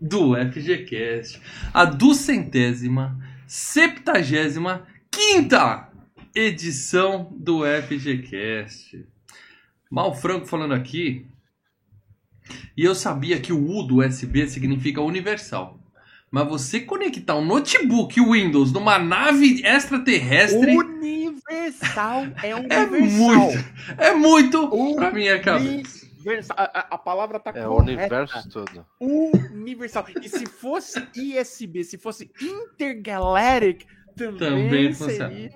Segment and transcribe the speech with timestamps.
[0.00, 1.40] do FGCast,
[1.72, 5.88] a duzentésima, septagésima, quinta
[6.34, 9.04] edição do FGCast.
[9.90, 11.26] Mal Franco falando aqui,
[12.76, 15.78] e eu sabia que o U do USB significa universal.
[16.30, 23.00] Mas você conectar um notebook Windows numa nave extraterrestre Universal é é universal.
[23.08, 23.64] muito,
[23.96, 25.97] é muito pra minha cabeça.
[26.18, 26.56] Universal.
[26.58, 27.82] A, a- palavra tá É o correta.
[27.92, 28.86] universo todo.
[29.00, 30.06] Universal.
[30.22, 35.28] E se fosse ISB, se fosse Intergalactic, também, Também funciona.
[35.28, 35.50] seria.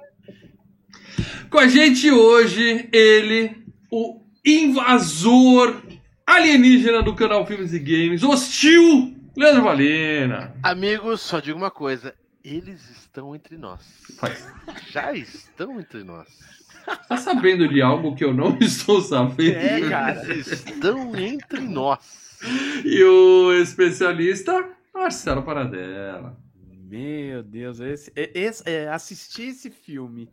[1.51, 5.83] Com a gente hoje, ele, o invasor
[6.27, 10.55] alienígena do canal Filmes e Games, hostil, Leandro Valena.
[10.63, 12.15] Amigos, só digo uma coisa.
[12.45, 13.81] Eles estão entre nós.
[14.91, 16.29] Já estão entre nós.
[17.09, 19.57] Tá sabendo de algo que eu não estou sabendo?
[19.57, 20.35] É, cara.
[20.35, 21.99] Estão entre nós.
[22.85, 26.37] E o especialista, Marcelo Paradela.
[26.89, 30.29] Meu Deus, esse, esse, é, assistir esse filme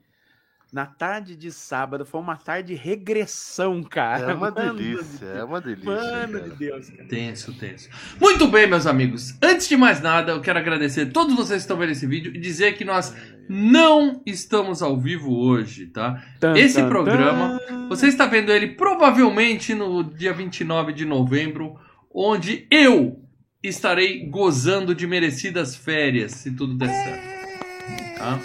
[0.72, 4.32] na tarde de sábado foi uma tarde de regressão, cara.
[4.32, 5.92] É uma Mano delícia, de é uma delícia.
[5.92, 6.50] Mano cara.
[6.50, 7.08] de Deus, cara.
[7.08, 7.90] Tenso, tenso.
[8.22, 9.36] Muito bem, meus amigos.
[9.42, 12.32] Antes de mais nada, eu quero agradecer a todos vocês que estão vendo esse vídeo
[12.36, 13.16] e dizer que nós
[13.50, 16.24] não estamos ao vivo hoje, tá?
[16.40, 17.88] Tan, Esse tan, programa, tan.
[17.90, 21.76] Você está vendo ele provavelmente no dia 29 de novembro,
[22.14, 23.24] onde eu
[23.64, 28.20] estarei gozando de merecidas férias, se tudo der certo.
[28.20, 28.40] Tá?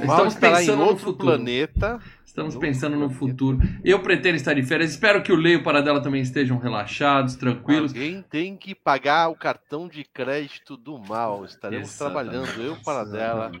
[0.00, 1.28] Estamos em pensando no outro futuro.
[1.28, 2.00] planeta.
[2.24, 3.58] Estamos No pensando no futuro.
[3.84, 4.90] Eu pretendo estar de férias.
[4.92, 7.92] Espero que o Leio para dela também estejam relaxados, tranquilos.
[7.92, 11.44] Alguém tem que pagar o cartão de crédito do mal.
[11.44, 12.30] Estaremos Exatamente.
[12.30, 13.52] trabalhando, eu para dela.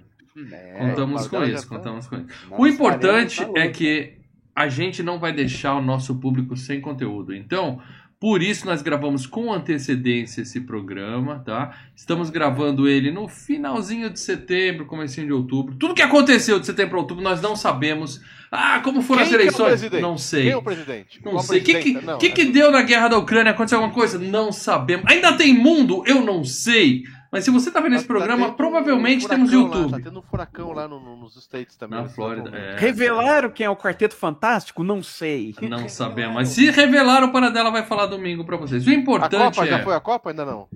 [0.50, 2.26] É, Contamos o com Paradela isso, tá- contamos com isso.
[2.56, 4.14] O importante na é que
[4.56, 7.34] a gente não vai deixar o nosso público sem conteúdo.
[7.34, 7.78] Então,
[8.22, 11.76] por isso nós gravamos com antecedência esse programa, tá?
[11.96, 15.74] Estamos gravando ele no finalzinho de setembro, comecinho de outubro.
[15.74, 18.20] Tudo que aconteceu de setembro a outubro nós não sabemos.
[18.48, 19.68] Ah, como foram Quem as é eleições?
[19.70, 20.00] presidente?
[20.00, 20.42] não sei.
[20.42, 21.20] Quem é o presidente?
[21.24, 21.58] Não Qual sei.
[21.58, 21.92] O que, que?
[21.94, 23.50] Não, que, que deu na guerra da Ucrânia?
[23.50, 24.20] Aconteceu alguma coisa?
[24.20, 25.04] Não sabemos.
[25.08, 26.04] Ainda tem mundo?
[26.06, 27.02] Eu não sei.
[27.32, 29.76] Mas se você tá vendo esse Tá- tá programa, tendo provavelmente um temos furacão lá,
[29.78, 29.90] YouTube.
[30.02, 31.98] tá tendo um furacão lá no- no- nos States também.
[32.02, 32.50] Na Flórida.
[32.54, 32.76] é.
[32.78, 34.84] Revelaram quem é o Quarteto Fantástico?
[34.84, 35.54] Não sei.
[35.62, 36.34] Não sabemos.
[36.34, 38.86] Mas se revelar, o Paradela vai falar domingo pra vocês.
[38.86, 39.70] O A importante Copa é.
[39.70, 40.28] já foi a Copa?
[40.30, 40.68] Ainda não.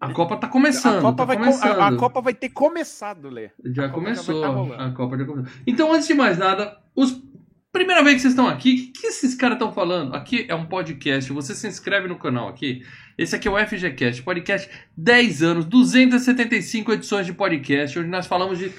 [0.00, 0.98] A Copa tá começando.
[0.98, 1.78] a, Copa tá vai, co- começando.
[1.80, 3.50] a, a Copa vai ter começado, Lê.
[3.64, 4.42] Já a começou.
[4.42, 5.52] já tá a Copa já começou.
[5.66, 7.22] Então, antes de mais nada, os.
[7.74, 10.14] Primeira vez que vocês estão aqui, o que, que esses caras estão falando?
[10.14, 11.32] Aqui é um podcast.
[11.32, 12.84] Você se inscreve no canal aqui.
[13.18, 18.60] Esse aqui é o FGCast, podcast 10 anos, 275 edições de podcast, onde nós falamos
[18.60, 18.70] de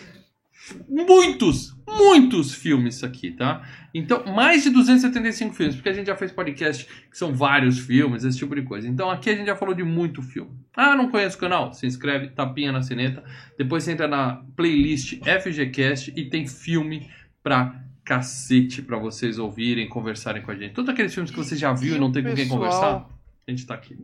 [0.87, 3.67] muitos, muitos filmes aqui, tá?
[3.93, 8.23] Então, mais de 275 filmes, porque a gente já fez podcast que são vários filmes,
[8.23, 8.87] esse tipo de coisa.
[8.87, 10.51] Então, aqui a gente já falou de muito filme.
[10.73, 11.73] Ah, não conhece o canal?
[11.73, 13.21] Se inscreve, tapinha na sineta.
[13.57, 17.09] Depois você entra na playlist FGCast e tem filme
[17.43, 20.73] pra cacete pra vocês ouvirem, conversarem com a gente.
[20.73, 23.09] Todos aqueles filmes que você já viu e, E não tem com quem pessoal- conversar,
[23.47, 23.97] a gente tá aqui.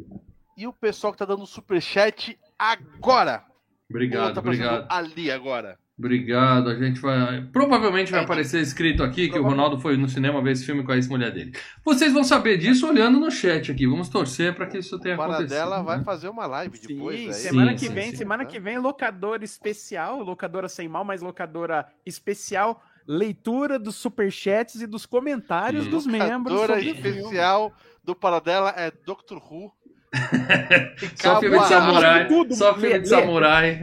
[0.57, 3.43] E o pessoal que tá dando superchat agora.
[3.89, 4.87] Obrigado, tá obrigado.
[4.89, 5.77] Ali agora.
[5.99, 7.41] Obrigado, a gente vai.
[7.51, 9.43] Provavelmente vai É, aparecer escrito aqui que o.
[9.43, 11.51] Ronaldo foi no cinema ver esse filme com a ex-mulher dele.
[11.85, 13.85] Vocês vão saber disso olhando no chat aqui.
[13.85, 15.83] Vamos torcer pra que isso tenha O acontecido.
[15.83, 16.03] Vai né?
[16.03, 17.19] fazer uma live Sim, depois.
[17.27, 17.33] aí.
[17.33, 18.15] semana que sim, vem, sim.
[18.17, 24.87] semana que vem, locadora especial, locadora sem mal, mas locadora especial, leitura dos superchats e
[24.87, 26.65] dos comentários dos membros.
[26.65, 26.91] Filme.
[26.91, 27.73] especial
[28.03, 29.71] do Paradela é Doctor Who.
[31.15, 32.27] Só filme de a- samurai.
[32.27, 33.81] Tudo, Só filme de samurai.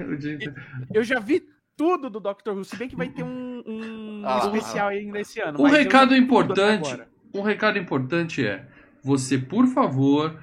[0.92, 1.42] Eu já vi
[1.76, 5.40] tudo do Doctor Who, se bem que vai ter um, um Ah especial ainda esse
[5.40, 5.60] ano.
[5.60, 7.00] Um recado importante.
[7.32, 8.66] Um recado importante é:
[9.02, 10.38] você, por favor,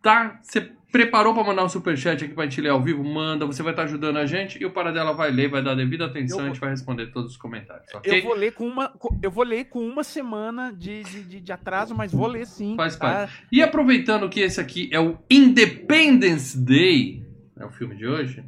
[0.00, 0.38] tá.
[0.42, 3.04] Você preparou pra mandar um superchat aqui pra gente ler ao vivo?
[3.04, 6.06] Manda, você vai estar ajudando a gente e o Paradela vai ler, vai dar devida
[6.06, 8.18] atenção e a vou- gente vai responder todos os comentários, ok?
[8.18, 8.92] Eu vou ler com uma,
[9.22, 12.74] eu vou ler com uma semana de, de, de- atraso, mas vou ler sim.
[12.76, 13.28] Faz tá?
[13.52, 17.22] E aproveitando que esse aqui é o Independence Day,
[17.60, 18.44] é o filme de hoje.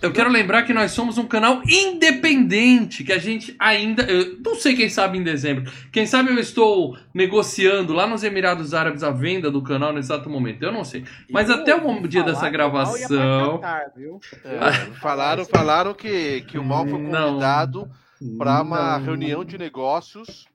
[0.00, 4.02] Eu quero lembrar que nós somos um canal independente, que a gente ainda.
[4.02, 5.70] Eu não sei quem sabe em dezembro.
[5.92, 10.28] Quem sabe eu estou negociando lá nos Emirados Árabes a venda do canal no exato
[10.28, 10.62] momento.
[10.62, 11.04] Eu não sei.
[11.30, 13.58] Mas Eu até o dia falar dessa gravação.
[13.58, 14.20] Catar, viu?
[14.44, 17.88] É, falaram, falaram que, que o Mal foi convidado
[18.38, 19.04] para uma Não.
[19.04, 20.46] reunião de negócios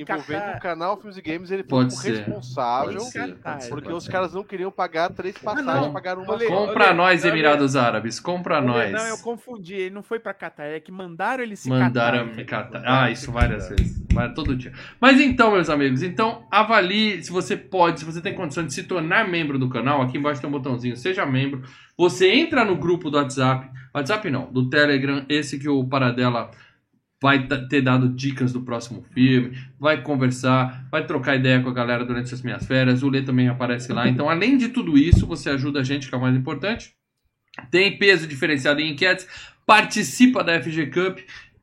[0.00, 1.50] Envolvendo o canal Filmes e Games.
[1.50, 2.16] Ele foi Pode o ser.
[2.18, 4.12] responsável, Pode ser, pode ser, porque pode os ser.
[4.12, 5.92] caras não queriam pagar três passagens, não.
[5.92, 6.46] pagaram uma só.
[6.46, 7.32] Compra Olê, nós, olê.
[7.32, 8.20] Emirados Árabes.
[8.20, 8.92] Compra nós.
[8.92, 9.74] Não, eu confundi.
[9.74, 12.36] Ele não foi pra Catar, é que mandaram ele se Mandaram catar.
[12.36, 12.82] me catar.
[12.84, 14.02] Ah, isso várias vezes.
[14.12, 14.72] Vai- Todo dia.
[15.00, 18.82] Mas então, meus amigos, então avalie se você pode, se você tem condição de se
[18.84, 20.02] tornar membro do canal.
[20.02, 21.62] Aqui embaixo tem um botãozinho, seja membro.
[21.96, 23.68] Você entra no grupo do WhatsApp.
[23.94, 26.50] WhatsApp não, do Telegram, esse que o Paradela
[27.24, 32.04] vai ter dado dicas do próximo filme, vai conversar, vai trocar ideia com a galera
[32.04, 33.02] durante as minhas férias.
[33.02, 34.06] O Lê também aparece lá.
[34.06, 36.92] Então, além de tudo isso, você ajuda a gente, que é o mais importante.
[37.70, 39.26] Tem peso diferenciado em enquetes,
[39.64, 41.20] participa da FG Cup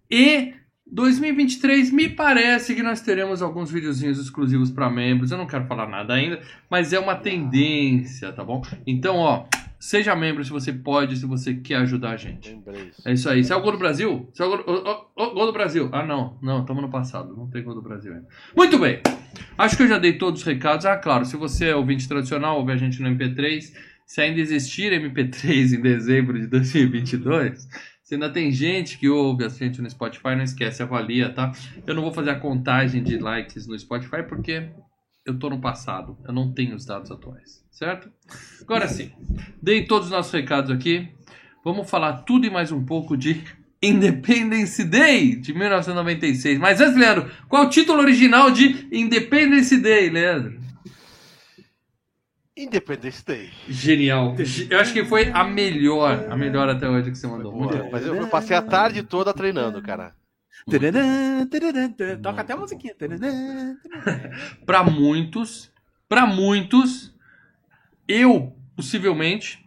[0.10, 0.56] e
[0.92, 5.30] 2023 me parece que nós teremos alguns videozinhos exclusivos para membros.
[5.30, 6.42] Eu não quero falar nada ainda,
[6.72, 8.64] mas é uma tendência, tá bom?
[8.88, 9.46] Então, ó,
[9.82, 12.58] seja membro se você pode, se você quer ajudar a gente.
[12.90, 13.08] Isso.
[13.10, 13.44] É isso aí.
[13.44, 14.30] Se é o gol do Brasil?
[14.34, 15.90] Se é o gol, o, o- o gol do Brasil.
[15.92, 16.38] Ah, não.
[16.42, 17.36] Não, estamos no passado.
[17.36, 18.28] Não tem gol do Brasil ainda.
[18.56, 19.02] Muito bem.
[19.58, 20.86] Acho que eu já dei todos os recados.
[20.86, 23.74] Ah, claro, se você é ouvinte tradicional, ouve a gente no MP3.
[24.06, 27.68] Se ainda existir MP3 em dezembro de 2022,
[28.04, 31.52] se ainda tem gente que ouve a gente no Spotify, não esquece, avalia, tá?
[31.88, 34.68] Eu não vou fazer a contagem de likes no Spotify porque
[35.26, 36.18] eu tô no passado.
[36.26, 38.12] Eu não tenho os dados atuais, certo?
[38.62, 39.12] Agora sim,
[39.62, 41.10] dei todos os nossos recados aqui.
[41.64, 43.44] Vamos falar tudo e mais um pouco de
[43.82, 46.60] Independence Day de 1996.
[46.60, 50.60] Mas antes, Leandro, qual é o título original de Independence Day, Leandro?
[52.56, 53.50] Independence Day.
[53.68, 54.36] Genial.
[54.70, 57.52] Eu acho que foi a melhor, a melhor até hoje que você mandou.
[57.52, 57.90] Muito.
[57.92, 60.14] Mas eu, eu passei a tarde toda treinando, cara.
[62.22, 62.96] Toca até a musiquinha.
[64.66, 65.72] Para muitos,
[66.08, 67.14] para muitos,
[68.08, 69.66] eu possivelmente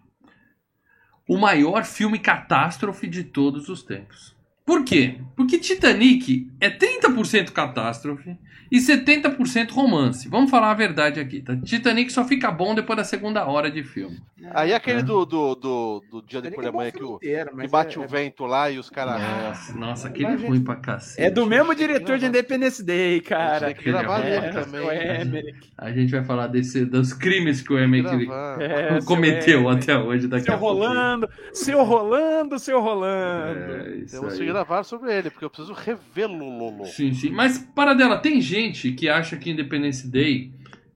[1.28, 4.33] o maior filme catástrofe de todos os tempos.
[4.64, 5.16] Por quê?
[5.36, 8.36] Porque Titanic é 30% catástrofe
[8.72, 10.28] e 70% romance.
[10.28, 11.54] Vamos falar a verdade aqui, tá?
[11.56, 14.16] Titanic só fica bom depois da segunda hora de filme.
[14.52, 15.02] Aí aquele É.
[15.02, 18.00] do, do, do, do Dia Depois é da Manhã que, o, inteiro, que bate é-
[18.00, 19.20] o vento lá e os caras.
[19.22, 21.22] Nossa, nossa, aquele é ruim pra cacete.
[21.22, 23.72] É do mesmo diretor de Independence Day, cara.
[23.72, 25.54] Que É, É, também.
[25.78, 28.28] A gente vai falar desse, dos crimes que o Emmerich.
[28.60, 30.74] É, cometeu até hoje daqui Seu a pouco.
[30.74, 33.72] Rolando, seu Rolando, seu Rolando.
[33.72, 34.36] É, isso que aí.
[34.54, 36.84] Gravar sobre ele, porque eu preciso revê-lo, Lolo.
[36.86, 37.30] Sim, sim.
[37.30, 40.52] Mas, para dela, tem gente que acha que Independence Day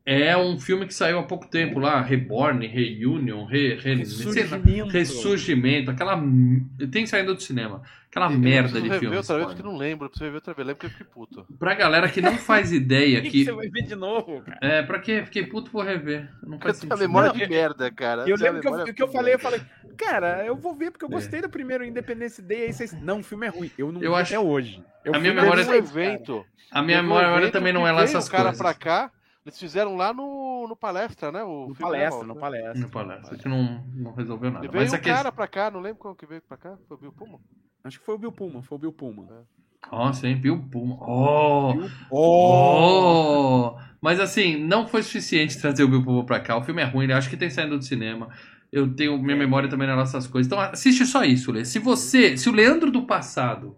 [0.06, 4.88] é um filme que saiu há pouco tempo lá, Reborn, Reunion, Re, Re, Ressurgimento.
[4.88, 6.22] Ressurgimento, aquela.
[6.90, 7.82] Tem saindo do cinema.
[8.10, 9.16] Aquela Eu merda de filme.
[9.16, 10.06] outra vez, porque não lembro.
[10.06, 11.46] Eu preciso rever outra vez, lembro que eu fiquei puto.
[11.58, 13.44] Pra galera que não faz ideia que, que que.
[13.44, 14.58] você vai ver de novo, cara?
[14.62, 15.22] É, pra quê?
[15.24, 16.28] Fiquei puto, vou rever.
[16.42, 16.98] Não faz sentido.
[16.98, 18.22] memória Não, de eu- merda, cara.
[18.26, 19.60] Eu lembro que eu, memória que eu falei, eu falei,
[19.96, 22.62] cara, eu vou ver porque eu gostei do primeiro Independence Day.
[22.62, 23.70] Aí vocês, não, o filme é ruim.
[23.76, 24.82] Eu não Eu acho- até hoje.
[25.04, 26.46] Eu a minha ver memória- Teve um evento.
[26.70, 28.58] A minha memória também não que é lá essas o cara coisas.
[28.58, 29.10] pra cá,
[29.48, 31.42] eles fizeram lá no, no palestra, né?
[31.42, 32.40] O No filme, palestra, né, no Mal?
[32.40, 32.74] palestra.
[32.80, 34.64] No palestra, que não, não resolveu nada.
[34.64, 35.16] E veio Mas um aqueles...
[35.16, 36.76] cara pra cá, não lembro qual que veio pra cá.
[36.86, 37.40] Foi o Bill Pullman?
[37.84, 39.26] Acho que foi o Bill Pullman, foi o Bill Pullman.
[39.90, 40.98] Ó, sim, Bill Pullman.
[41.00, 41.72] Oh!
[41.74, 43.76] Bill- Oh!
[44.00, 46.56] Mas assim, não foi suficiente trazer o Bill Pullman pra cá.
[46.56, 47.14] O filme é ruim, né?
[47.14, 48.28] acho que tem saindo do cinema.
[48.70, 50.46] Eu tenho minha memória também nas essas coisas.
[50.46, 51.64] Então assiste só isso, Lê.
[51.64, 53.76] Se você, se o Leandro do passado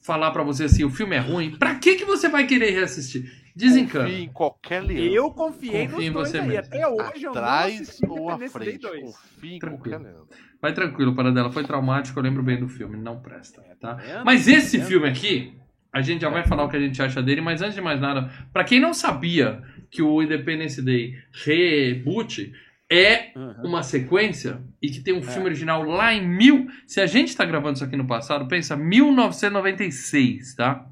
[0.00, 3.43] falar pra você assim, o filme é ruim, pra que que você vai querer reassistir?
[3.54, 4.04] Desencana.
[4.08, 4.98] Confie em qualquer leão.
[5.14, 6.48] Eu confiei Confia em nos dois você aí.
[6.48, 6.64] mesmo.
[6.66, 8.78] Até hoje eu não Atrás ou à frente.
[8.78, 9.02] 2.
[9.04, 9.98] Confie em Tranquilo.
[9.98, 10.26] qualquer leão.
[10.60, 11.52] Vai tranquilo, para dela.
[11.52, 12.96] Foi traumático, eu lembro bem do filme.
[12.96, 13.94] Não presta, tá?
[13.94, 14.24] vendo?
[14.24, 15.56] Mas esse Tá filme aqui,
[15.92, 18.00] a gente já vai falar o que a gente acha dele, mas antes de mais
[18.00, 22.52] nada, pra quem não sabia que o Independence Day Reboot
[22.90, 23.54] é Uhum.
[23.64, 26.66] uma sequência e que tem um filme original lá em mil.
[26.86, 30.86] Se a gente tá gravando isso aqui no passado, pensa 1996, tá?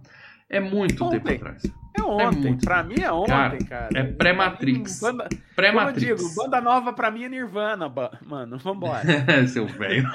[0.49, 1.19] É muito Ontem.
[1.21, 1.63] tempo atrás.
[1.99, 2.39] É ontem.
[2.41, 2.65] muito.
[2.65, 3.89] pra mim é ontem, Cara, cara.
[3.99, 5.01] é pré-Matrix.
[5.01, 6.21] Banda, como eu Pré-Matrix.
[6.23, 7.93] digo, banda nova pra mim é Nirvana,
[8.25, 8.59] mano.
[8.59, 9.03] Vambora.
[9.49, 10.09] Seu velho.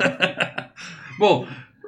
[1.19, 1.47] Bom,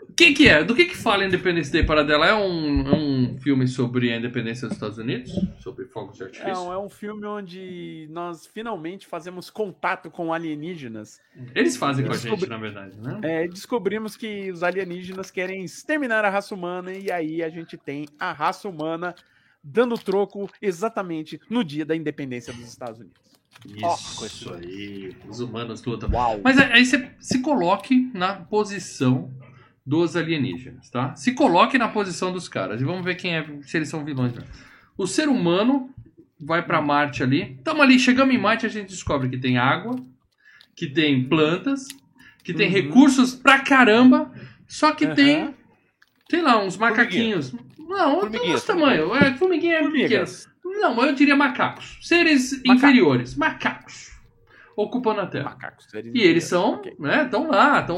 [0.09, 0.63] o que, que é?
[0.63, 2.25] Do que, que fala Independence Day para dela?
[2.27, 5.31] É um, é um filme sobre a independência dos Estados Unidos?
[5.59, 6.53] Sobre fogos de artifício?
[6.53, 11.21] Não, é um filme onde nós finalmente fazemos contato com alienígenas.
[11.55, 13.19] Eles fazem com a Descobri- gente, na verdade, né?
[13.23, 18.05] É, descobrimos que os alienígenas querem exterminar a raça humana e aí a gente tem
[18.19, 19.15] a raça humana
[19.63, 23.17] dando troco exatamente no dia da independência dos Estados Unidos.
[23.65, 25.13] Isso, Ó, isso aí.
[25.27, 26.09] Os humanos lutam.
[26.11, 26.39] Uau.
[26.43, 29.31] Mas aí você se coloque na posição
[29.85, 31.15] dos alienígenas, tá?
[31.15, 34.33] Se coloque na posição dos caras e vamos ver quem é, se eles são vilões.
[34.33, 34.43] né?
[34.97, 35.93] O ser humano
[36.39, 37.55] vai pra Marte ali.
[37.57, 39.95] Estamos ali, chegamos em Marte, a gente descobre que tem água,
[40.75, 41.85] que tem plantas,
[42.43, 42.73] que tem Uhum.
[42.73, 44.31] recursos pra caramba,
[44.67, 45.15] só que Aham.
[45.15, 45.55] tem,
[46.29, 47.53] sei lá, uns macaquinhos.
[47.89, 49.15] Não, do Formiguinhas, nosso tamanho.
[49.15, 49.91] É, formiguinha é pequena.
[49.99, 50.47] Formigas.
[50.63, 51.97] Não, mas eu diria macacos.
[52.01, 52.71] Seres Macacos.
[52.75, 53.35] inferiores.
[53.35, 54.09] Macacos.
[54.77, 55.45] Ocupando a Terra.
[55.45, 55.85] Macacos.
[55.89, 56.43] seres E eles inteiros.
[56.45, 56.95] são, Ok.
[56.99, 57.97] né, estão lá, estão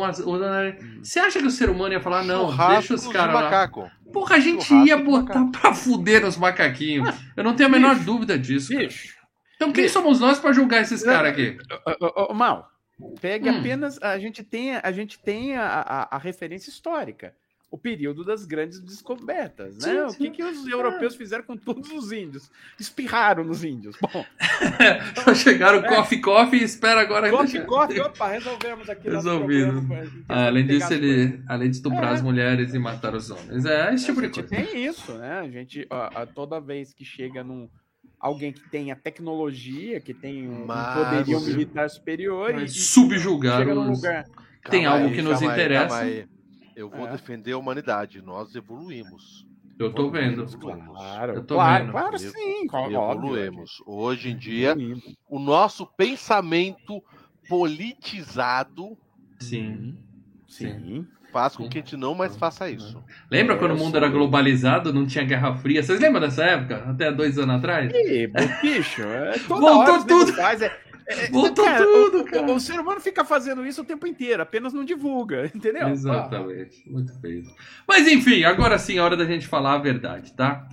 [1.04, 3.42] Você acha que o ser humano ia falar, não, deixa os caras lá.
[3.44, 3.92] macaco.
[4.12, 5.52] Porra, a gente Churrasco ia botar macaco.
[5.62, 7.14] pra fuder os macaquinhos.
[7.38, 8.06] Eu não tenho a menor Bicho.
[8.06, 8.76] dúvida disso.
[8.76, 9.16] Bicho.
[9.58, 9.94] Então quem bicho.
[9.94, 11.56] somos nós pra julgar esses caras aqui?
[12.34, 12.68] Mal,
[13.22, 13.60] pegue Hum.
[13.60, 14.02] apenas.
[14.02, 17.34] A gente tem, a, gente tem a, a- a referência histórica.
[17.72, 19.94] O período das grandes descobertas, né?
[19.94, 20.18] Sim, o sim.
[20.18, 22.52] que, que os europeus fizeram com todos os índios?
[22.78, 23.96] Espirraram nos índios.
[24.02, 24.26] Bom,
[25.24, 27.32] Só chegaram coffee coffee e espera agora.
[27.32, 29.10] deixa- corte, opa, resolvemos aqui.
[29.10, 29.72] Resolvido.
[29.72, 31.42] problema, Ah, além disso, ele.
[31.48, 32.14] Além de estuprar É.
[32.16, 33.64] as mulheres e matar os homens.
[33.66, 34.66] É esse tipo a de gente coisa.
[34.66, 35.40] tem isso, né?
[35.40, 37.70] A gente, ó, toda vez que chega num
[38.20, 43.60] alguém que tenha tecnologia, que tem um, um Mas- poderio militar superior Vai e, subjugar
[43.60, 44.26] chega num os- lugar.
[44.70, 46.00] Tem Calma algo aí, que nos interessa.
[46.02, 46.26] aí.
[46.76, 47.12] Eu vou É.
[47.12, 48.22] defender a humanidade.
[48.22, 49.46] Nós evoluímos.
[49.80, 50.44] Eu tô vendo.
[50.44, 50.96] Evoluímos.
[50.98, 51.92] Claro, Eu tô claro, vendo.
[51.92, 52.68] claro, sim.
[52.68, 53.82] Evoluímos.
[53.86, 54.42] Hoje em gente.
[54.44, 55.16] dia, Evoluímos.
[55.30, 57.04] o nosso pensamento
[57.50, 58.98] politizado
[59.40, 59.98] Sim.
[60.48, 61.08] Sim.
[61.32, 63.04] faz com que a gente não mais faça isso.
[63.30, 65.82] Lembra É, quando o mundo era globalizado, não tinha Guerra Fria?
[65.82, 66.84] Vocês lembram dessa época?
[66.90, 67.92] Até dois anos atrás?
[67.94, 68.28] E,
[68.62, 70.34] bicho, é toda Voltou hora tudo.
[70.34, 70.91] Faz, é, é,
[71.32, 72.52] Voltou cara, tudo, o- cara.
[72.52, 75.88] O, ser humano fica fazendo isso o tempo inteiro, apenas não divulga, entendeu?
[75.90, 76.90] Exatamente.
[76.90, 77.44] Muito feio.
[77.88, 80.68] Mas enfim, agora sim é hora da gente falar a verdade, tá?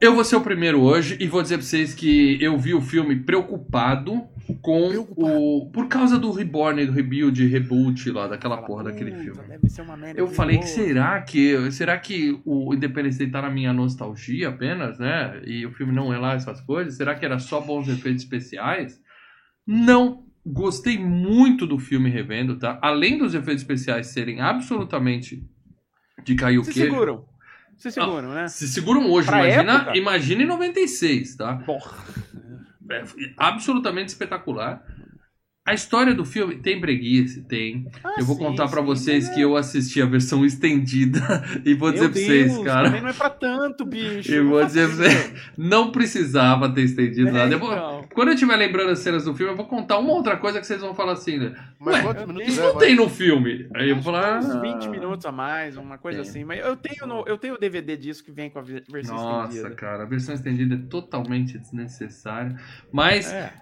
[0.00, 2.80] Eu vou ser o primeiro hoje e vou dizer pra vocês que eu vi o
[2.80, 4.26] filme preocupado
[4.60, 5.70] com o.
[5.72, 9.40] Por causa do Reborn, do Rebuild, Reboot lá, daquela Fala, porra daquele "Puta, filme.
[9.48, 10.20] Deve ser uma merda.
[10.20, 14.48] Eu falei novo." que será que será que o Independence Day tá na minha nostalgia
[14.48, 15.40] apenas, né?
[15.46, 16.96] E o filme não é lá essas coisas?
[16.96, 19.00] Será que era só bons efeitos especiais?
[19.66, 20.24] Não.
[20.44, 22.76] Gostei muito do filme revendo, tá?
[22.82, 25.40] Além dos efeitos especiais serem absolutamente
[26.24, 26.90] de cair o Se queijo.
[26.90, 27.24] seguram.
[27.76, 28.48] Se seguram, né?
[28.48, 29.96] Se seguram hoje, Pra imagina, época?
[29.98, 31.54] imagina em 96, tá?
[31.58, 31.96] Porra.
[32.96, 33.04] É
[33.36, 34.82] absolutamente espetacular.
[35.64, 37.86] A história do filme tem preguiça, tem.
[38.02, 40.44] Ah, eu vou sim, contar pra sim, vocês mas que é- eu assisti a versão
[40.44, 41.20] estendida
[41.64, 42.86] e vou dizer pra vocês, cara.
[42.88, 44.32] Também não é pra tanto, bicho.
[44.32, 47.54] Eu vou faça dizer pra não precisava ter estendido É, nada.
[47.54, 47.91] Eu vou- então.
[48.14, 50.66] Quando eu estiver lembrando as cenas do filme, eu vou contar uma outra coisa que
[50.66, 51.54] vocês vão falar assim, né?
[51.78, 52.72] Mas Ué, quantos eu minutos Isso leva?
[52.72, 53.68] não tem no filme.
[53.74, 54.38] Aí eu vou falar.
[54.38, 56.30] Uns ah, 20 minutos a mais, uma coisa Tem.
[56.30, 56.44] assim.
[56.44, 59.14] Mas eu tenho, no, eu tenho o DVD disso que vem com a ve- versão
[59.16, 59.74] Nossa, estendida.
[59.74, 62.56] cara, a versão estendida é totalmente desnecessária.
[62.92, 63.52] Mas É.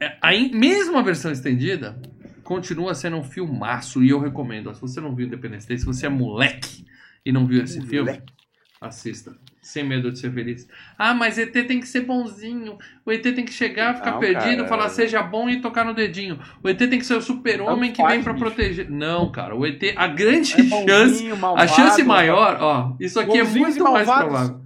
[0.00, 2.00] É, aí, mesmo a versão estendida,
[2.44, 4.70] continua sendo um filmaço e eu recomendo.
[4.70, 6.86] ó, Se você não viu Independence Day, se você é moleque
[7.26, 8.32] e não viu esse filme, Moleque.
[8.80, 9.36] assista.
[9.68, 10.66] Sem medo de ser feliz.
[10.96, 12.78] Ah, mas ET tem que ser bonzinho.
[13.04, 14.68] O ET tem que chegar, ficar Não, perdido, cara.
[14.68, 16.38] falar seja bom e tocar no dedinho.
[16.62, 18.34] O ET tem que ser o super-homem que vem bicho.
[18.34, 18.90] proteger.
[18.90, 23.20] Não, cara, o ET, a grande É chance, bonzinho, a malvado, chance maior, ó, isso
[23.20, 24.62] aqui é muito mais provável.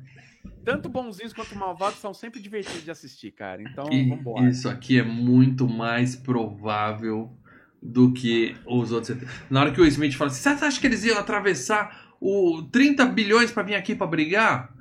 [0.64, 3.60] Tanto bonzinhos quanto malvados são sempre divertidos de assistir, cara.
[3.60, 4.48] Então, E vambora.
[4.48, 7.32] isso aqui é muito mais provável
[7.82, 9.18] do que os outros.
[9.50, 13.04] Na hora que o Smith fala assim, você acha que eles iam atravessar o 30
[13.06, 14.71] bilhões pra vir aqui pra brigar?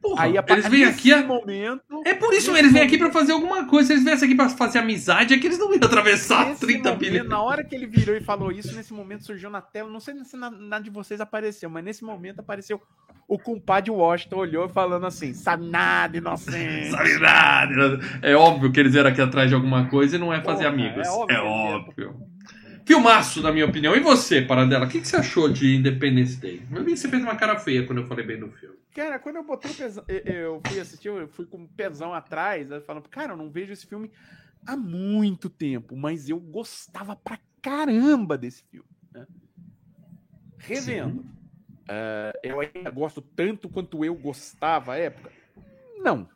[0.00, 1.12] Porra, Aí, eles vêm aqui.
[1.12, 1.22] A...
[1.22, 1.82] momento.
[2.04, 3.88] É por isso, eles vêm aqui pra fazer alguma coisa.
[3.88, 6.78] Se eles viessem aqui pra fazer amizade, é que eles não iam atravessar nesse 30
[6.78, 7.28] momento, bilhões.
[7.28, 9.90] Na hora que ele virou e falou isso, nesse momento surgiu na tela.
[9.90, 12.80] Não sei se na, na de vocês apareceu, mas nesse momento apareceu
[13.28, 16.90] o compadre Washington olhou falando assim: sabe nada, inocente.
[16.90, 18.00] Sabe nada.
[18.22, 20.74] É óbvio que eles vieram aqui atrás de alguma coisa e não é fazer Porra,
[20.74, 21.06] amigos.
[21.06, 22.16] é óbvio É óbvio.
[22.86, 23.94] Filmaço, na minha opinião.
[23.94, 26.62] E você, Paradela, o que, que você achou de Independence Day?
[26.72, 28.76] Eu vi que você fez uma cara feia quando eu falei bem do filme.
[28.94, 32.68] Cara, quando eu botei o pesão, eu- fui assistir, eu fui com o pesão atrás,
[32.84, 34.10] falando, cara, eu não vejo esse filme
[34.66, 38.88] há muito tempo, mas eu gostava pra caramba desse filme.
[39.14, 39.26] né?
[40.58, 41.24] Revendo.
[41.88, 45.30] eh, eu ainda gosto tanto quanto eu gostava à época?
[46.02, 46.28] Não.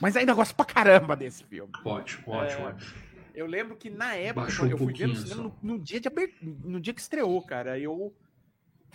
[0.00, 1.72] Mas ainda gosto pra caramba desse filme.
[1.84, 3.07] Ótimo, É, ótimo, ótimo.
[3.38, 6.00] Eu lembro que na época, Baixou eu um fui ver no cinema, no, no dia
[6.00, 8.12] de aber- no dia que estreou, cara, eu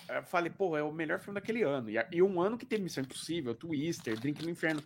[0.10, 1.90] eh, falei, pô, é o melhor filme daquele ano.
[1.90, 4.84] E, e um ano que teve Missão Impossível, Twister, Drink no Inferno.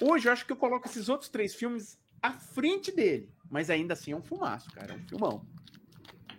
[0.00, 3.28] Hoje eu acho que eu coloco esses outros três filmes à frente dele.
[3.50, 4.94] Mas ainda assim é um filmaço, cara.
[4.94, 5.46] É um filmão.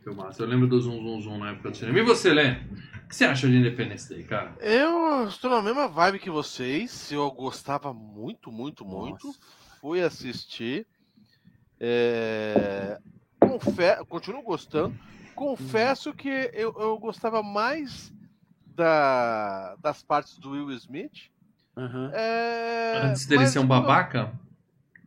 [0.04, 0.42] Filmaço.
[0.42, 2.00] Eu lembro do Zum Zum Zum na época do cinema.
[2.00, 2.54] E você, Lê?
[2.54, 4.56] O que você acha de Independence Day, cara?
[4.60, 7.12] Eu estou na mesma vibe que vocês.
[7.12, 9.28] Eu gostava muito, muito, muito.
[9.28, 9.40] Nossa.
[9.80, 10.88] Fui assistir.
[11.80, 13.00] É,
[13.40, 14.96] confe- continuo gostando.
[15.36, 18.12] Confesso que eu, eu gostava mais
[18.76, 21.30] da- das partes do Will Smith.
[21.76, 22.12] Aham.
[22.14, 24.32] É, Antes dele mas ser um quando- babaca?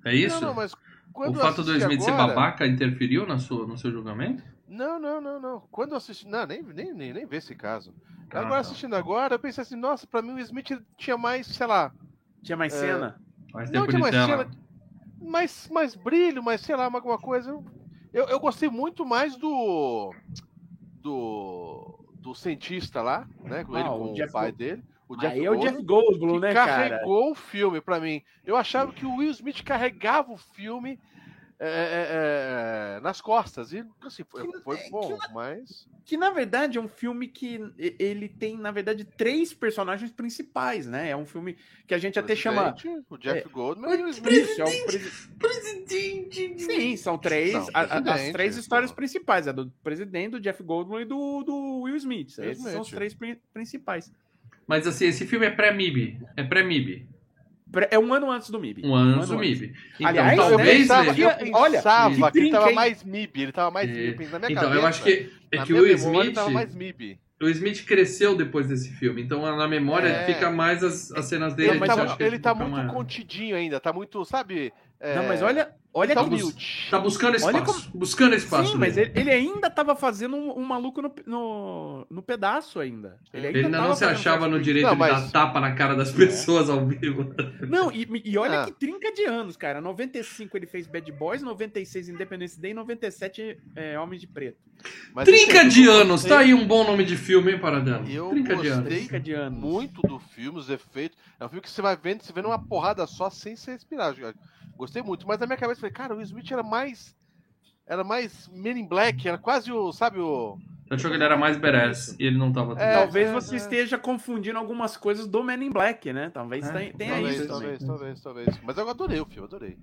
[0.04, 0.40] É isso?
[0.40, 0.74] Não, não, mas
[1.12, 3.90] quando o eu fato do assisti Smith ser agora- babaca interferiu na sua, no seu
[3.90, 4.42] julgamento?
[4.68, 5.60] Não, não, não, não.
[5.70, 6.26] Quando eu assisti.
[6.28, 7.92] Não, nem, nem, nem, nem vê esse caso.
[8.32, 8.58] Ah, agora tá.
[8.60, 11.92] assistindo agora, eu pensei assim, nossa, pra mim o Smith tinha mais, sei lá.
[12.40, 12.78] Tinha mais É.
[12.78, 13.20] cena?
[13.52, 14.26] Mais Não tinha mais tela.
[14.44, 14.50] cena.
[15.20, 17.50] Mais, mais brilho, mais, sei lá, alguma coisa.
[18.12, 20.12] Eu, eu gostei muito mais do.
[21.02, 21.96] Do.
[22.20, 23.64] Do cientista lá, né?
[23.64, 24.82] Com Ah, ele o com o, Jeff pai dele.
[25.08, 26.90] O Jeff Aí é o Goldblum, Jeff Goldblum, né, cara?
[26.90, 28.22] carregou o filme pra mim.
[28.44, 31.00] Eu achava que o Will Smith carregava o filme
[31.62, 33.72] é, é, é, nas costas.
[33.72, 35.86] E assim, foi, Que- foi é que bom, mas.
[36.06, 41.10] Que na verdade é um filme que ele tem, na verdade, três personagens principais, né?
[41.10, 42.74] É um filme que a gente até chama.
[43.10, 43.48] O Jeff É.
[43.52, 44.58] Goldman e o Smith.
[44.58, 46.58] É o presi- Presidente!
[46.64, 47.52] Sim, são três.
[47.52, 48.96] Não, a- as três histórias porra.
[48.96, 52.38] principais: a do presidente, do Jeff Goldblum e do, do Will Smith.
[52.38, 54.10] Esses são os três pri- principais.
[54.66, 56.20] Mas assim, esse filme é pré-MIB.
[56.36, 57.06] É pré-MIB.
[57.90, 58.82] É um ano antes do MIB.
[58.84, 59.72] Um ano antes do MIB.
[59.94, 60.78] Então, Aliás, eu talvez.
[60.78, 63.92] pensava, Lê- que- eu olha, pensava que ele tava mais MIB, ele tava mais É.
[63.92, 64.24] MIB.
[64.26, 66.34] Na minha Então, cabeça, eu acho que, é na que o Smith.
[66.34, 67.18] tava mais MIB.
[67.42, 70.26] O Smith cresceu depois desse filme, então na memória É.
[70.26, 71.70] fica mais as, as cenas dele.
[71.70, 74.72] Ele, tá, ele tá muito mais- contidinho ainda, tá muito, sabe?
[75.00, 76.86] É, Não, mas olha, olha tá que humilde.
[76.90, 77.90] Tá buscando espaço.
[77.94, 78.72] Buscando espaço.
[78.72, 83.16] Sim, mas ele, ele ainda tava fazendo um, um maluco no, no, no pedaço ainda.
[83.32, 85.74] Ele ainda, Ele ainda não se achava no direito Não, de mas- dar tapa na
[85.74, 87.34] cara das pessoas ao vivo.
[87.66, 88.64] Não, e, e olha Ah.
[88.66, 89.80] que trinca de anos, cara.
[89.80, 94.58] 95 ele fez Bad Boys, 96 Independence Day, 97 é, Homem de Preto.
[95.14, 98.06] Mas Trinca assim, de anos, gostei- tá aí um bom nome de filme, hein, Paradelo?
[98.08, 98.88] Eu Trinca de anos.
[98.88, 99.58] Trinca de anos.
[99.58, 101.18] muito do filme, os efeitos.
[101.38, 104.14] É um filme que você vai vendo, você vê numa porrada só sem se respirar.
[104.76, 107.14] Gostei muito, mas na minha cabeça eu falei, cara, o Will Smith era mais.
[107.86, 110.56] Era mais Men in Black, era quase o, sabe, o.
[110.86, 112.80] Você achou que ele era mais badass e ele não tava.
[112.80, 113.58] É, Talvez é, você é.
[113.58, 116.30] esteja confundindo algumas coisas do Men in Black, né?
[116.32, 117.86] Talvez É, tenha, talvez, isso talvez, também.
[117.96, 118.60] talvez, talvez.
[118.62, 119.76] Mas eu adorei o filme, adorei.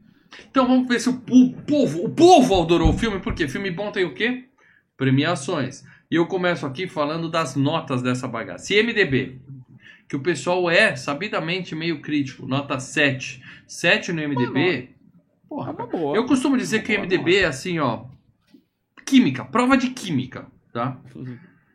[0.50, 3.92] Então vamos ver se o po- povo, o povo adorou o filme, porque filme bom
[3.92, 4.46] tem o quê?
[4.98, 5.84] Premiações.
[6.10, 8.74] E eu começo aqui falando das notas dessa bagaça.
[8.74, 9.40] IMDB,
[10.08, 13.42] que o pessoal é sabidamente meio crítico, nota 7.
[13.68, 14.90] 7 no IMDB.
[15.48, 16.16] É Porra, uma boa.
[16.16, 18.06] eu costumo dizer que o MDB é assim, ó.
[19.06, 21.00] Química, prova de química, tá?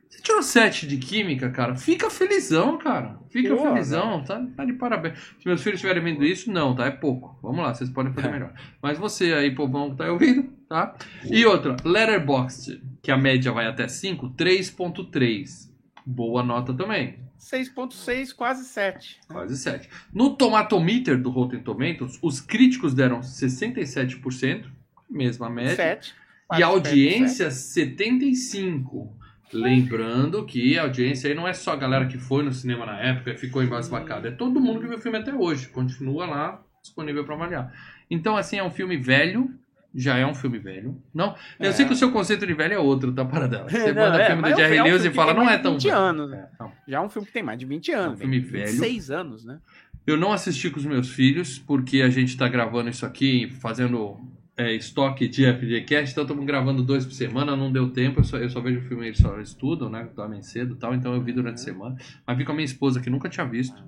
[0.08, 3.18] Você tirou 7 de química, cara, fica felizão, cara.
[3.30, 5.18] Fica felizão, tá, tá de parabéns.
[5.40, 6.84] Se meus filhos estiverem vendo isso, não, tá?
[6.86, 7.38] É pouco.
[7.42, 8.30] Vamos lá, vocês podem fazer É.
[8.32, 8.52] melhor.
[8.82, 10.94] Mas você aí, povão que tá ouvindo, tá?
[11.24, 15.72] E outra, Letterboxd, que a média vai até 5, 3.3.
[16.04, 17.16] Boa nota também.
[17.42, 19.20] 6.6, quase 7.
[19.26, 19.88] Quase 7.
[20.14, 24.66] No Tomatometer do Rotten Tomatoes, os críticos deram 67%,
[25.10, 25.74] mesma média.
[25.74, 26.14] 7.
[26.56, 29.10] E a audiência, 75%.
[29.52, 32.98] Lembrando que a audiência aí não é só a galera que foi no cinema na
[32.98, 34.28] época e ficou embasbacada.
[34.28, 35.68] É todo mundo que viu o filme até hoje.
[35.68, 37.74] Continua lá, disponível para avaliar.
[38.10, 39.52] Então, assim, é um filme velho.
[39.94, 40.96] Já é um filme velho.
[41.14, 41.72] Não, eu É.
[41.72, 43.68] sei que o seu conceito de velho é outro, tá, para dela.
[43.68, 45.50] Você Não, manda é, filme do é Jerry é um Lewis filme e fala, não
[45.50, 45.96] é tão 20 velho.
[45.96, 46.48] anos, né?
[46.58, 46.72] É, não.
[46.88, 48.12] Já é um filme que tem mais de 20 anos.
[48.12, 48.52] É um filme velho.
[48.52, 48.66] velho.
[48.80, 49.58] 26 anos, né?
[50.06, 54.16] Eu não assisti com os meus filhos, porque a gente tá gravando isso aqui, fazendo
[54.56, 58.36] é, estoque de FGCast, então estamos gravando dois por semana, não deu tempo, eu só,
[58.38, 60.08] eu só vejo o filme, eles só estudam, né?
[60.16, 61.96] Dormem cedo e tal, então eu vi durante a semana.
[62.26, 63.80] Mas vi com a minha esposa, que nunca tinha visto.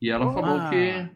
[0.00, 0.70] E ela falou Ah.
[0.70, 1.08] que.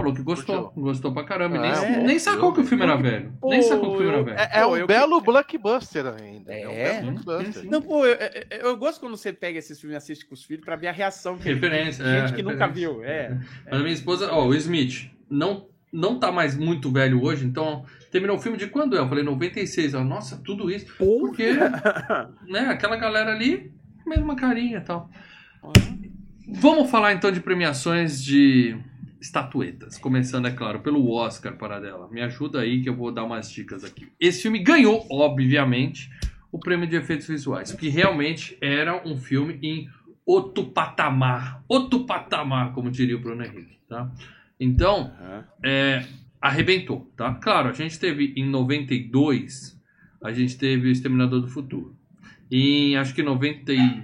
[0.00, 1.58] Falou que gostou, gostou pra caramba.
[1.58, 3.32] nem, Ah, nem é, sacou eu- que o filme era velho.
[3.40, 4.38] Pô, nem sacou que o filme era velho.
[4.38, 6.52] É, é um belo blockbuster ainda.
[6.52, 7.62] É, um É, belo blockbuster.
[7.62, 7.68] sim.
[7.68, 10.44] Não, pô, eu, eu- eu gosto quando você pega esses filmes e assiste com os
[10.44, 12.92] filhos pra ver a reação que Referência, gente é, que nunca referência.
[12.94, 13.04] viu.
[13.04, 13.38] É.
[13.70, 17.84] Mas a minha esposa, ó, o Smith, não, não tá mais muito velho hoje, então.
[18.10, 19.00] Terminou o filme de quando é?
[19.00, 19.94] Eu falei 96.
[19.94, 20.86] Ela, nossa, tudo isso.
[20.98, 21.52] Porque,
[22.48, 23.72] né, aquela galera ali,
[24.06, 25.08] mesma carinha e tal.
[26.48, 28.76] Vamos falar então de premiações de
[29.20, 29.98] estatuetas.
[29.98, 32.08] Começando, é claro, pelo Oscar para dela.
[32.10, 34.08] Me ajuda aí que eu vou dar umas dicas aqui.
[34.18, 36.10] Esse filme ganhou, obviamente,
[36.50, 39.88] o prêmio de efeitos visuais, porque realmente era um filme em
[40.24, 41.62] outro patamar.
[41.68, 44.10] Outro patamar, como diria o Bruno Henrique, tá?
[44.58, 45.12] Então,
[45.64, 46.04] é,
[46.40, 47.34] arrebentou, tá?
[47.34, 49.78] Claro, a gente teve em 92,
[50.22, 51.96] a gente teve o Exterminador do Futuro.
[52.50, 54.02] Em acho que 90 e,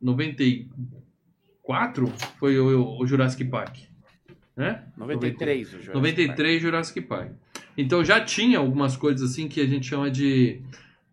[0.00, 2.06] 94
[2.38, 3.87] foi o, o Jurassic Park,
[4.58, 4.82] né?
[4.96, 7.30] 93, o Jurassic 93 Jurassic Park.
[7.76, 10.60] Então já tinha algumas coisas assim que a gente chama de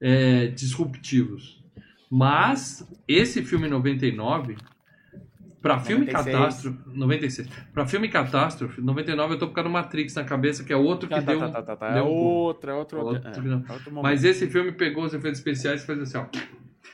[0.02, 1.64] é, disruptivos.
[2.10, 4.58] Mas esse filme 99
[5.62, 6.36] Pra filme 96.
[6.36, 7.50] catástrofe, 96.
[7.74, 11.10] Pra filme catástrofe, 99 eu tô por causa do Matrix na cabeça, que é outro
[11.10, 11.40] que Tá, tá, deu.
[11.40, 11.92] tá, tá, tá, tá.
[11.92, 13.92] deu É outra, é outro, outro é, outro.
[14.04, 16.26] Mas esse filme pegou os efeitos especiais e fez assim, ó.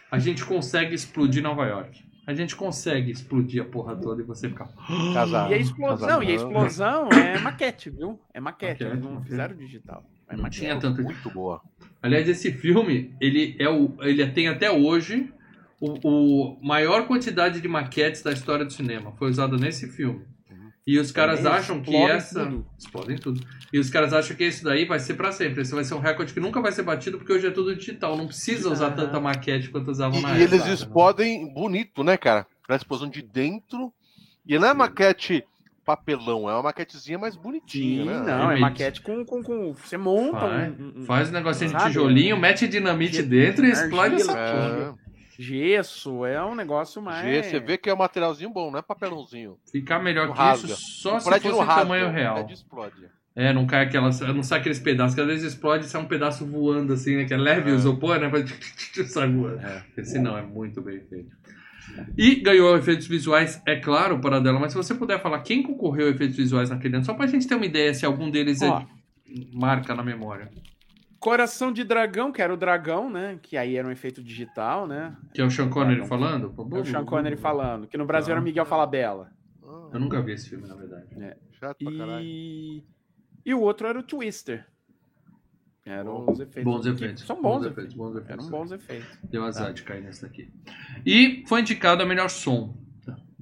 [0.09, 2.01] A gente consegue explodir Nova York.
[2.25, 4.69] A gente consegue explodir a porra toda e você fica.
[5.13, 5.49] Casar.
[5.51, 8.19] E a explosão, e a explosão é maquete, viu?
[8.33, 9.29] É maquete, Maquete, eles não maquete.
[9.29, 10.05] fizeram digital.
[10.29, 10.59] É Não maquete.
[10.61, 11.01] tinha tanto.
[11.01, 11.61] Muito boa.
[12.01, 13.95] Aliás, esse filme, ele é o.
[14.01, 15.33] Ele tem até hoje
[15.79, 19.11] o, o maior quantidade de maquetes da história do cinema.
[19.17, 20.21] Foi usada nesse filme.
[20.85, 22.43] E os caras acham que explodem essa.
[22.45, 22.65] tudo.
[22.77, 23.41] Explodem tudo.
[23.71, 25.61] E os caras acham que isso daí vai ser pra sempre.
[25.61, 28.17] Esse vai ser um recorde que nunca vai ser batido porque hoje é tudo digital.
[28.17, 28.95] Não precisa usar Aham.
[28.95, 30.55] tanta maquete quanto usavam E, na e época.
[30.55, 32.47] eles explodem bonito, né, cara?
[32.63, 33.93] Aquela explosão de dentro.
[34.45, 35.43] E não é maquete
[35.85, 38.19] papelão, é uma maquetezinha mais bonitinha, Sim, né?
[38.19, 38.61] não, é Limite.
[38.61, 39.73] maquete com, com, com.
[39.73, 43.71] Você monta Faz, um, um- faz um negocinho de tijolinho, mete dinamite Ge- dentro e
[43.71, 44.95] explode essa porra.
[45.41, 47.25] É, gesso, é um negócio mais.
[47.25, 49.57] G, você vê que é um materialzinho bom, não é papelãozinho.
[49.71, 50.67] Ficar melhor Não que rasga.
[50.73, 52.47] isso só o se fosse rasga, tamanho o real.
[52.49, 53.09] explode.
[53.35, 54.19] É, não cai aquelas.
[54.19, 57.25] Não sai aqueles pedaços, que às vezes explode e sai um pedaço voando assim, né?
[57.25, 57.77] Que é leve o É.
[57.77, 58.29] isopor, né?
[59.07, 59.59] Sai voando.
[59.65, 59.83] É.
[59.97, 61.31] Esse não, é muito bem feito.
[62.17, 66.07] E ganhou efeitos visuais, é claro, para dela, mas se você puder falar quem concorreu
[66.07, 68.79] a efeitos visuais naquele ano, só pra gente ter uma ideia se algum deles Ó.
[68.79, 68.85] é-
[69.53, 70.49] marca na memória.
[71.21, 73.37] Coração de dragão, que era o dragão, né?
[73.43, 75.15] Que aí era um efeito digital, né?
[75.33, 76.51] Que é o Sean Connery falando?
[76.75, 77.87] É o Sean Connery falando.
[77.87, 79.31] Que no Brasil era o Miguel Falabella.
[79.93, 81.05] Eu nunca vi esse filme, na verdade.
[81.51, 82.25] chato pra caralho.
[82.25, 82.83] E...
[83.45, 84.65] e o outro era o Twister.
[85.85, 86.63] Eram os efeitos.
[86.63, 87.23] Bons efeitos.
[87.23, 87.77] São bons, efeitos.
[87.77, 87.95] efeitos.
[87.95, 88.45] Bons efeitos.
[88.45, 89.19] Eram bons efeitos.
[89.23, 90.51] Deu azar de cair nesse daqui.
[91.05, 92.75] E foi indicado a melhor som.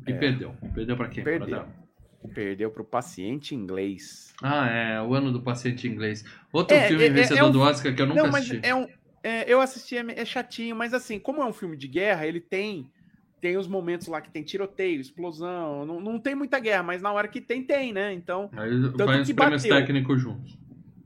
[0.05, 0.17] E É.
[0.17, 0.53] perdeu.
[0.73, 1.23] Perdeu pra quem?
[1.23, 1.63] Perdeu.
[1.63, 2.29] Pra.
[2.33, 4.28] Perdeu pro paciente inglês.
[4.41, 5.01] Ah, é.
[5.01, 6.23] O ano do paciente inglês.
[6.51, 8.45] Outro É, filme é, é, vencedor é um- do Oscar que eu nunca Não, mas
[8.45, 8.59] assisti.
[8.63, 8.87] é um.
[9.21, 12.89] é, eu assisti, é, chatinho, mas assim, como é um filme de guerra, ele tem.
[13.41, 15.85] Tem os momentos lá que tem tiroteio, explosão.
[15.85, 18.11] Não, não tem muita guerra, mas na hora que tem, tem, né?
[18.13, 19.77] Então, Aí vai os prêmios bateu.
[19.77, 20.57] técnicos juntos.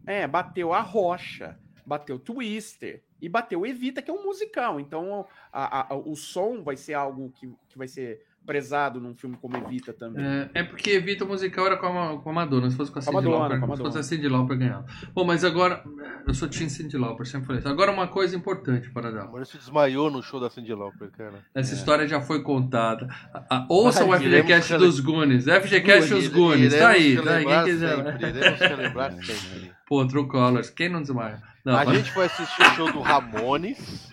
[0.06, 4.80] é, bateu a rocha, bateu Twister e bateu Evita, que é um musical.
[4.80, 9.38] Então, a- a- o som vai ser algo que, que vai ser prezado num filme
[9.42, 10.26] como Evita também.
[10.26, 12.70] É, é porque Evita o musical era com a, com a Madonna.
[12.70, 14.86] Se fosse com a Cindy Lauper, com a se fosse a Cindy Lauper ganhava.
[15.14, 15.84] Bom, mas agora.
[16.28, 17.70] Eu sou Team Cindy Lauper, sempre falei isso.
[17.70, 19.24] Agora uma coisa importante para dar.
[19.24, 21.44] Agora se desmaiou no show da Cindy Lauper, cara.
[21.54, 23.08] Essa história já foi contada.
[23.34, 25.46] A, a, ouça o Vai, FGCast dos Goonies.
[25.46, 26.74] FGCast os Goonies.
[26.74, 27.46] Tá aí, tá aí.
[27.46, 27.96] Quem quiser.
[27.96, 29.72] Sempre, iremos celebrar sempre.
[29.88, 30.70] Pô, True Colors.
[30.70, 31.42] Quem não desmaia?
[31.66, 34.10] Não, A mas- gente foi assistir o show do Ramones.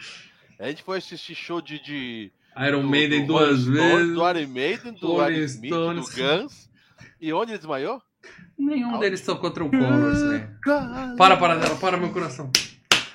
[0.58, 1.82] A gente foi assistir show de.
[1.82, 4.14] de Iron do- Maiden do duas Rolling Stones, vezes.
[4.14, 5.94] Do Iron Maiden, do Rolling Iron Smith, do.
[5.94, 6.70] Guns.
[7.20, 8.00] E onde ele desmaiou?
[8.58, 10.50] Nenhum deles tocou True Colors, né?
[11.16, 12.50] Para, para dela, para meu coração.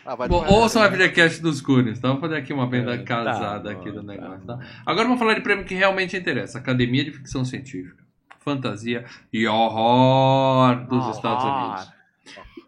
[0.05, 2.09] Ah, vai Bom, ouçam o FGCast dos Goonies, tá?
[2.11, 4.65] Vou fazer aqui uma venda É, casada tá aqui do bom, negócio, tá tá?
[4.85, 6.59] Agora vamos falar de prêmio que realmente interessa.
[6.59, 8.03] Academia de Ficção Científica,
[8.39, 11.11] Fantasia e Horror dos Horror.
[11.15, 11.95] Estados Unidos.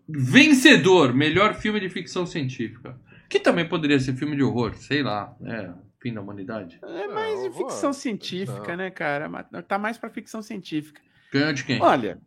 [0.09, 2.97] Vencedor, melhor filme de ficção científica.
[3.29, 5.69] Que também poderia ser filme de horror, sei lá, é,
[6.07, 6.79] fim da humanidade.
[6.83, 9.29] É mais de ficção científica, né, cara?
[9.67, 11.01] Tá mais pra ficção científica.
[11.31, 11.81] Ganhou de quem?
[11.81, 12.19] Olha,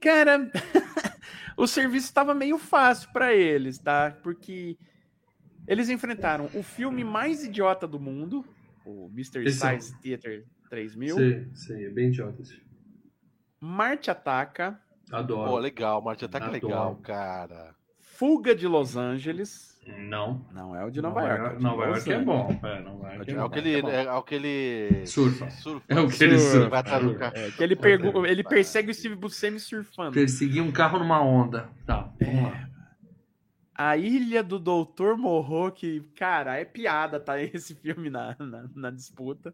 [0.00, 0.50] cara,
[1.56, 4.16] o serviço estava meio fácil pra eles, tá?
[4.22, 4.76] Porque
[5.68, 8.44] eles enfrentaram o filme mais idiota do mundo,
[8.84, 9.44] o Mr.
[9.44, 12.64] Esse é Science Theater 3000, Sei, sei, é bem idiota esse filme.
[13.60, 15.50] Marte Ataca, Adoro.
[15.50, 16.66] Pô, legal, Marte Ataque é Adoro.
[16.66, 17.74] legal, cara.
[18.00, 19.73] Fuga de Los Angeles.
[19.98, 20.44] Não.
[20.52, 21.40] Não é o de Nova, York.
[21.44, 22.60] é o de Nova York é bom.
[22.62, 23.44] É, Nova York é É bom.
[23.44, 23.82] o que ele.
[23.82, 23.88] bom.
[23.90, 25.06] É o que ele.
[25.06, 25.50] Surfa.
[25.50, 25.84] surfa.
[25.88, 26.82] É o que ele surfa.
[26.82, 27.16] Carro.
[27.34, 30.12] É, que ele, pergu- ele persegue o Steve Buscemi surfando.
[30.12, 31.68] Perseguir um carro numa onda.
[31.86, 32.68] Tá, vamos lá.
[33.76, 37.40] A Ilha do Doutor Morro, que, cara, é piada, tá?
[37.42, 39.52] Esse filme na, na, na disputa.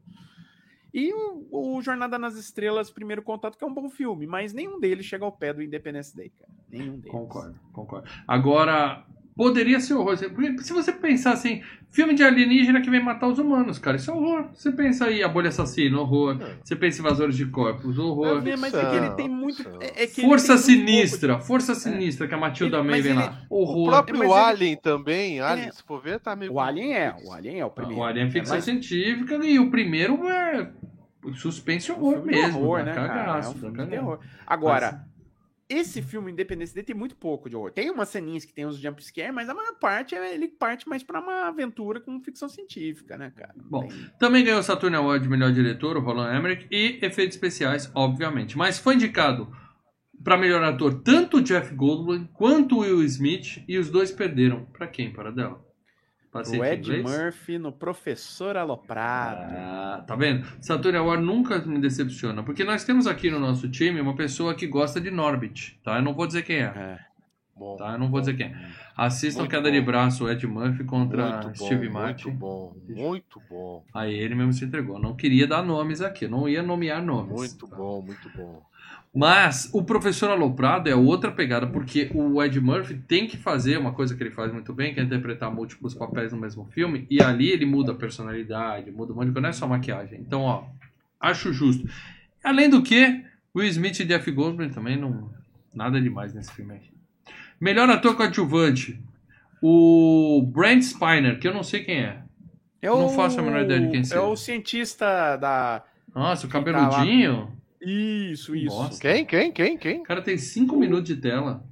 [0.92, 4.78] E o, o Jornada nas Estrelas, Primeiro Contato, que é um bom filme, mas nenhum
[4.80, 6.50] deles chega ao pé do Independence Day, cara.
[6.68, 7.10] Nenhum deles.
[7.12, 8.08] Concordo, concordo.
[8.26, 9.04] Agora,
[9.40, 10.18] poderia ser horror.
[10.18, 14.14] Se você pensar assim, filme de alienígena que vem matar os humanos, cara, isso é
[14.14, 14.50] horror.
[14.52, 16.36] Você pensa aí, a bolha assassina, horror.
[16.42, 16.56] É.
[16.62, 18.46] Você pensa invasores de corpos, horror.
[18.46, 19.66] É, mas é que ele tem muito.
[19.80, 23.12] É, é Força tem muito Sinistra, Força Sinistra, que a Matilda Ele- May mas vem
[23.14, 23.40] ele- lá.
[23.48, 23.88] O Horror.
[23.88, 26.52] próprio Mas ele- Alien também, Alien, se for ver, tá meio.
[26.52, 27.98] O Alien é, o Alien é o primeiro.
[28.02, 30.68] O Alien é ficção mais- científica e o primeiro é
[31.34, 32.60] suspense e É um horror filme de mesmo.
[32.60, 33.06] horror, dá né, cara?
[33.06, 33.90] É cagaço, um dá filme de cagaço.
[33.90, 34.18] terror.
[34.46, 35.04] Agora,
[35.70, 37.70] esse filme Independence Day tem muito pouco de horror.
[37.70, 40.88] Tem umas ceninhas que tem uns jump scare, mas a maior parte é- ele parte
[40.88, 43.54] mais pra uma aventura com ficção científica, né, cara?
[43.56, 46.98] Não Bom, tem- Também ganhou o Saturn Award de melhor diretor, o Roland Emmerich, e
[47.00, 48.58] efeitos especiais, obviamente.
[48.58, 49.48] Mas foi indicado
[50.22, 54.66] para melhor ator tanto o Jeff Goldblum quanto o Will Smith, e os dois perderam.
[54.66, 55.12] Para quem?
[55.12, 55.64] Para dela?
[56.32, 57.02] O Ed inglês?
[57.02, 59.52] Murphy no Professor Aloprado.
[59.52, 60.46] Ah, tá vendo?
[60.60, 64.66] Saturn Award nunca me decepciona, porque nós temos aqui no nosso time uma pessoa que
[64.66, 65.96] gosta de Norbit, tá?
[65.96, 67.10] Eu não vou dizer quem é, É.
[67.56, 67.92] Bom, tá?
[67.92, 68.70] Eu não vou dizer quem é.
[68.96, 69.74] Assistam Muito queda bom.
[69.74, 72.30] de braço, Ed Murphy contra muito bom, Steve muito Martin.
[72.30, 74.98] bom, muito bom, Aí ele mesmo se entregou.
[74.98, 77.32] Não queria dar nomes aqui, não ia nomear nomes.
[77.32, 77.76] muito tá?
[77.76, 78.62] bom, muito bom.
[79.12, 83.92] Mas o professor Aloprado é outra pegada, porque o Ed Murphy tem que fazer uma
[83.92, 87.20] coisa que ele faz muito bem, que é interpretar múltiplos papéis no mesmo filme, e
[87.20, 90.20] ali ele muda a personalidade, muda um monte de coisa, não é só maquiagem.
[90.20, 90.64] Então, ó,
[91.18, 91.88] acho justo.
[92.44, 95.28] Além do que, Will Smith e Jeff Goldblum também não.
[95.74, 96.90] Nada demais nesse filme aí.
[97.60, 98.98] Melhor ator coadjuvante.
[99.60, 102.22] O Brent Spiner, que eu não sei quem é.
[102.80, 104.22] É Não faço a menor ideia de quem É seja.
[104.22, 105.82] o cientista da.
[106.14, 107.52] Nossa, o tá cabeludinho.
[107.80, 108.76] Isso, isso.
[108.76, 109.00] Nossa.
[109.00, 110.00] Quem, quem, quem, quem?
[110.00, 111.64] O cara tem 5 minutos de tela.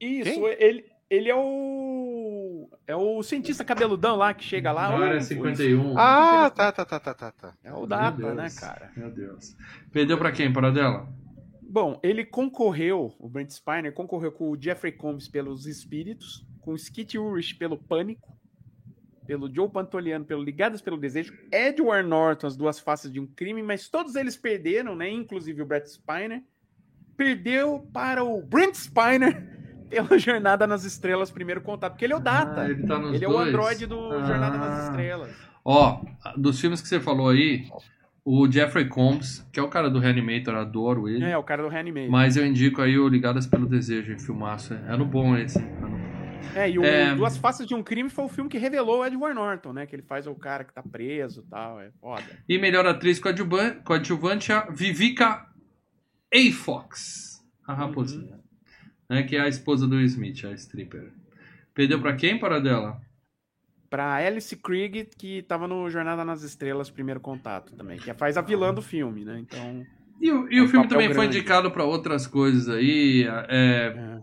[0.00, 0.44] Isso, Quem?
[0.58, 2.68] ele, ele é o.
[2.86, 4.88] É o cientista cabeludão lá que chega lá.
[4.88, 5.98] Área o- 51.
[5.98, 7.54] Ah, tá, tá, tá, tá, tá, tá.
[7.64, 8.92] É o Data, né, cara?
[8.96, 9.56] Meu Deus.
[9.90, 11.08] Perdeu pra quem, Paradela?
[11.62, 16.76] Bom, ele concorreu, o Brent Spiner concorreu com o Jeffrey Combs pelos Espíritos, com o
[16.76, 18.36] Skit Ulrich pelo Pânico,
[19.26, 23.62] pelo Joe Pantoliano pelo Ligadas pelo Desejo, Edward Norton, As Duas Faces de um Crime,
[23.62, 25.10] mas todos eles perderam, né?
[25.10, 26.42] Inclusive o Brett Spiner.
[27.16, 29.46] Perdeu para o Brent Spiner
[29.88, 32.62] pela Jornada nas Estrelas, primeiro contato, porque ele é o Data.
[32.62, 33.48] Ah, ele tá nos ele é o dois?
[33.48, 34.90] androide do Jornada nas Ah.
[34.90, 35.30] Estrelas.
[35.64, 36.00] Ó,
[36.36, 37.66] dos filmes que você falou aí,
[38.24, 41.24] o Jeffrey Combs, que é o cara do Reanimator, adoro ele.
[41.24, 42.08] É, o cara do Reanimate.
[42.08, 44.74] Mas eu indico aí o Ligadas pelo Desejo, em filmaço.
[44.74, 45.58] É no bom esse.
[45.58, 46.13] É no bom.
[46.54, 47.14] É, e o É.
[47.14, 49.86] Duas Faces de um Crime foi o filme que revelou o Edward Norton, né?
[49.86, 51.80] Que ele faz o cara que tá preso e tal.
[51.80, 52.24] É foda.
[52.48, 55.46] E melhor atriz coadjuvan- coadjuvante, a Vivica
[56.34, 56.52] A.
[56.52, 58.38] Fox, a raposinha.
[59.08, 61.12] Né, que é a esposa do Smith, a stripper.
[61.74, 63.00] Perdeu pra quem, Paradela?
[63.90, 67.98] Pra Alice Krieg, que tava no Jornada nas Estrelas, primeiro contato também.
[67.98, 69.38] Que faz a vilã do filme, né?
[69.38, 69.84] Então.
[70.20, 71.38] E o, e É o filme também foi grande.
[71.38, 73.24] indicado pra outras coisas aí.
[73.28, 74.14] é, é.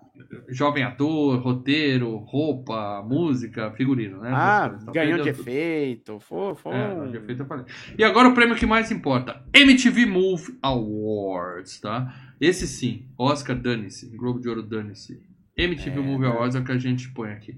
[0.50, 4.32] jovem ator, roteiro, roupa, música, figurino, né?
[4.34, 4.82] Ah, coisas.
[4.84, 5.42] Então, ganhou de tudo.
[5.42, 6.20] efeito.
[6.20, 7.66] Foi, foi É, de efeito eu falei.
[7.98, 12.14] E agora o prêmio que mais importa: MTV Movie Awards, tá?
[12.40, 15.20] Esse sim, Oscar dane-se, Globo de Ouro dane-se.
[15.58, 16.34] MTV É, Movie né?
[16.34, 17.56] Awards é o que a gente põe aqui.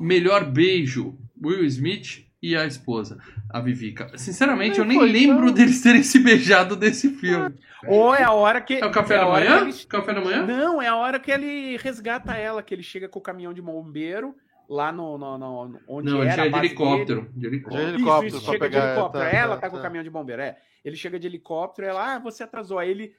[0.00, 3.18] Melhor beijo: Will Smith e a esposa,
[3.50, 4.16] a Vivica.
[4.16, 5.52] Sinceramente, eu nem foi, lembro não.
[5.52, 7.54] deles terem se beijado desse filme.
[7.88, 8.74] Ou é a hora que.
[8.74, 9.60] É o café é da manhã?
[9.62, 10.46] ele- Café da manhã?
[10.46, 13.62] Não, é a hora que ele resgata ela, que ele chega com o caminhão de
[13.62, 14.34] bombeiro
[14.68, 17.28] lá no, no- no- onde Não, ele era a chega de base helicópero.
[17.32, 17.88] De De helicóptero.
[17.88, 18.80] helicóptero isso, isso, chega pegar.
[18.80, 19.24] de helicóptero.
[19.24, 19.82] tá, ela tá, tá, com o tá.
[19.84, 20.56] caminhão de bombeiro, é.
[20.84, 22.78] Ele chega de helicóptero, ela, ah, você atrasou.
[22.78, 23.14] Aí ele.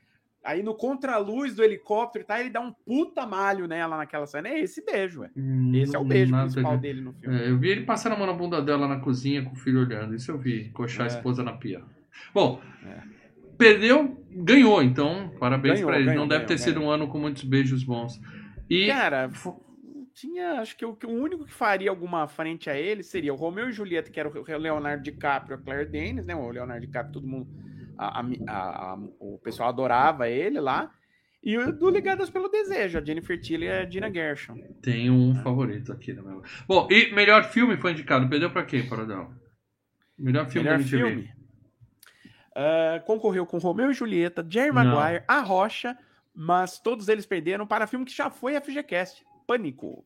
[0.47, 2.39] Aí no contraluz do helicóptero, tá?
[2.39, 4.47] Ele dá um puta malho nela naquela cena.
[4.47, 5.29] É esse beijo, ué.
[5.73, 7.37] Esse é o beijo Nada principal de- dele no filme.
[7.37, 9.81] É, eu vi ele passando a mão na bunda dela na cozinha com o filho
[9.81, 10.15] olhando.
[10.15, 11.13] Isso eu vi, coxar a É.
[11.15, 11.81] esposa na pia.
[12.33, 13.01] Bom, É.
[13.57, 16.05] perdeu, ganhou, então parabéns Ganhou, pra ele.
[16.05, 18.19] ganhou, Não deve ter ganhou, sido um ano com muitos beijos bons.
[18.69, 19.29] E Cara,
[20.13, 20.61] tinha.
[20.61, 23.71] Acho que o, o único que faria alguma frente a ele seria o Romeu e
[23.73, 26.35] Julieta, que era o Leonardo DiCaprio e a Claire Danes, né?
[26.35, 27.47] O Leonardo DiCaprio, todo mundo.
[27.97, 30.91] A- a- a- o pessoal adorava ele lá.
[31.43, 34.57] E o do Ligadas pelo Desejo, a Jennifer Tilly e a Gina Gershon.
[34.81, 36.43] tem um favorito aqui no meu.
[36.67, 38.27] Bom, e melhor filme foi indicado.
[38.27, 39.31] Perdeu pra quem, Paradão?
[40.17, 41.29] Melhor filme Melhor filme.
[42.55, 44.83] Ah, concorreu com Romeu e Julieta, Jerry Não.
[44.83, 45.95] Maguire, A Rocha,
[46.33, 50.03] mas todos eles perderam para filme que já foi FGCast, Pânico.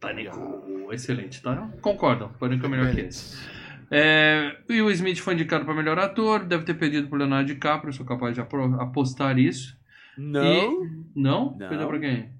[0.00, 0.90] Pânico.
[0.92, 1.70] Excelente, tá?
[1.80, 2.28] Concordo.
[2.38, 3.38] Pânico é melhor que esse.
[3.90, 8.04] É, Will Smith foi indicado para melhor ator, deve ter perdido pro Leonardo DiCaprio, sou
[8.06, 9.76] capaz de apostar isso.
[10.16, 10.84] Não.
[11.14, 11.56] Não?
[11.58, 11.68] Não.
[11.68, 12.30] Perdeu pra quem?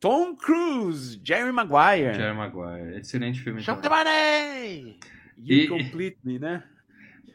[0.00, 2.14] Tom Cruise, Jerry Maguire.
[2.14, 2.98] Jerry Maguire.
[2.98, 3.62] Excelente filme.
[3.62, 3.80] Então.
[3.80, 4.98] de money!
[5.38, 6.62] You E- Complete Me, né?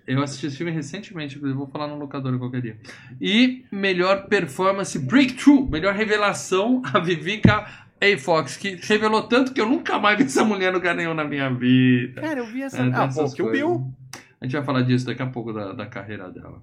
[0.07, 2.77] Eu assisti esse filme recentemente, inclusive vou falar no locador qualquer dia.
[3.21, 7.65] E melhor performance breakthrough, melhor revelação, a Vivica
[8.01, 8.17] A.
[8.17, 11.23] Fox, que revelou tanto que eu nunca mais vi essa mulher em lugar nenhum na
[11.23, 12.21] minha vida.
[12.21, 12.81] Cara, eu vi essa.
[12.81, 13.51] É, ah, pô, que o.
[13.51, 13.93] Bill.
[14.39, 16.61] A gente vai falar disso daqui a pouco da, da carreira dela.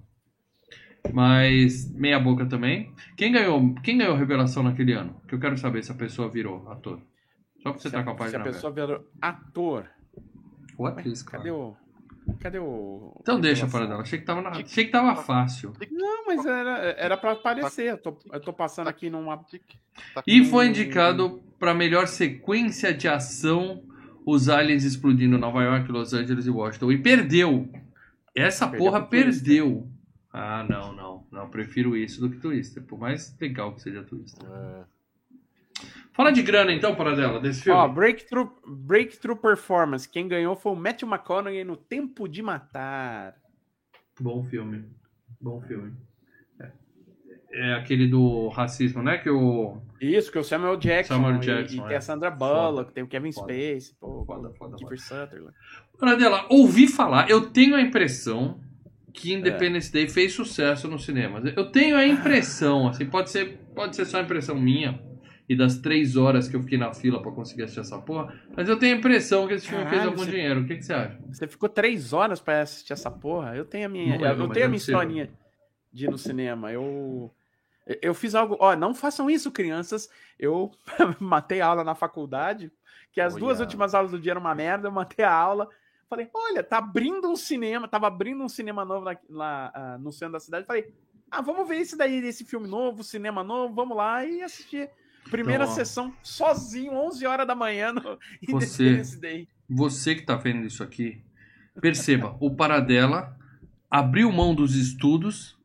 [1.13, 2.93] Mas meia boca também.
[3.17, 5.21] Quem ganhou, quem ganhou revelação naquele ano?
[5.29, 7.01] Que eu quero saber se a pessoa virou ator.
[7.63, 9.79] Só pra você Se estar a, com a se página a pessoa virou ator.
[9.79, 9.99] aberta.
[10.77, 11.63] Ou atriz, Cadê claro.
[11.63, 11.77] o.
[12.41, 13.15] Cadê o.
[13.21, 14.03] Então deixa para dela.
[14.03, 15.73] Achei que tava, na- achei que tava fácil.
[15.91, 17.87] Não, mas era, era pra aparecer.
[17.91, 19.37] Eu tô, eu tô passando aqui numa.
[20.15, 23.83] Tá E foi indicado para melhor sequência de ação
[24.27, 26.93] os aliens explodindo Nova York, Los Angeles e Washington.
[26.93, 27.69] E perdeu.
[28.37, 29.89] Essa Perdeu porra perdeu.
[30.33, 31.27] Ah, não, não.
[31.33, 32.83] Não, prefiro isso do que Twister.
[32.83, 34.47] Por mais legal que seja Twister.
[34.49, 34.98] É.
[36.19, 37.79] Fala de grana então, Paradela, desse filme.
[37.79, 40.09] Ó, Breakthrough, Breakthrough Performance.
[40.09, 43.37] Quem ganhou foi o Matthew McConaughey no Tempo de Matar.
[44.19, 44.85] Bom filme.
[45.41, 45.93] Bom filme.
[46.61, 46.73] É,
[47.53, 49.19] é aquele do racismo, né?
[49.19, 49.81] Que o.
[50.01, 51.15] Isso, que é o Samuel Jackson.
[51.15, 51.87] Samuel e- Jackson, e, é.
[51.87, 53.53] tem a Sandra Bullock, tem o Kevin Foda.
[53.53, 55.55] Spacey, pô, Foda, foda, Kiefer Sutherland.
[56.01, 58.61] Paradela, ouvi falar, eu tenho a impressão
[59.13, 61.41] que Independence Day fez sucesso no cinema.
[61.55, 65.07] Eu tenho a impressão, assim, pode ser, pode ser só impressão minha
[65.49, 68.69] e das três horas que eu fiquei na fila pra conseguir assistir essa porra, mas
[68.69, 70.61] eu tenho a impressão que esse filme fez Caralho, algum você- dinheiro.
[70.61, 71.19] O que, que você acha?
[71.33, 73.57] Você ficou três horas pra assistir essa porra?
[73.57, 74.91] Eu tenho a minha, Não eu mas tenho a minha ser.
[74.93, 75.31] historinha
[75.93, 76.71] de ir no cinema.
[76.73, 77.33] Eu
[78.03, 80.11] eu fiz algo, ó, não façam isso, crianças.
[80.39, 80.71] Eu
[81.19, 82.71] matei a aula na faculdade,
[83.11, 83.41] que as Olha.
[83.41, 85.67] duas últimas aulas do dia eram uma merda, eu matei a aula.
[86.11, 90.13] Falei, olha, tá abrindo um cinema, tava abrindo um cinema novo lá, lá, ah, no
[90.13, 90.67] centro da cidade.
[90.67, 90.93] Falei,
[91.31, 94.91] ah, vamos ver esse daí, esse filme novo, cinema novo, vamos lá e assistir.
[95.31, 99.49] Primeira Então, sessão, sozinho, 11 horas da manhã no Você- Day.
[99.69, 101.21] Você que tá vendo isso aqui,
[101.81, 103.37] perceba, o Paradela
[103.91, 105.57] abriu mão dos estudos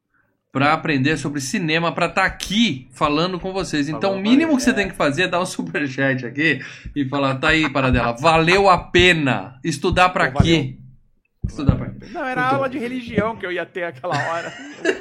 [0.52, 3.88] pra aprender sobre cinema, pra estar aqui falando com vocês.
[3.89, 4.73] Então, o Falando, mínimo que você é.
[4.73, 6.60] tem que fazer é dar um superchat aqui
[6.95, 10.78] e falar, tá aí, Paradela, valeu a pena estudar pra Pô, quê?
[11.47, 12.08] Estudar pra quê?
[12.12, 14.53] Não, era aula de religião que eu ia ter aquela hora.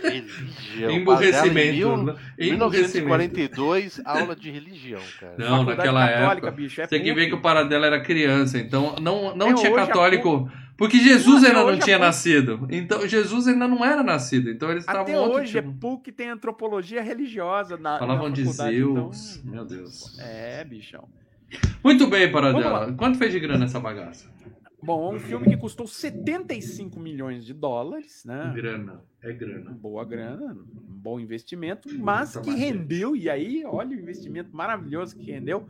[0.03, 0.91] Religião.
[0.91, 1.73] Emburrecimento.
[1.77, 2.15] Mil- né?
[2.39, 3.09] Emburrecimento.
[3.09, 5.35] 1942, aula de religião, cara.
[5.39, 6.51] Não, Faculdade naquela católica, época.
[6.51, 6.81] bicho.
[6.83, 9.87] É Tem que ver que o Paradela era criança, então não, não É, tinha a
[9.87, 10.51] católico.
[10.77, 12.07] Porque Jesus Não, ainda não a tinha PUC.
[12.07, 12.67] nascido.
[12.71, 14.51] Então Jesus ainda não era nascido.
[14.51, 15.75] Então eles estavam Até outro hoje, é tipo.
[15.75, 19.37] PUC tem antropologia religiosa na, Falavam na de Zeus.
[19.37, 20.19] então- Meu Deus.
[20.19, 21.07] É, bichão.
[21.85, 22.93] Muito bem, Paradela.
[22.95, 24.29] Quanto fez de grana essa bagaça?
[24.83, 28.53] Bom, é um filme que custou 75 milhões de dólares, né?
[28.55, 29.05] Grana.
[29.23, 29.71] É grana.
[29.71, 30.67] Boa grana, um
[30.99, 32.73] bom investimento, mas Muita que magia.
[32.73, 35.69] rendeu, e aí, olha o investimento maravilhoso que rendeu.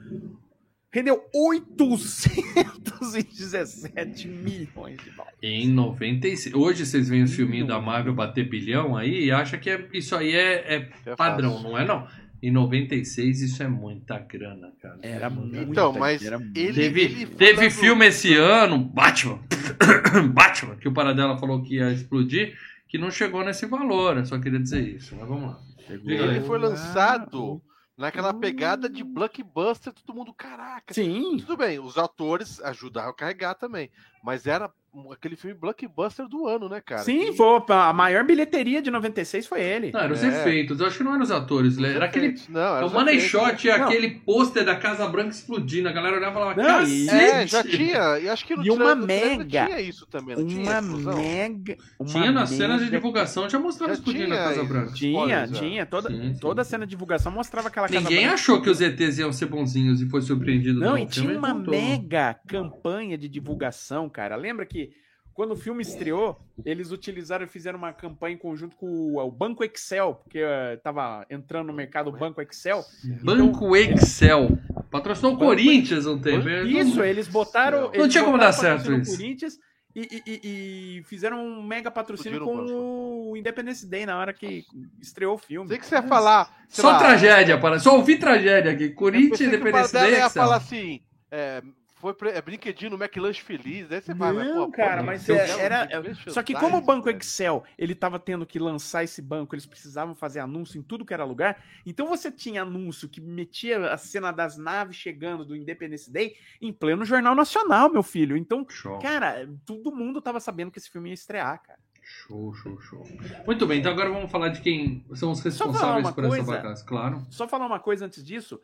[0.91, 5.39] Rendeu 817 milhões de dólares.
[5.43, 6.55] Em 96.
[6.55, 7.81] Hoje vocês veem os filminhos da.
[7.81, 11.77] Marvel bater bilhão aí e acham que é- isso aí é, é É padrão, não
[11.77, 12.07] é não.
[12.43, 14.99] Em 96 isso é muita grana, cara.
[15.01, 15.57] Era muito.
[15.57, 16.57] Então, mas era muito.
[16.57, 19.39] ele- Teve, ele teve filme esse ano, Batman,
[20.35, 22.57] Batman, que o Paradela falou que ia explodir,
[22.89, 24.17] que não chegou nesse valor.
[24.17, 25.15] Eu só queria dizer isso.
[25.17, 25.61] Mas vamos lá.
[25.89, 26.01] Aí.
[26.05, 27.63] Ele foi lançado
[27.97, 30.93] naquela pegada de blockbuster, todo mundo, caraca.
[30.93, 33.91] Sim, Tudo bem, os atores ajudaram a carregar também,
[34.23, 34.71] mas era
[35.11, 37.01] aquele filme blockbuster do ano, né, cara?
[37.03, 39.91] sim, Que- foi a maior bilheteria de 96 foi ele.
[39.91, 40.29] Não, eram os É.
[40.29, 40.81] efeitos.
[40.81, 41.79] Eu acho que não eram os atores.
[41.79, 42.35] os Era aquele.
[42.51, 43.19] Não, era O Money.
[43.19, 43.87] Shot e Não.
[43.87, 45.89] aquele pôster da Casa Branca explodindo.
[45.89, 47.11] A galera olhava e falava, Não, cacete!
[47.11, 48.19] É, já tinha.
[48.19, 50.79] E acho que no E uma mega- Tinha isso também, não tinha?
[50.81, 51.77] Uma mega.
[51.99, 54.69] Uma Tinha nas cenas de mega- divulgação, já mostrava Já explodindo na tinha Casa isso.
[54.69, 54.93] Branca.
[54.93, 55.87] Tinha, tinha.
[55.87, 56.39] Toda, Sim, sim.
[56.39, 58.35] toda a cena de divulgação mostrava aquela casa Ninguém branca.
[58.35, 62.39] achou que os ETs iam ser bonzinhos e foi surpreendido Não, e tinha uma mega
[62.47, 64.37] campanha de divulgação, cara.
[64.37, 64.91] Lembra que
[65.35, 69.31] quando o filme estreou, eles utilizaram e fizeram uma campanha em conjunto com o, o
[69.31, 72.85] Banco Excel, porque eh, tava entrando no mercado o Banco Excel.
[73.25, 74.49] Banco Excel.
[74.91, 76.47] Patrocinou o Corinthians um tempo.
[76.47, 77.85] Eles Isso, eles botaram.
[77.89, 79.17] Não eles tinha como dar certo isso.
[79.17, 79.59] Corinthians
[79.95, 84.35] e, e- e- e fizeram um mega patrocínio Fugiram com o Independence Day na hora
[84.35, 84.65] que
[85.01, 85.69] estreou o filme.
[85.69, 86.63] Sei que você ia falar.
[86.69, 87.79] Só lá, tragédia, para.
[87.79, 88.91] Só ouvi tragédia aqui.
[88.91, 90.43] Corinthians, Independência Paradela Day, ia Excel.
[90.43, 91.01] falar assim.
[91.31, 91.63] É,
[92.03, 93.91] foi pre- é brinquedinho no McLanche Feliz.
[93.91, 95.87] Aí você vai, Não, pô, cara, pô, mas é- era.
[95.87, 97.09] Merchandising, Só que como o Banco.
[97.09, 101.15] Excel ele tava tendo que lançar esse banco, eles precisavam fazer anúncio em tudo que
[101.15, 101.65] era lugar.
[101.87, 106.73] Então você tinha anúncio que metia a cena das naves chegando do Independence Day em
[106.73, 108.37] pleno Jornal Nacional, meu filho.
[108.37, 111.79] Então, Show, cara, todo mundo tava sabendo que esse filme ia estrear, cara.
[112.03, 113.07] show, show, show.
[113.47, 116.53] Muito bem, então agora vamos falar de quem são os responsáveis por essa coisa.
[116.53, 116.85] bagaça.
[116.85, 117.25] Claro.
[117.31, 118.61] Só falar uma coisa antes disso: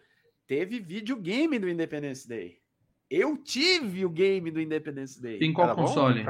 [0.47, 2.59] teve videogame do Independence Day.
[3.11, 5.39] Eu tive o game do Independence Day.
[5.41, 6.27] Em qual console?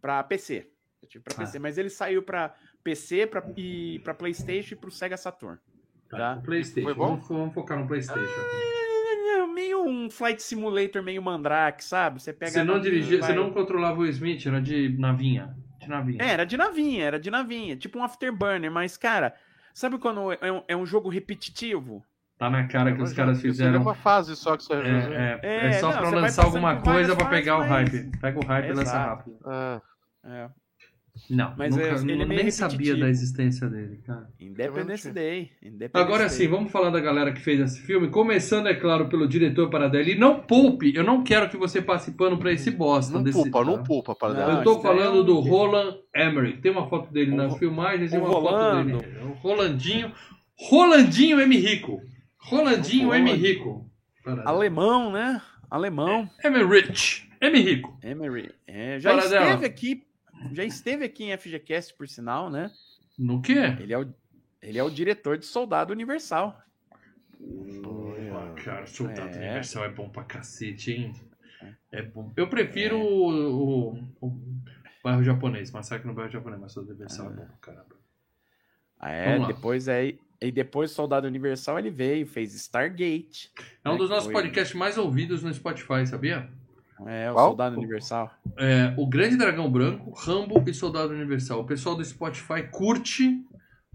[0.00, 0.68] Pra PC.
[1.02, 1.38] Eu tive pra Ah.
[1.38, 5.58] PC, mas ele saiu pra PC, pra, e pra PlayStation e pro Sega Saturn.
[6.08, 6.36] Tá.
[6.38, 6.86] O PlayStation.
[6.88, 7.08] Foi bom?
[7.16, 8.20] Vamos, vamos focar no PlayStation.
[9.34, 12.20] É meio um Flight Simulator, meio Mandrake, sabe?
[12.22, 12.52] Você pega.
[12.52, 15.56] Você não dirigia, você vai- não controlava o Smith, era de navinha.
[15.78, 16.22] De navinha.
[16.22, 17.76] É, era de navinha, era de navinha.
[17.76, 19.34] Tipo um Afterburner, mas, cara,
[19.74, 22.04] sabe quando é um, é um jogo repetitivo?
[22.42, 23.80] Tá na cara que os caras É fizeram.
[23.82, 24.72] uma fase só que você.
[24.72, 28.10] É, é, É, é só não, pra lançar alguma coisa pra pegar o mas- hype.
[28.20, 29.36] Pega o hype e lança rápido.
[29.44, 29.80] Ah,
[30.26, 30.48] É.
[31.30, 34.26] Não, Mas nunca, é- ele é nem sabia da existência dele, cara.
[34.40, 35.12] Independence.
[35.12, 35.50] Day.
[35.62, 36.30] Independence Agora Day.
[36.30, 38.08] sim, vamos falar da galera que fez esse filme.
[38.08, 40.08] Começando, é claro, pelo diretor Paradela.
[40.08, 43.12] E não poupe, eu não quero que você passe pano pra esse bosta.
[43.14, 46.58] não desse, poupa, não poupa para Não, Eu tô é falando um- do Roland Emmerich.
[46.60, 48.98] Tem uma foto dele O nas filmagens e uma foto Rolando.
[48.98, 49.18] dele.
[49.22, 50.10] O Rolandinho.
[50.58, 51.56] Rolandinho M.
[51.56, 52.00] Rico.
[52.42, 53.32] Rolandinho M.
[53.32, 53.90] Rico.
[54.44, 55.40] Alemão, né?
[55.70, 56.28] Alemão.
[56.44, 56.64] M.
[56.64, 57.30] Rich.
[57.40, 57.58] M.
[57.60, 57.98] Rico.
[58.02, 58.54] Emery.
[58.66, 60.06] É, já esteve aqui.
[60.52, 62.70] Já esteve aqui em FGCast, por sinal, né?
[63.18, 63.58] No quê?
[63.80, 64.14] Ele é o,
[64.60, 66.60] ele é o diretor de Soldado Universal.
[67.82, 69.38] Porra, cara, Soldado É.
[69.38, 71.14] Universal é bom pra cacete, hein?
[71.90, 72.32] É bom.
[72.36, 74.40] Eu prefiro o, o, o
[75.02, 77.96] bairro japonês, Massacre no bairro japonês, mas Soldado Universal é bom pra caramba.
[78.98, 80.18] Ah, é, depois aí.
[80.42, 83.52] E depois Soldado Universal ele veio, fez Stargate.
[83.84, 86.50] É um É, dos nossos foi- podcasts mais ouvidos no Spotify, sabia?
[87.06, 87.48] É, o Qual?
[87.50, 88.32] Soldado Universal.
[88.56, 91.60] É, o Grande Dragão Branco, Rambo e Soldado Universal.
[91.60, 93.44] O pessoal do Spotify curte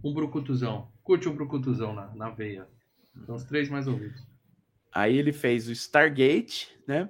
[0.03, 0.89] um brucutuzão.
[1.03, 2.67] Curte um brucutuzão na, na veia.
[3.25, 4.21] São os três mais ouvidos.
[4.91, 7.09] Aí ele fez o Stargate, né?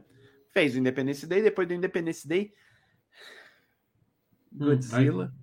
[0.54, 2.54] Fez o Independence Day, depois do Independence Day.
[4.54, 5.34] Hum, Godzilla.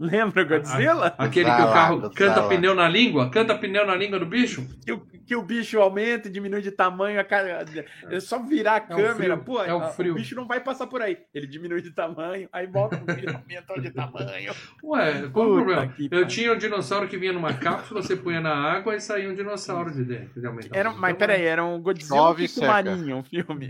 [0.00, 1.14] Lembra o Godzilla?
[1.18, 3.30] Aquele que o carro canta pneu na língua?
[3.30, 4.66] Canta pneu na língua do bicho?
[4.82, 7.20] Que, o, que o bicho aumenta e diminui de tamanho.
[7.20, 7.64] A cara,
[8.10, 9.14] é só virar a É o câmera.
[9.36, 10.14] frio, Pô, é o a- frio.
[10.14, 11.18] bicho não vai passar por aí.
[11.34, 14.52] Ele diminui de tamanho, aí volta o bicho aumenta de tamanho.
[14.82, 15.88] Ué, qual o Puta problema?
[15.92, 19.28] que Eu tinha um dinossauro que vinha numa cápsula, você punha na água e saía
[19.30, 20.40] um dinossauro de dentro.
[20.72, 21.16] Era, o mas tamanho.
[21.16, 22.66] peraí, era um Godzilla e seca.
[22.66, 23.68] Marinho, um filme.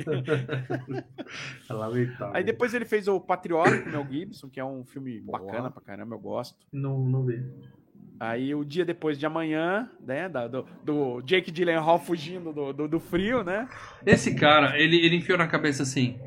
[1.68, 2.34] É lamentável.
[2.36, 5.70] Aí depois ele fez o Patriota com o Mel Gibson, que é um filme bacana
[5.70, 6.58] pra caramba, eu gosto.
[6.72, 7.42] Não, não vi.
[8.18, 12.86] Aí o dia depois de amanhã, né, da- do, do Jake Gyllenhaal fugindo do, do,
[12.88, 13.66] do frio, né?
[14.04, 16.18] Esse cara, ele, ele enfiou na cabeça assim.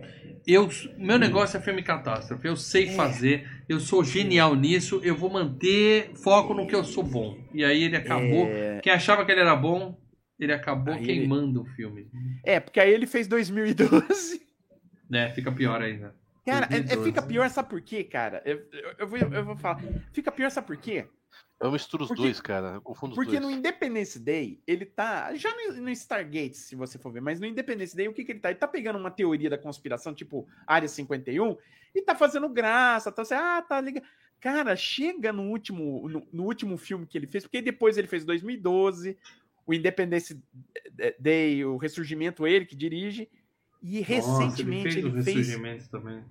[0.46, 0.68] Eu,
[0.98, 2.48] meu negócio é filme catástrofe.
[2.48, 7.04] Eu sei fazer, eu sou genial nisso, eu vou manter foco no que eu sou
[7.04, 7.38] bom.
[7.54, 8.48] E aí ele acabou.
[8.48, 9.96] É, Quem achava que ele era bom,
[10.40, 12.08] ele acabou Aí queimando o filme.
[12.44, 14.42] é, porque aí ele fez 2012.
[15.10, 16.16] Né, fica pior ainda.
[16.46, 17.04] Cara, é- é, 2012.
[17.10, 18.42] fica pior, sabe por quê, cara?
[18.46, 19.82] Eu, eu, eu vou, eu vou falar.
[20.12, 21.08] Fica pior, sabe por quê?
[21.60, 22.74] Eu misturo os Porque- dois, cara.
[22.76, 23.42] Eu confundo os Porque dois.
[23.44, 25.34] no Independence Day, ele tá.
[25.36, 28.34] Já no, no Stargate, se você for ver, mas no Independence Day, o que, que
[28.34, 28.50] ele tá?
[28.50, 31.56] Ele tá pegando uma teoria da conspiração, tipo Área 51,
[31.96, 34.04] e tá fazendo graça, tá assim, ah, tá ligado.
[34.42, 38.26] Cara, chega no último, no, no último filme que ele fez, porque depois ele fez
[38.26, 39.18] 2012,
[39.66, 40.38] o Independence
[41.18, 43.30] Day, o Ressurgimento, ele que dirige,
[43.84, 45.36] e recentemente Nossa, ele fez.
[45.36, 46.22] o Ressurgimento também.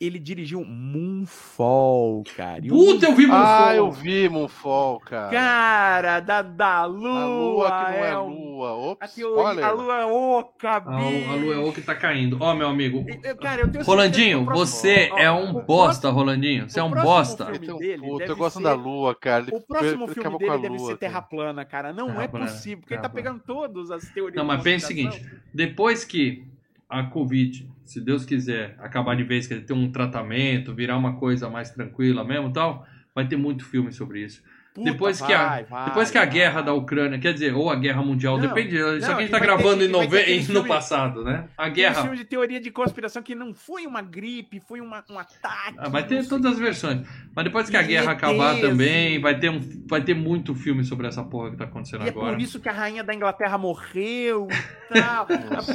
[0.00, 2.60] Ele dirigiu Moonfall, cara.
[2.64, 3.74] E Puta, eu vi Ah, Moonfall.
[3.74, 5.30] eu vi Moonfall, cara.
[5.30, 7.20] Cara, da, da lua.
[7.20, 8.68] a lua que não é, um- lua.
[8.68, 9.64] A, Ops, teoria, spoiler.
[9.64, 12.36] a lua é oca, A, a lua é o que tá caindo.
[12.40, 13.04] Ó, meu amigo.
[13.22, 16.68] Eu- Cara, eu Rolandinho, próximo- você ó, é um próximo- bosta, Rolandinho.
[16.68, 17.48] Você é um próximo bosta.
[17.50, 19.44] Ele puto, deve eu gosto ser- da lua, cara.
[19.44, 20.98] Ele O próximo ele filme dele a deve lua, ser cara.
[20.98, 21.92] Terra plana, cara.
[21.92, 24.36] Não Terra é plana, possível, porque ele tá pegando todas as teorias.
[24.36, 26.44] Não, mas pensa o seguinte: depois que
[26.88, 31.16] a Covid, se Deus quiser, acabar de vez, que ele ter um tratamento, virar uma
[31.16, 34.42] coisa mais tranquila mesmo tal, vai ter muito filme sobre isso.
[34.74, 36.30] Puta, depois que a- vai, vai, depois que a vai.
[36.30, 38.74] guerra da Ucrânia, quer dizer, ou a guerra mundial, Não, depende.
[38.74, 40.36] Isso não, aqui a gente tá vai gravando em vai nove...
[40.38, 41.44] no filme- passado, né?
[41.56, 42.02] A guerra.
[42.02, 45.76] filme de teoria de conspiração que não foi uma gripe, foi uma, um ataque.
[45.78, 47.06] Ah, vai ter todas as versões.
[47.36, 50.82] Mas depois que a guerra acabar ETs, também, vai ter, um, vai ter muito filme
[50.82, 52.32] sobre essa porra que tá acontecendo é agora.
[52.32, 54.48] por isso que a rainha da Inglaterra morreu
[54.90, 55.26] e tal.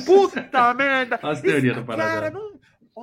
[0.06, 1.20] Puta merda!
[1.24, 2.14] As teorias do Paradela.
[2.22, 2.59] Cara, não.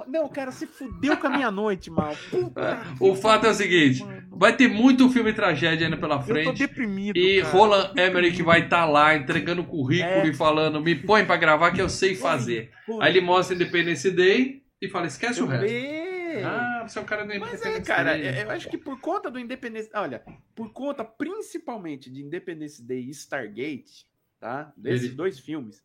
[0.09, 2.14] Não, cara, se fudeu com a minha noite, mal.
[2.30, 4.28] Puta O fato é o seguinte: mano.
[4.30, 6.59] vai ter muito filme tragédia ainda pela Eu tô frente.
[6.59, 7.16] deprimido.
[7.16, 7.53] E cara.
[7.53, 10.26] Roland Emmerich vai estar lá entregando currículo É.
[10.28, 12.70] e falando: me põe pra gravar que eu sei fazer.
[13.01, 15.66] Aí ele mostra Independence Day e fala: esquece o eu resto.
[15.66, 16.07] vi.
[16.45, 18.43] Ah, você é o cara do Mas é, cara, Day.
[18.43, 19.89] eu acho que por conta do Independence.
[19.95, 20.22] Olha,
[20.55, 24.07] por conta principalmente de Independence Day e Stargate,
[24.39, 24.70] tá?
[24.76, 25.82] Desses Ele- dois filmes.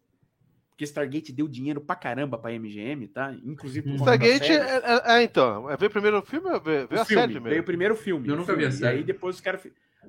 [0.82, 3.36] Porque Stargate deu dinheiro pra caramba pra MGM, tá?
[3.46, 5.70] Inclusive da Stargate, é, é- é, então.
[5.70, 7.64] É ver primeiro o filme ou ver, O a filme, série Veio o primeiro?
[7.64, 8.28] primeiro filme.
[8.28, 8.96] Eu nunca vi filme, a série.
[8.96, 9.62] E aí depois os caras.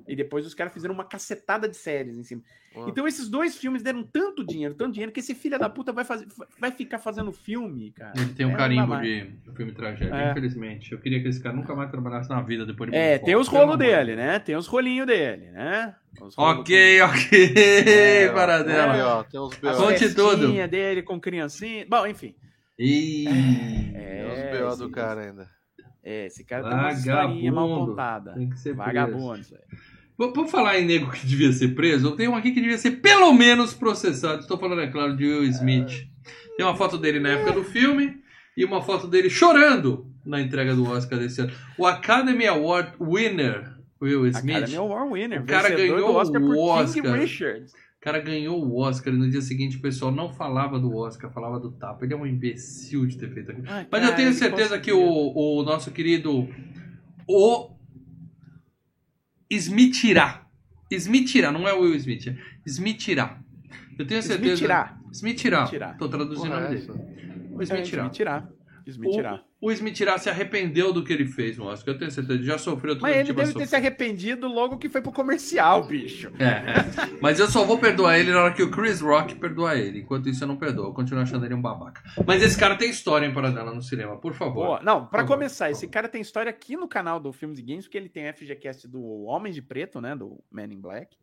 [0.07, 2.41] E depois os caras fizeram uma cacetada de séries em cima.
[2.75, 2.85] Ah.
[2.87, 6.03] Então esses dois filmes deram tanto dinheiro, tanto dinheiro, que esse filho da puta vai,
[6.03, 6.27] fazer,
[6.59, 8.13] vai ficar fazendo filme, cara.
[8.15, 10.31] Ele tem um É, carimbo de filme tragédia, É.
[10.31, 10.91] infelizmente.
[10.91, 13.47] Eu queria que esse cara nunca mais trabalhasse na vida depois de É, tem os
[13.47, 14.39] rolos dele, né?
[14.39, 15.95] Tem os rolinhos dele, né?
[16.19, 18.93] Os Ok, ok, É, Paradela.
[18.93, 20.51] Aí, ó, tem uns Conte tudo.
[20.67, 21.85] dele com criancinha.
[21.87, 22.35] Bom, enfim.
[22.77, 24.75] Ih, Tem uns É, B.O.
[24.75, 25.47] do cara ainda.
[26.03, 28.33] É, esse cara tem uma historinha mal contada.
[28.33, 28.73] tem que ser.
[28.73, 29.39] Vagabundo.
[30.17, 32.07] Vamos falar em nego que devia ser preso?
[32.07, 34.41] Eu tenho um aqui que devia ser pelo menos processado.
[34.41, 36.07] Estou falando, é claro, de Will Smith.
[36.55, 38.21] Tem uma foto dele na época do filme
[38.55, 41.51] e uma foto dele chorando na entrega do Oscar desse ano.
[41.77, 44.57] O Academy Award winner, Will Smith.
[44.57, 45.41] Academy Award winner.
[45.41, 47.03] O cara ganhou do Oscar por o Oscar.
[47.03, 47.65] King Richard.
[48.03, 51.31] O cara ganhou o Oscar e no dia seguinte o pessoal não falava do Oscar,
[51.31, 52.03] falava do tapa.
[52.03, 53.65] Ele é um imbecil de ter feito aquilo.
[53.69, 55.09] Ai, Mas eu tenho certeza que conseguiu.
[55.09, 56.49] o, o nosso querido
[57.25, 57.77] o
[59.49, 60.45] Smithirá.
[60.91, 62.35] Smithirá, não é o Will Smith, é
[62.65, 63.39] Smithirá.
[63.97, 64.55] Eu tenho certeza.
[64.55, 64.99] Smithirá.
[65.09, 65.61] Smithirá.
[65.63, 65.93] Smithirá.
[65.93, 66.91] Tô traduzindo o Porra, nome é dele.
[67.55, 67.61] O
[69.39, 69.43] É.
[69.63, 71.93] O, o Smithirá se arrependeu do que ele fez, no Oscar.
[71.93, 72.37] Eu tenho certeza.
[72.37, 75.01] Ele já sofreu tudo Mas que ele tinha deve ter se arrependido logo que foi
[75.01, 76.31] pro comercial, bicho.
[76.39, 77.19] É, é.
[77.21, 79.99] Mas eu só vou perdoar ele na hora que o Chris Rock perdoar ele.
[79.99, 80.87] Enquanto isso, eu não perdoo.
[80.87, 82.03] Eu continuo achando ele um babaca.
[82.25, 84.79] Mas esse cara tem história em Paradela no cinema, por favor.
[84.79, 87.85] Pô, não, favor, começar, esse cara tem história aqui no canal do Filmes e Games,
[87.85, 90.15] porque ele tem FGCast do Homem de Preto, né?
[90.15, 91.15] Do Man in Black.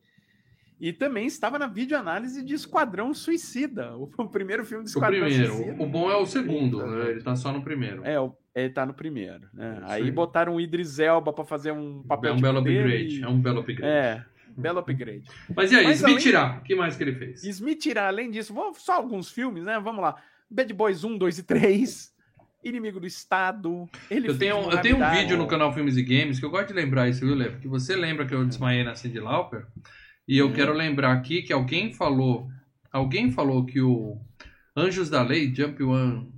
[0.81, 5.53] E também estava na videoanálise de Esquadrão Suicida, o, o primeiro filme O Esquadrão primeiro.
[5.55, 5.83] Suicida.
[5.83, 7.11] O bom é o segundo, né?
[7.11, 8.05] Ele tá só no primeiro.
[8.05, 9.79] É, o- ele tá no primeiro, né?
[9.85, 12.79] Isso Aí botaram o Idris Elba pra fazer um papel é um tipo belo dele
[12.81, 13.21] upgrade.
[13.21, 13.85] e- É um belo upgrade.
[13.93, 14.25] É,
[14.57, 15.25] belo upgrade.
[15.55, 16.59] Mas e aí, Mas Smithirá?
[16.59, 17.45] O que mais que ele fez?
[17.45, 19.79] Smith tirar, além disso, vou, só alguns filmes, né?
[19.79, 20.17] Vamos lá.
[20.51, 22.11] Bad Boys 1, 2 e 3.
[22.65, 23.89] Inimigo do Estado.
[24.11, 26.45] Ele Eu fez tenho, eu Mohamed tenho um vídeo no canal Filmes e Games que
[26.45, 27.59] eu gosto de lembrar isso, viu, Levo?
[27.59, 29.65] Que você lembra que eu desmaiei na Cindy Lauper.
[30.31, 30.53] E eu Hum.
[30.55, 32.49] quero lembrar aqui que alguém falou.
[32.93, 34.19] Alguém falou que o
[34.77, 36.33] Anjos da Lei, Jump One.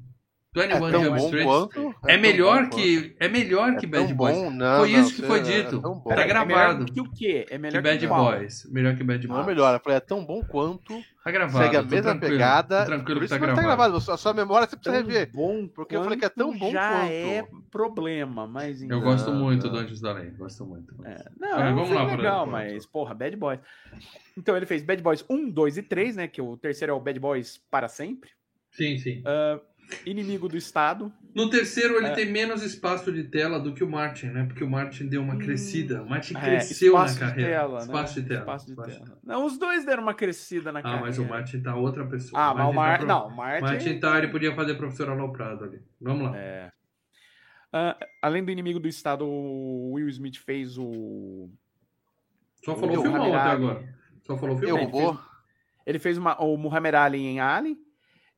[0.55, 1.47] É 21 tão Jump bom Street.
[1.47, 1.95] quanto.
[2.07, 3.17] É, melhor que.
[3.19, 3.81] É melhor quanto.
[3.81, 4.37] que É Bad Boys.
[4.37, 5.81] bom, não, Foi não, isso que foi é- é dito.
[5.81, 6.11] tão bom.
[6.15, 6.83] Tá gravado.
[6.83, 7.47] É que o quê?
[7.49, 8.07] É melhor Que Bad que?
[8.07, 8.71] Boys.
[8.71, 9.47] Melhor que Bad Não é Boys.
[9.47, 11.01] melhor, eu falei, é tão bom quanto.
[11.25, 11.65] Tá gravado.
[11.65, 12.85] segue a mesma tranquilo, pegada.
[12.85, 13.93] Tranquilo que isso tá que tá gravado.
[13.93, 14.13] gravado.
[14.13, 15.31] A sua memória você precisa Tão rever.
[15.33, 17.13] bom Porque eu falei que é tão quanto bom já quanto.
[17.13, 18.81] é problema, mas...
[18.81, 19.73] Eu então- gosto Não, muito não.
[19.73, 20.31] do Anjos da Lei.
[20.33, 20.95] Gosto muito.
[21.07, 23.61] É, não, é vamos lá, legal, mas, porra, Bad Boys.
[24.37, 26.27] Então, ele fez Bad Boys 1, 2 e 3, né?
[26.29, 28.31] Que o terceiro é o Bad Boys para sempre.
[28.73, 29.23] Sim, sim.
[30.07, 31.13] Inimigo do Estado.
[31.35, 32.13] No terceiro, ele É.
[32.15, 34.45] tem menos espaço de tela do que o Martin, né?
[34.45, 36.03] Porque o Martin deu uma Hum, crescida.
[36.03, 37.51] O Martin É, cresceu na espaço de carreira.
[37.51, 37.85] tela, né?
[37.85, 38.41] espaço de tela.
[38.41, 39.19] Espaço de Espaço de tela.
[39.25, 41.07] Não, os dois deram uma crescida na Ah, carreira.
[41.07, 42.41] mas o Martin tá outra pessoa.
[42.43, 42.93] Ah, mas o Mar...
[42.93, 43.63] tá pro- Não, o Martin...
[43.65, 45.81] Martin tá, ele podia fazer professor aloprado ali.
[46.01, 46.37] Vamos lá.
[46.37, 46.71] É.
[47.73, 51.49] Ah, além do Inimigo do Estado, o Will Smith fez o...
[52.65, 53.95] Só falou o filmão até agora.
[54.23, 54.91] Só falou Eu filmão.
[54.91, 55.19] vou.
[55.87, 57.77] Ele fez uma- o Muhammad Ali em Ali.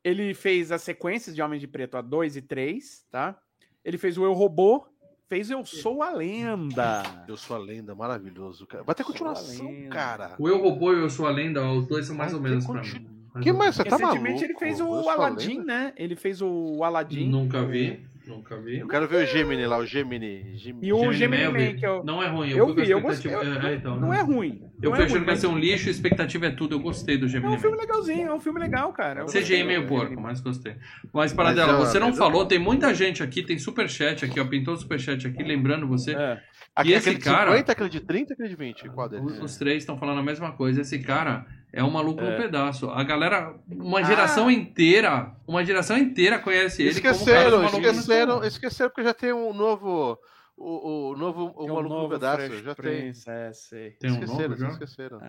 [0.04, 3.36] Ele fez as sequências de Homem de Preto a 2 e 3, tá?
[3.82, 4.86] Ele fez o Eu Robô.
[5.26, 7.02] Fez Eu Sou a Lenda.
[7.26, 8.84] Eu sou a lenda, maravilhoso, cara.
[8.84, 10.34] Vai ter continuação, cara.
[10.38, 12.66] O Eu Robô e Eu Sou a Lenda, os dois são mais Vai ou menos
[12.66, 13.08] pra mim.
[13.42, 13.74] Que mais?
[13.74, 14.44] Você tá Recentemente maluco?
[14.44, 15.92] ele fez o Aladdin, né?
[15.96, 17.28] Ele fez o Aladdin.
[17.28, 18.06] Nunca vi.
[18.26, 18.78] Nunca vi.
[18.78, 20.56] Eu quero ver o Gemini lá, o Gemini.
[20.56, 20.86] Gemini.
[20.88, 22.04] E o Gemini Gemini Man, eu que eu...
[22.04, 22.50] Não é ruim.
[22.50, 23.30] Eu a vi, eu gostei.
[23.30, 24.18] expectativa- eu- É, então, não né?
[24.18, 24.62] é ruim.
[24.82, 26.74] Eu não fui é ruim, que ia mas ser um lixo, a expectativa é tudo.
[26.74, 29.20] Eu gostei do É Gemini um filme legalzinho, é um filme legal, cara.
[29.20, 29.64] Eu CGI gostei.
[29.64, 30.76] meio porco, mas gostei.
[31.12, 34.40] Mas, para Mas, você não mas eu- falou, tem muita gente aqui, tem superchat aqui,
[34.40, 36.40] ó, pintou o superchat aqui, lembrando você, É.
[36.76, 38.88] Aquele, E esse aquele de cara- 50, aquele de 30 aquele de 20.
[38.88, 39.24] Qual deles?
[39.24, 42.36] os, os três estão falando a mesma coisa, esse cara é um maluco no É.
[42.36, 42.88] pedaço.
[42.90, 44.02] A galera, uma Ah.
[44.04, 48.90] geração inteira, uma geração inteira conhece ele como o cara Esqueceram, maluco no esqueceram, esqueceram
[48.90, 50.18] porque já tem um novo.
[50.56, 52.62] O, o novo o Tem um maluco no pedaço.
[52.62, 53.12] Já tem.
[53.26, 53.90] É, sei.
[53.92, 54.68] Tem um esqueceram, novo já?
[54.68, 55.20] esqueceram.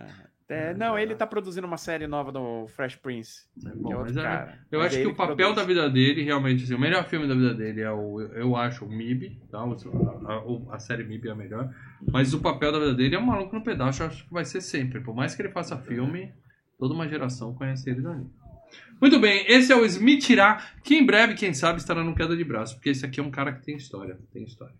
[0.48, 3.42] É, não, ele tá produzindo uma série nova do Fresh Prince.
[3.66, 4.58] É bom, é outro é- cara.
[4.70, 5.66] Eu acho é que o papel da produz.
[5.66, 8.88] vida dele, realmente, assim, o melhor filme da vida dele é o, eu acho, o
[8.88, 9.58] MIB, tá?
[9.58, 9.64] A,
[10.46, 11.68] o- a série MIB é a melhor.
[12.12, 14.44] Mas o papel da vida dele é um maluco no pedaço, eu acho que vai
[14.44, 15.00] ser sempre.
[15.00, 16.32] Por mais que ele faça filme,
[16.78, 18.24] toda uma geração conhece ele dali.
[19.00, 22.36] Muito bem, esse é o Smith Irá, que em breve, quem sabe, estará no Queda
[22.36, 24.74] de Braço, porque esse aqui é um cara que tem história, tem história.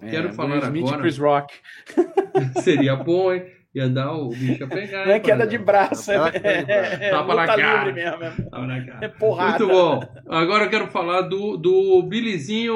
[0.00, 1.54] Quero É, falar Smith, agora- Chris Rock.
[2.62, 3.44] Seria bom, hein?
[3.76, 5.04] Ia dar o bicho a pegar.
[5.06, 6.64] Não é queda de braço, é, na é,
[7.08, 7.84] é, Tapa na cara.
[7.84, 8.24] livre mesmo.
[8.24, 9.04] é- Tava na cara.
[9.04, 9.50] É porrada.
[9.64, 10.00] Muito bom.
[10.26, 12.74] Agora eu quero falar do, do Billyzinho.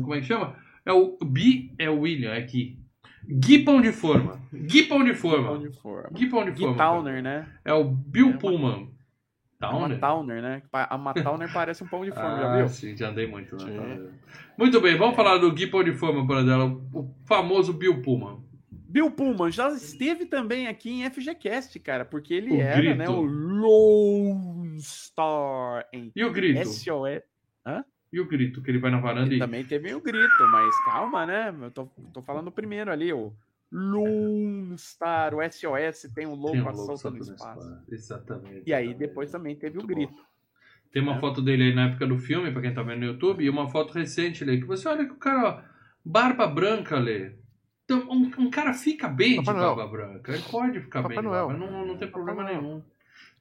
[0.00, 0.54] Como é que chama?
[0.86, 1.74] É o Bi.
[1.78, 2.78] É o William, é aqui.
[3.30, 4.40] Gui Pão de Forma.
[4.54, 5.58] Gui Pão de Forma.
[6.14, 6.76] Gui Pão de Gui Forma.
[6.78, 7.46] Towner, né?
[7.62, 8.88] É o Bill É uma- Pullman.
[9.60, 10.00] Uma Towner?
[10.00, 10.62] Towner, né?
[10.72, 12.68] A uma Towner parece um pão de forma, já Ah, viu?
[12.68, 13.54] sim, já andei muito.
[13.56, 13.72] Né?
[13.72, 14.08] Sim.
[14.56, 16.64] Muito bem, vamos falar do Gui Pão de Forma, por dela.
[16.94, 18.38] O famoso Bill Pullman.
[18.88, 22.96] Bill Pullman já esteve também aqui em FGCast, cara, porque ele O era, grito.
[22.96, 26.66] né, o Lone Star em E o grito?
[26.68, 27.22] SOS.
[28.10, 29.38] E o grito, que ele vai na varanda Ele e.
[29.38, 31.54] também teve o grito, mas calma, né?
[31.60, 31.84] Eu tô,
[32.14, 33.34] tô falando primeiro ali, o
[33.70, 37.34] Lone Star, o SOS tem o Tem louco um a louco solta solto no no
[37.34, 37.60] espaço.
[37.60, 37.84] espaço.
[37.92, 38.62] Exatamente.
[38.66, 40.26] E aí depois também teve o Muito grito.
[40.90, 41.20] Tem uma É.
[41.20, 43.68] foto dele aí na época do filme, pra quem tá vendo no YouTube, e uma
[43.68, 45.62] foto recente ali, que você olha que o cara, ó,
[46.02, 47.32] barba branca, Lê.
[47.90, 49.76] Então, um, um cara fica bem Papai de Noel.
[49.76, 50.32] barba branca.
[50.34, 51.48] Ele pode ficar Papai bem de Noel.
[51.48, 52.60] barba, não, não tem problema Noel.
[52.60, 52.82] nenhum.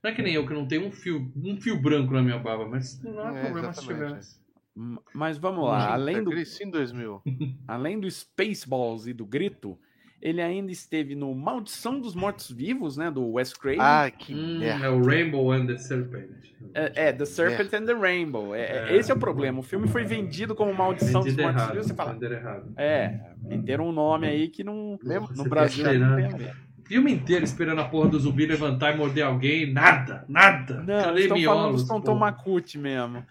[0.01, 2.37] Não é que nem eu, que não tenho um fio, um fio branco na minha
[2.39, 4.37] barba, mas não é, É, problema se.
[4.73, 7.21] M- Mas vamos lá, além do, Cresci em 2000.
[7.67, 9.77] além do Spaceballs e do grito,
[10.21, 13.79] ele ainda esteve no Maldição dos Mortos-Vivos, né, do Wes Craven.
[13.81, 16.29] Ah, que Hum, é o Rainbow and the Serpent.
[16.73, 18.53] É, é, The Serpent and the Rainbow.
[18.55, 18.95] É, é, É.
[18.97, 19.59] Esse é o problema.
[19.59, 21.87] O filme foi vendido como Maldição dos Vendido Mortos errado, Vivos.
[21.87, 22.73] Você fala, venderam errado.
[22.75, 26.15] é, meteram um nome aí que não, Mesmo- no Brasil não cheirar?
[26.15, 26.55] tem a ver.
[26.87, 29.71] Filme inteiro esperando a porra do zumbi levantar e morder alguém.
[29.71, 30.81] Nada, nada.
[30.81, 32.15] Não, Cadê eles estão falando miolos, porra?
[32.15, 33.25] Makut mesmo.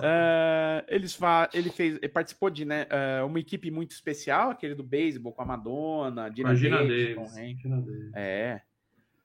[0.00, 1.48] É, eles fa...
[1.52, 5.42] Ele fez, ele participou de né, é, uma equipe muito especial, aquele do beisebol com
[5.42, 7.36] a Madonna, Gina Imagina Davis.
[7.36, 8.12] Imagina Davis.
[8.14, 8.62] É.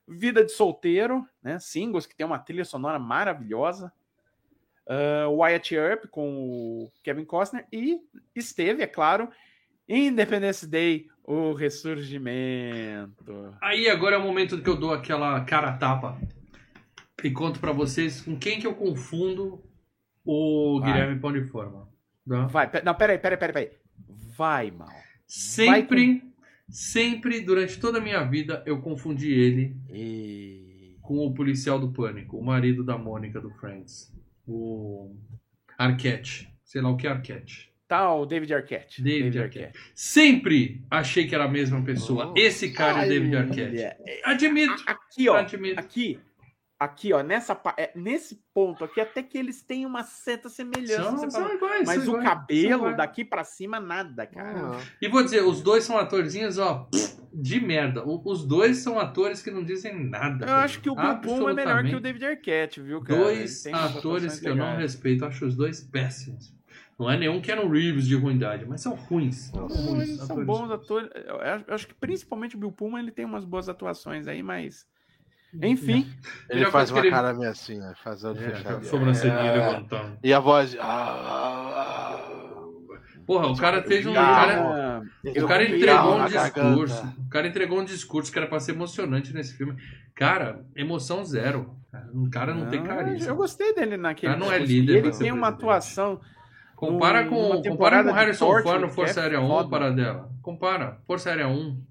[0.07, 1.59] Vida de Solteiro, né?
[1.59, 3.91] Singles, que tem uma trilha sonora maravilhosa.
[4.87, 7.65] Ah, Wyatt Earp com o Kevin Costner.
[7.71, 7.99] E
[8.35, 9.29] esteve, é claro,
[9.87, 13.55] Independence Day, o ressurgimento.
[13.61, 16.19] Aí agora é o momento que eu dou aquela cara tapa
[17.23, 19.63] e conto pra vocês com quem que eu confundo
[20.23, 20.91] o Vai.
[20.91, 21.87] Guilherme Pão de Forma.
[22.27, 22.45] tá?
[22.47, 23.71] Vai, não, peraí, peraí, peraí, peraí.
[24.37, 24.89] Vai, mal.
[25.27, 26.23] Sempre,
[26.69, 30.97] sempre, durante toda a minha vida, eu confundi ele E...
[31.01, 34.13] com o policial do Pânico, o marido da Mônica do Friends.
[34.47, 35.15] O
[35.77, 36.49] Arquette.
[36.63, 37.71] Sei lá o que é Arquette.
[37.87, 39.01] Tá, o David Arquette.
[39.03, 39.77] David Arquette.
[39.93, 42.25] Sempre achei que era a mesma pessoa.
[42.25, 42.39] Nossa.
[42.39, 43.77] Esse cara é o David Arquette.
[43.77, 44.83] Olha, Admito.
[44.87, 45.35] Aqui, ó.
[45.35, 45.79] Admito.
[45.79, 46.19] Aqui.
[46.79, 47.21] Aqui, ó.
[47.21, 51.03] Nessa, é, nesse ponto aqui, até que eles têm uma certa semelhança.
[51.03, 51.87] São, você são fala, iguais.
[51.87, 54.77] mas são o iguais, cabelo daqui pra cima, nada, cara.
[54.77, 56.89] Ah, E vou dizer, os dois são atorzinhos, ó,
[57.33, 58.03] de merda.
[58.03, 60.43] O- Os dois são atores que não dizem nada.
[60.43, 61.99] Eu pra acho que o Pullman é melhor que o.
[61.99, 63.19] David Arquette, viu, cara?
[63.21, 66.54] Dois atores que eu não respeito, acho os dois péssimos.
[66.97, 69.49] Não é nenhum Keanu Reeves de ruindade, mas são ruins.
[69.51, 70.45] São Não, Não, ruins eles são atores.
[70.47, 71.09] bons atores.
[71.27, 74.41] Eu acho- eu acho que principalmente o Bill Pullman ele tem umas boas atuações aí,
[74.41, 74.85] mas.
[75.61, 75.67] É.
[75.67, 76.09] Enfim.
[76.49, 77.93] Ele Já faz uma ele- cara meio assim, né?
[78.03, 79.53] Faz olho É, sobrancelhinha É.
[79.67, 80.17] levantando.
[80.23, 80.75] E a voz.
[80.79, 82.21] Ah,
[83.25, 84.11] Porra, o cara fez um.
[84.11, 87.13] O cara, o cara entregou um discurso.
[87.25, 89.75] O cara entregou um discurso que era pra ser emocionante nesse filme.
[90.13, 91.75] Cara, emoção zero.
[92.13, 93.27] O cara não, tem ah, carisma.
[93.31, 94.33] Eu gostei dele naquele.
[94.33, 95.53] Cara, não é líder ele tem uma presidente.
[95.55, 96.21] atuação.
[96.75, 99.69] Compara com, compara com Harrison Ford no que Força é Aérea 1, foda.
[99.69, 100.29] para dela.
[100.41, 100.99] Compara.
[101.07, 101.81] Força Aérea 1.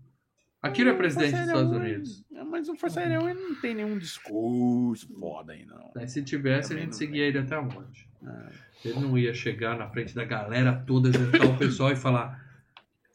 [0.63, 2.25] Aquilo é Ah, presidente dos Estados Aérea Unidos.
[2.33, 6.07] um, Mas o Força Aérea 1 ele não tem nenhum discurso foda aí, não.
[6.07, 8.09] Se tivesse, a Também gente não seguia ele até a morte.
[8.27, 8.49] Ah.
[8.85, 12.39] Ele não ia chegar na frente da galera toda, juntar o pessoal e falar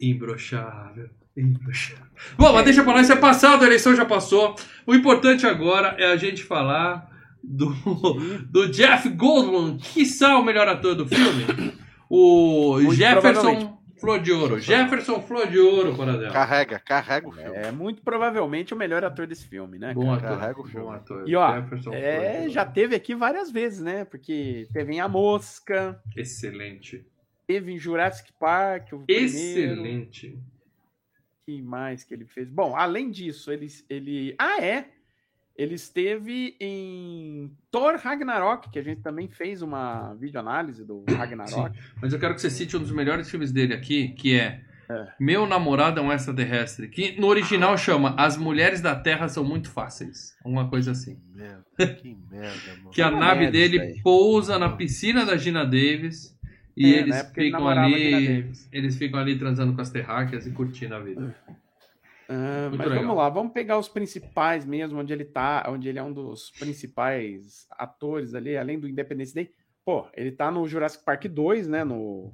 [0.02, 2.06] imbrochável, imbrochável.
[2.38, 4.56] Bom, mas deixa pra lá, isso é passado, a eleição já passou.
[4.86, 7.08] O importante agora é a gente falar
[7.50, 7.74] do,
[8.46, 10.06] do Jeff Goldblum, que
[10.40, 11.74] o melhor ator do filme.
[12.10, 13.80] O Muito Jefferson.
[14.00, 14.60] Flor de Ouro.
[14.60, 16.32] Jefferson Flor de Ouro, para dela.
[16.32, 17.58] Carrega, carrega o filme.
[17.58, 19.94] É muito provavelmente o melhor ator desse filme, né?
[19.94, 20.16] Bom cara?
[20.16, 20.40] ator.
[20.40, 20.86] Carrega o filme.
[20.86, 21.28] Bom ator.
[21.28, 24.06] E ó, Jefferson É, já teve aqui várias vezes, né?
[24.06, 27.06] Porque teve em A Mosca, Excelente.
[27.46, 29.26] teve em Jurassic Park, o primeiro.
[29.26, 30.40] Excelente.
[31.46, 32.48] que mais que ele fez?
[32.50, 34.34] Bom, além disso, ele, ele.
[34.40, 34.86] Ah, é!
[35.60, 41.78] Ele esteve em Thor Ragnarok, que a gente também fez uma videoanálise do Ragnarok.
[42.02, 45.08] Mas eu quero que você cite um dos melhores filmes dele aqui, que é, É.
[45.20, 49.70] Meu Namorado é um Extraterrestre, que no original chama As Mulheres da Terra São Muito
[49.70, 50.34] Fáceis.
[50.46, 51.16] Uma coisa assim.
[51.16, 52.90] Que merda, que merda, mano.
[52.92, 54.02] Que a Uma nave merda dele aí.
[54.02, 56.36] pousa na piscina da Gina Davis
[56.76, 58.52] e É, eles ficam ali.
[58.72, 61.36] Eles ficam ali transando com as terráqueas e curtindo a vida.
[62.32, 63.00] Ah, mas legal.
[63.04, 66.52] vamos lá, vamos pegar os principais mesmo, onde ele tá, onde ele é um dos
[66.60, 69.50] principais atores ali, além do Independence Day.
[69.84, 71.84] Pô, ele tá no Jurassic Park 2, né?
[71.84, 72.32] No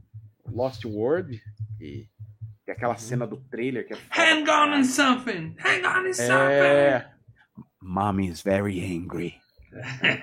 [0.51, 1.41] Lost World.
[1.79, 2.07] E
[2.65, 3.97] tem aquela cena do trailer que é.
[4.17, 4.85] Hang on in caralho.
[4.85, 5.55] something!
[5.63, 6.33] Hang on in something!
[6.33, 7.09] É.
[7.81, 9.35] Mommy is very angry.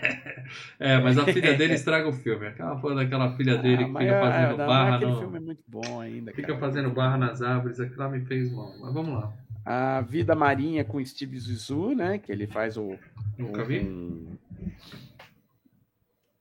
[0.79, 2.47] É, mas a filha dele estraga o filme.
[2.47, 5.19] Aquela porra daquela filha dele Ah, que fica é- fazendo é, não, barra Aquele no-
[5.21, 6.33] filme é muito bom ainda.
[6.33, 6.59] Fica cara.
[6.59, 8.73] fazendo barra nas árvores, aquilo lá me fez mal.
[8.81, 9.33] Mas vamos lá.
[9.65, 12.19] A Vida Marinha com Steve Zissou, né?
[12.19, 12.99] Que ele faz o.
[13.39, 13.81] Nunca vi?
[13.81, 14.37] Um,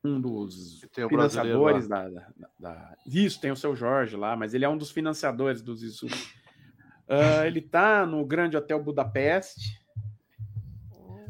[0.04, 2.28] um dos financiadores da, da,
[2.60, 6.10] da- Isso, tem o seu Jorge lá, mas ele é um dos financiadores do Zissou.
[7.08, 9.80] Ah, ele tá no Grande Hotel Budapeste.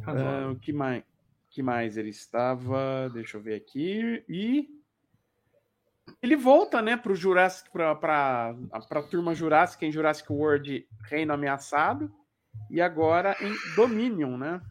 [0.05, 1.03] Ah, o que mais?
[1.49, 3.09] que mais ele estava?
[3.13, 4.23] Deixa eu ver aqui.
[4.29, 4.69] E
[6.21, 8.55] ele volta, né, pro Jurassic, pra, pra,
[8.87, 12.11] pra turma Jurassic em Jurassic World Reino Ameaçado.
[12.69, 14.61] E agora em Dominion, né?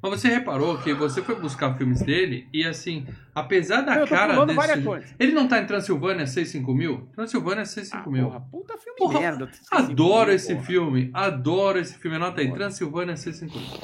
[0.00, 4.44] Mas você reparou que você foi buscar filmes dele e assim, apesar da eu cara
[4.44, 5.14] desse.
[5.18, 6.74] Ele não tá em Transilvânia 65000?
[6.76, 7.06] mil?
[7.12, 8.12] Transilvânia Ah, 65000.
[8.12, 8.26] mil.
[8.26, 9.50] porra, puta filme Porra, merda.
[9.70, 12.16] Adoro Esse esse filme, adoro esse filme.
[12.16, 12.58] Anota aí, Porra.
[12.58, 13.80] Transilvânia 65000.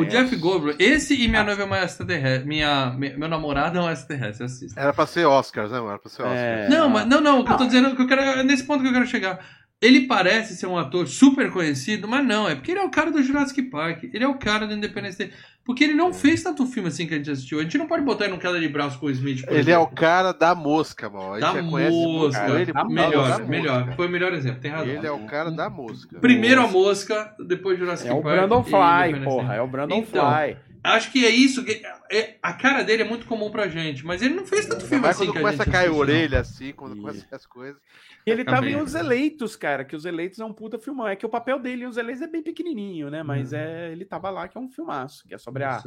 [0.00, 0.04] O.
[0.04, 2.48] Jeff Goldblum, esse e minha noiva é uma extraterrestre.
[2.48, 4.80] Minha, me- meu namorado é um extraterrestre, assista.
[4.80, 5.78] Era pra ser Oscars, né?
[5.78, 6.38] Era pra ser Oscars.
[6.40, 8.42] É, Não, mas não, não, o que eu tô dizendo, o que eu quero, é
[8.42, 9.38] nesse ponto que eu quero chegar.
[9.82, 13.10] Ele parece ser um ator super conhecido, mas não, é porque ele é o cara
[13.10, 15.30] do Jurassic Park, ele é o cara do Independence Day.
[15.64, 17.60] Porque ele não fez tanto filme assim que a gente assistiu.
[17.60, 19.42] A gente não pode botar ele no queda de braço com o Smith.
[19.44, 19.82] por Ele é exemplo.
[19.84, 21.34] o cara da mosca, mano.
[21.34, 22.60] A gente Da mosca.
[22.60, 23.78] ele Da por melhor, melhor.
[23.80, 23.92] mosca.
[23.96, 24.88] Foi o melhor exemplo, tem razão.
[24.92, 26.18] Ele é o cara da mosca.
[26.18, 28.34] Primeiro a mosca, depois Jurassic É o Park.
[28.38, 28.80] Brandon e Fly,
[29.10, 29.54] Independence porra.
[29.54, 30.56] É o Brandon Então, Fly.
[30.82, 31.64] Acho que é isso.
[31.64, 34.84] Que, é, a cara dele é muito comum pra gente, mas ele não fez tanto
[34.84, 37.26] filme Mas assim quando que a começa a gente cair a orelha assim, quando começa
[37.30, 37.80] as coisas.
[38.26, 38.84] E ele tava em Também.
[38.84, 41.06] Os Eleitos, cara, que Os Eleitos é um puta filmão.
[41.06, 43.22] É que o papel dele em Os Eleitos é bem pequenininho, né?
[43.22, 45.82] Mas é, ele tava lá, que é um filmaço, que é sobre a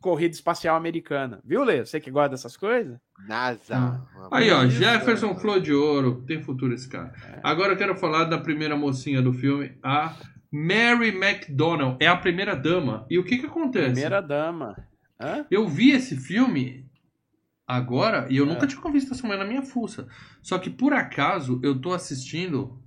[0.00, 1.40] corrida espacial americana.
[1.44, 1.84] Viu, Lê?
[1.84, 2.98] Você que gosta dessas coisas?
[3.26, 4.02] NASA.
[4.30, 5.34] Aí, ó, Jefferson é.
[5.36, 6.24] Flor de Ouro.
[6.26, 7.12] Tem futuro esse cara.
[7.42, 10.14] Agora eu quero falar da primeira mocinha do filme, a
[10.52, 11.96] Mary McDonnell.
[11.98, 13.06] É a primeira dama.
[13.08, 13.92] E o que que acontece?
[13.92, 14.76] Primeira dama.
[15.20, 15.46] Hã?
[15.50, 16.84] Eu vi esse filme
[17.66, 18.48] agora e eu É.
[18.48, 20.06] nunca tinha visto essa mulher na minha fuça.
[20.42, 22.78] Só que por acaso eu tô assistindo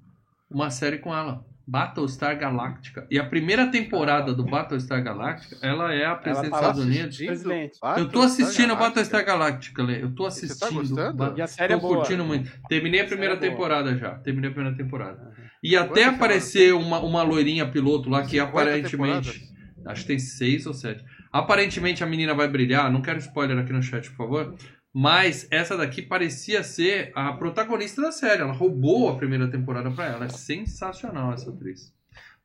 [0.49, 1.43] uma série com ela.
[1.67, 3.07] Battlestar Galactica.
[3.09, 7.05] E a primeira temporada do Battlestar Galactica, ela é a presidente tá dos Estados Unidos.
[7.07, 7.79] assistindo Presidente.
[7.97, 10.03] Eu tô assistindo a Battlestar Galactica, Lê.
[10.03, 10.69] Eu tô E você assistindo.
[10.69, 11.17] tá gostando?
[11.17, 11.95] Ba- E a série tô é boa.
[11.97, 12.51] curtindo muito.
[12.69, 14.13] Terminei a primeira é temporada já.
[14.19, 15.33] Terminei a primeira temporada.
[15.65, 18.91] E até Quantas aparecer uma, uma loirinha piloto lá que 50 aparentemente.
[18.91, 19.55] temporadas?
[19.87, 21.03] Acho que tem seis ou sete.
[21.31, 22.91] Aparentemente a menina vai brilhar.
[22.91, 24.55] Não quero spoiler aqui no chat, por favor.
[24.93, 28.41] Mas essa daqui parecia ser a protagonista da série.
[28.41, 30.25] Ela roubou a primeira temporada pra ela.
[30.25, 31.93] É sensacional essa atriz.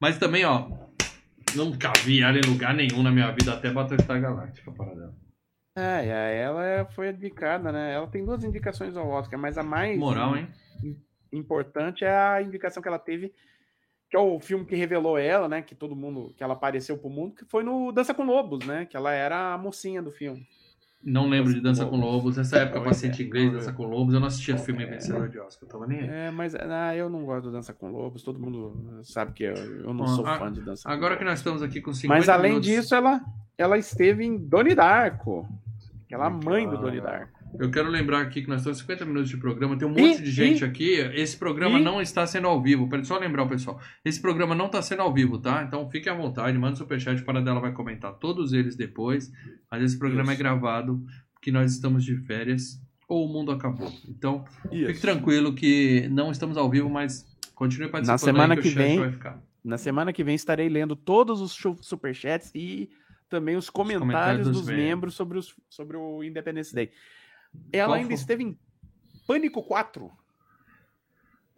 [0.00, 0.68] Mas também, ó.
[1.54, 5.14] Nunca vi ela em lugar nenhum na minha vida até Battlestar Galactica para dela.
[5.76, 7.94] É, e aí ela é- foi indicada, né?
[7.94, 10.48] Ela tem duas indicações ao Oscar, mas a mais Moral, hein?
[11.32, 13.32] Importante é a indicação que ela teve,
[14.10, 15.62] que é o filme que revelou ela, né?
[15.62, 18.86] Que todo mundo, que ela apareceu pro mundo, que foi no Dança com Lobos, né?
[18.86, 20.46] Que ela era a mocinha do filme.
[21.02, 22.36] Não lembro de Dança com com Lobos.
[22.36, 23.26] Nessa época, paciente é.
[23.26, 24.12] inglês, Dança com Lobos.
[24.12, 24.86] Eu não assistia filme É.
[24.86, 25.66] vencedor de Oscar.
[25.66, 26.08] Eu tava nem aí.
[26.08, 29.54] É, mas ah, eu não gosto do Dança com Lobos, todo mundo sabe que eu,
[29.54, 31.94] eu não Ó, sou a- fã de Dança com Agora que nós estamos aqui com
[31.94, 33.22] 50 Mas além minutos, disso, ela,
[33.56, 35.48] ela esteve em Doni Darko,
[36.04, 36.76] aquela mãe do.
[36.76, 37.39] Doni Darko.
[37.58, 40.22] Eu quero lembrar aqui que nós estamos 50 minutos de programa, tem um E- monte
[40.22, 40.90] de gente e- aqui.
[41.14, 42.88] Esse programa e- não está sendo ao vivo.
[43.04, 43.80] Só lembrar o pessoal.
[44.04, 45.62] Esse programa não está sendo ao vivo, tá?
[45.66, 49.30] Então fique à vontade, manda um superchat para dela vai comentar todos eles depois.
[49.70, 50.40] Mas esse programa Isso.
[50.40, 51.04] é gravado,
[51.42, 53.92] que nós estamos de férias ou o mundo acabou.
[54.08, 55.00] Então fique Isso.
[55.00, 58.82] tranquilo que não estamos ao vivo, mas continue participando Na semana aí que o chat
[58.82, 59.42] vem- vai ficar.
[59.62, 62.88] Na semana que vem estarei lendo todos os superchats e
[63.28, 64.84] também os comentários, comentários dos dos membros.
[64.86, 66.90] membros sobre, os, sobre o Independence Day.
[67.72, 68.14] Ela Qual ainda foi?
[68.14, 68.58] esteve em
[69.26, 70.10] Pânico 4.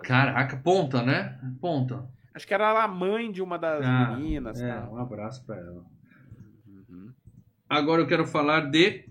[0.03, 1.39] Caraca, ponta, né?
[1.61, 2.09] Ponta.
[2.35, 4.61] Acho que era a mãe de uma das Ah, meninas.
[4.61, 4.95] É, tal.
[4.95, 5.85] um abraço para ela.
[6.67, 7.13] Uhum.
[7.69, 9.05] Agora eu quero falar de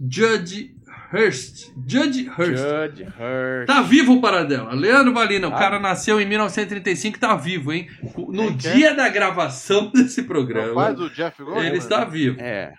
[0.00, 0.74] Judge
[1.12, 1.72] Hurst.
[1.86, 2.56] Judge Hurst.
[2.58, 3.66] Judge Hurst.
[3.66, 4.72] Tá vivo o Paradela.
[4.74, 5.58] Leandro Valina, o Tá.
[5.58, 7.88] cara nasceu em 1935 tá vivo, hein?
[8.28, 8.72] No que é?
[8.74, 11.64] dia da gravação desse É o programa, pai do Jeff Goldblum?
[11.64, 12.40] ele está vivo.
[12.40, 12.72] É.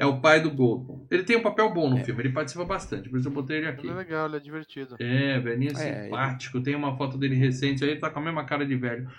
[0.00, 1.06] É o pai do Goldblum.
[1.10, 3.66] Ele tem um papel bom no filme, ele participa bastante, por isso eu botei ele
[3.66, 3.86] aqui.
[3.86, 4.96] Ele é legal, ele é divertido.
[4.98, 6.58] É, velhinho É, simpático.
[6.62, 9.10] Tem uma foto dele recente aí, ele tá com a mesma cara de velho.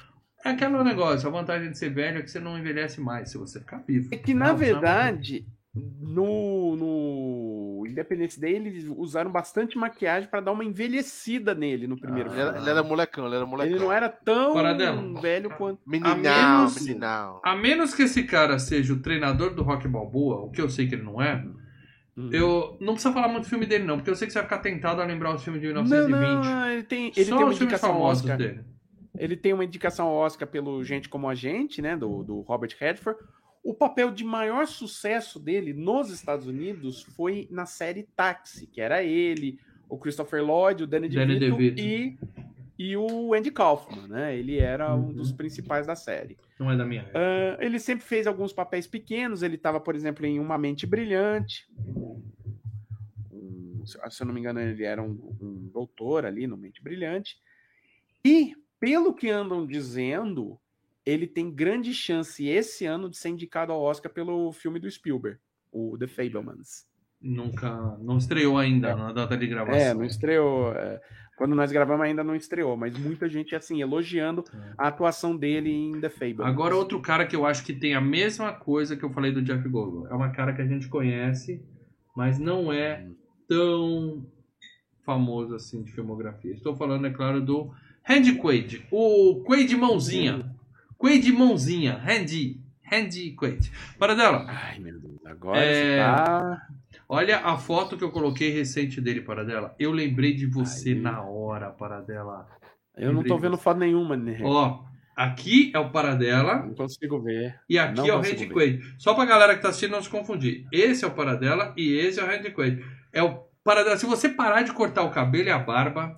[0.44, 3.38] É aquele negócio, a vantagem de ser velho é que você não envelhece mais se
[3.38, 4.10] você ficar vivo.
[4.12, 10.52] É que, na Não, verdade, no, no Independence Day, eles usaram bastante maquiagem pra dar
[10.52, 12.64] uma envelhecida nele no primeiro Ah, Ele era, filme.
[12.64, 13.76] ele era molecão, ele era molecão.
[13.76, 15.22] Ele não era tão Paradela.
[15.22, 15.80] velho quanto.
[15.88, 17.40] Meninão, A menos- meninão.
[17.44, 20.88] A menos que esse cara seja o treinador do Rock Balboa, o que eu sei
[20.88, 21.44] que ele não é,
[22.18, 22.30] Hum.
[22.34, 24.46] eu não precisa falar muito do filme dele não, porque eu sei que você vai
[24.50, 26.46] ficar tentado a lembrar os filmes de Não, 1920.
[26.46, 28.38] não, ele tem, ele Só tem uma os filmes indicação Oscar.
[28.38, 28.60] dele.
[29.18, 31.96] Ele tem uma indicação ao Oscar pelo Gente Como a Gente, né?
[31.98, 33.18] Do, do Robert Redford.
[33.64, 39.04] O papel de maior sucesso dele nos Estados Unidos foi na série Táxi, que era
[39.04, 41.80] ele, o Christopher Lloyd, o Danny DeVito.
[41.80, 42.18] E,
[42.80, 44.36] e o Andy Kaufman, né?
[44.36, 45.14] Ele era um Uhum.
[45.14, 46.38] dos principais da série.
[46.60, 47.08] Não é da minha.
[47.14, 49.44] Ah, ele sempre fez alguns papéis pequenos.
[49.44, 51.68] Ele estava, por exemplo, em Uma Mente Brilhante.
[53.32, 57.38] Um- se eu não me engano, ele era um, um doutor ali no Mente Brilhante.
[58.26, 60.60] E, pelo que andam dizendo,
[61.06, 65.40] ele tem grande chance esse ano de ser indicado ao Oscar pelo filme do Spielberg,
[65.72, 66.86] o The Fablemans.
[67.22, 67.98] Nunca.
[68.02, 69.80] Não estreou ainda na data de gravação.
[69.80, 70.74] É, não estreou.
[70.74, 71.00] é,
[71.42, 74.44] quando nós gravamos ainda não estreou, mas muita gente assim elogiando
[74.78, 76.48] a atuação dele em The Fablemans.
[76.48, 79.42] Agora outro cara que eu acho que tem a mesma coisa que eu falei do
[79.42, 80.08] Jeff Goldblum.
[80.08, 81.64] É uma cara que a gente conhece,
[82.16, 83.08] mas não é
[83.48, 84.24] tão
[85.04, 86.54] famoso assim de filmografia.
[86.54, 87.72] Estou falando, é claro, do
[88.04, 88.88] Randy Quaid.
[88.92, 90.51] O Quaid Mãozinha.
[91.02, 91.98] Quaid Mãozinha.
[91.98, 92.62] Randy.
[92.84, 93.72] Randy Quaid.
[93.98, 94.46] Para dela.
[94.48, 96.68] Ai, meu Deus, agora É, tá.
[97.10, 99.74] Olha a foto que eu coloquei recente dele, para dela.
[99.80, 100.96] Eu lembrei de você Aí.
[101.02, 102.48] na hora, para dela.
[102.96, 104.40] Eu não tô vendo foto nenhuma, né?
[104.44, 104.84] Ó,
[105.16, 107.56] aqui é o Paradela Não consigo ver.
[107.68, 108.54] e aqui Não é o Randy ver.
[108.54, 108.96] Quaid.
[109.00, 110.66] Só pra galera que tá assistindo não se confundir.
[110.72, 112.86] Esse é o Paradela e esse é o Randy Quaid.
[113.12, 113.98] É o Paradela.
[113.98, 116.18] Se você parar de cortar o cabelo e a barba,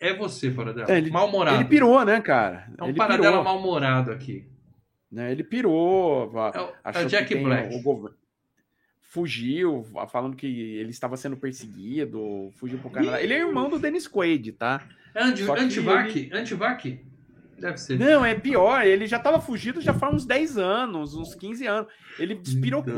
[0.00, 0.90] é você, Paradela.
[0.90, 1.56] É, ele- Mal-humorado.
[1.58, 2.70] Ele pirou, né, cara?
[2.78, 4.46] É um ele Paradela pirou, mal-humorado aqui.
[5.10, 5.32] né?
[5.32, 6.30] Ele pirou.
[6.54, 7.74] É o, é Jack Black.
[7.74, 8.16] o governo-
[9.00, 13.22] Fugiu, falando que ele estava sendo perseguido, fugiu pro Canadá.
[13.22, 14.82] Ele é irmão do Dennis Quaid, tá?
[15.14, 16.30] É anti- Só que Antivac?
[16.30, 17.00] Antivac?
[17.58, 17.98] Deve ser.
[17.98, 21.90] Não, é pior, ele já tava fugido já faz uns 10 anos, uns 15 anos.
[22.18, 22.92] Ele despirocou,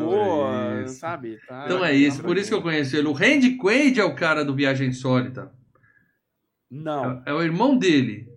[0.49, 1.39] Então é sabe?
[1.47, 3.07] Tá- Então é tá isso, por isso que eu conheço ele.
[3.07, 5.51] O Randy Quaid é o cara do Viagem Insólita.
[6.71, 8.29] Não, É, é o irmão dele.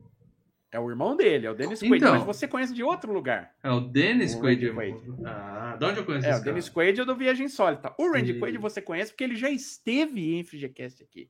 [0.72, 2.16] é o irmão dele, é o Dennis Quaid, Então.
[2.16, 3.54] mas você conhece de outro lugar.
[3.64, 4.72] É o Dennis O Quaid.
[4.72, 4.98] Quaid.
[5.26, 6.44] Ah, de onde eu conheço É, o cara?
[6.46, 7.94] Dennis Quaid é do Viagem Insólita.
[8.00, 11.30] O Randy E- Quaid você conhece porque ele já esteve em FGCast aqui.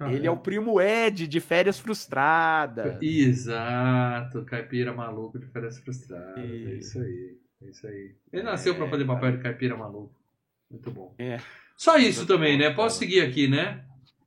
[0.00, 2.96] Ah, ele é o primo Ed de Férias Frustradas.
[3.02, 6.38] Exato, caipira maluco de férias frustradas.
[6.38, 8.14] É E- isso aí, é isso aí.
[8.32, 10.12] Ele nasceu pra fazer papel de caipira maluco.
[10.70, 11.14] Muito bom.
[11.18, 11.38] É.
[11.76, 12.70] Só isso também, né?
[12.70, 13.84] Posso seguir aqui, né?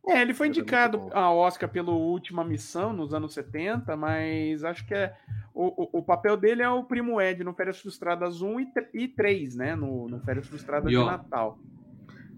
[0.08, 4.94] É, ele foi indicado a Oscar pelo Última Missão nos anos 70, mas acho que
[4.94, 5.16] é
[5.54, 9.08] o, o, o papel dele é o primo Ed no Férias Frustradas 1 e, e
[9.08, 9.76] 3, né?
[9.76, 11.58] No, no Férias Frustradas E, de ó, Natal.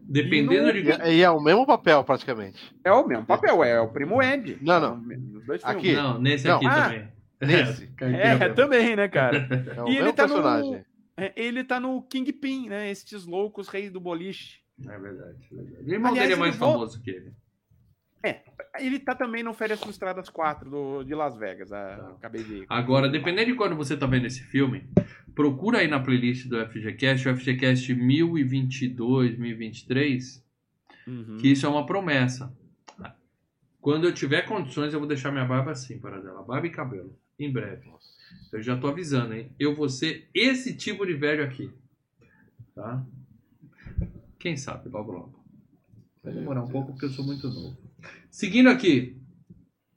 [0.09, 0.89] Dependendo E de.
[0.89, 2.74] E, é- é o mesmo papel, praticamente.
[2.84, 4.57] É o mesmo papel, é o primo Ed.
[4.61, 4.99] Não, não.
[5.45, 5.93] Dois Aqui.
[5.93, 6.57] Não, nesse Não.
[6.57, 7.07] aqui Ah, também.
[7.41, 7.93] nesse.
[8.01, 8.55] É, mesmo.
[8.55, 9.47] também, né, cara?
[9.76, 10.86] É o E ele mesmo tá no- personagem.
[11.20, 12.91] É, Ele tá no Kingpin, né?
[12.91, 14.59] Estes loucos reis do boliche.
[14.88, 15.84] É verdade, é verdade.
[15.89, 17.34] O irmão Aliás, dele é mais volta- famoso que ele.
[18.80, 21.71] Ele tá também no Férias Frustradas 4 do, de Las Vegas.
[21.71, 22.09] ah, Tá.
[22.11, 22.65] Acabei de.
[22.69, 24.88] Agora, dependendo de quando você tá vendo esse filme,
[25.36, 30.45] procura aí na playlist do FGCast, o FGCast 1022, 1023,
[31.07, 31.38] Uhum.
[31.38, 32.53] que isso é uma promessa.
[33.80, 36.43] Quando eu tiver condições, eu vou deixar minha barba assim, para dela.
[36.43, 37.17] Barba e cabelo.
[37.39, 37.89] Em breve.
[38.51, 39.49] Eu já tô avisando, hein?
[39.57, 41.71] Eu vou ser esse tipo de velho aqui.
[42.75, 43.01] Tá?
[44.38, 45.39] Quem sabe, logo logo.
[46.21, 47.78] Vai demorar um pouco porque eu sou muito novo.
[48.29, 49.15] Seguindo aqui,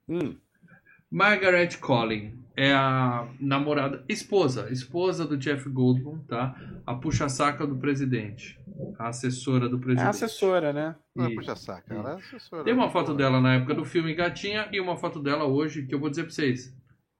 [0.08, 0.36] Hum.
[1.10, 6.54] Margaret Collin é a namorada, esposa, esposa do Jeff Goldblum, tá?
[6.86, 8.58] A puxa-saca do presidente,
[8.98, 10.06] a assessora do É presidente.
[10.06, 10.96] a assessora, né?
[11.14, 12.64] Não é E- puxa saca, ela é assessora.
[12.64, 15.94] Tem uma foto dela na época do filme Gatinha e uma foto dela hoje que
[15.94, 16.74] eu vou dizer pra vocês.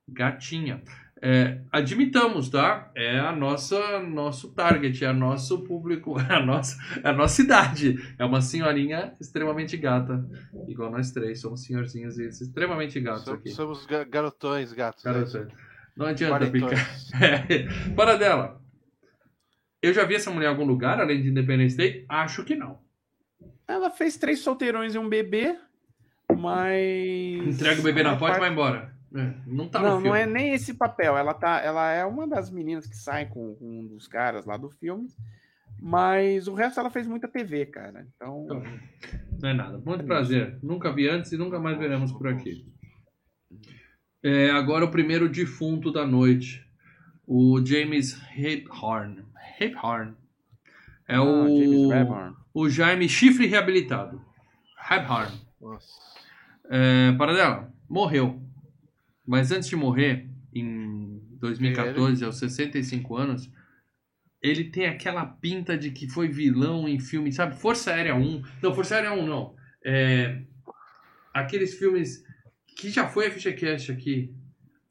[0.08, 0.82] Gatinha.
[1.22, 2.90] É, admitamos, tá?
[2.94, 7.42] É a nossa nosso target, é o nosso público, é a nossa, é a nossa
[7.42, 7.96] idade.
[8.18, 10.26] É uma senhorinha extremamente gata,
[10.66, 13.50] igual nós três, somos senhorzinhos extremamente gatos Som- aqui.
[13.50, 15.04] Somos ga- garotões, gatos.
[15.04, 15.12] né?
[15.12, 15.48] Garota,
[15.94, 17.10] Não adianta Quarentões.
[17.10, 17.20] picar.
[17.50, 17.90] É.
[17.94, 18.58] Para dela.
[19.82, 22.04] Eu já vi essa mulher em algum lugar, além de Independence Day?
[22.08, 22.78] Acho que não.
[23.68, 25.54] Ela fez três solteirões e um bebê,
[26.34, 27.56] mas.
[27.56, 28.94] Entrega o bebê na porta e vai embora.
[29.14, 30.08] É, não tá no Não, filme.
[30.08, 31.16] não é nem esse papel.
[31.16, 34.56] Ela, tá, ela é uma das meninas que sai com, com um dos caras lá
[34.56, 35.08] do filme.
[35.82, 38.06] Mas o resto ela fez muita TV, cara.
[38.14, 38.46] Então.
[39.40, 39.78] Não é nada.
[39.78, 40.58] Muito prazer.
[40.62, 42.66] Nunca vi antes e nunca mais veremos por aqui.
[44.22, 46.64] É, agora o primeiro defunto da noite.
[47.26, 49.24] O James Haphorn.
[49.60, 50.14] Haphorn.
[51.08, 54.20] É Ah, o, o Jaime Chifre Reabilitado.
[54.78, 55.32] Haphorn.
[55.60, 55.88] Nossa.
[56.68, 58.40] É, Paradela, morreu.
[59.30, 63.48] Mas antes de morrer, em 2014, aos 65 anos,
[64.42, 67.54] ele tem aquela pinta de que foi vilão em filme, sabe?
[67.54, 68.42] Força Aérea 1.
[68.60, 69.54] Não, Força Aérea 1 não.
[69.86, 70.42] É,
[71.32, 72.24] aqueles filmes
[72.76, 74.34] que já foi FGCast aqui.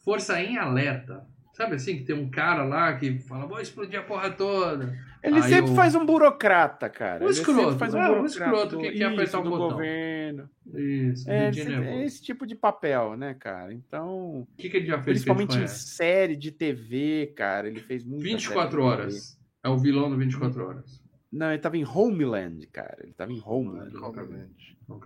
[0.05, 1.27] Força em Alerta.
[1.53, 4.97] Sabe assim, que tem um cara lá que fala, vou explodir a porra toda.
[5.21, 7.23] Ele Aí sempre o- faz um burocrata, cara.
[7.23, 9.69] Um Ele sempre escroto, faz um é, um escroto do- que quer apertar do botão.
[9.71, 10.49] governo.
[10.73, 13.73] Isso, É, esse, é esse tipo de papel, né, cara?
[13.73, 18.03] Então, O que, que ele já fez principalmente em série de TV, cara, ele fez
[18.05, 18.21] muito.
[18.23, 19.37] 24 horas.
[19.63, 21.01] É o vilão do 24 horas.
[21.31, 22.97] Não, ele tava em Homeland, cara.
[23.03, 23.93] Ele tava em Homeland.
[23.93, 24.23] Nunca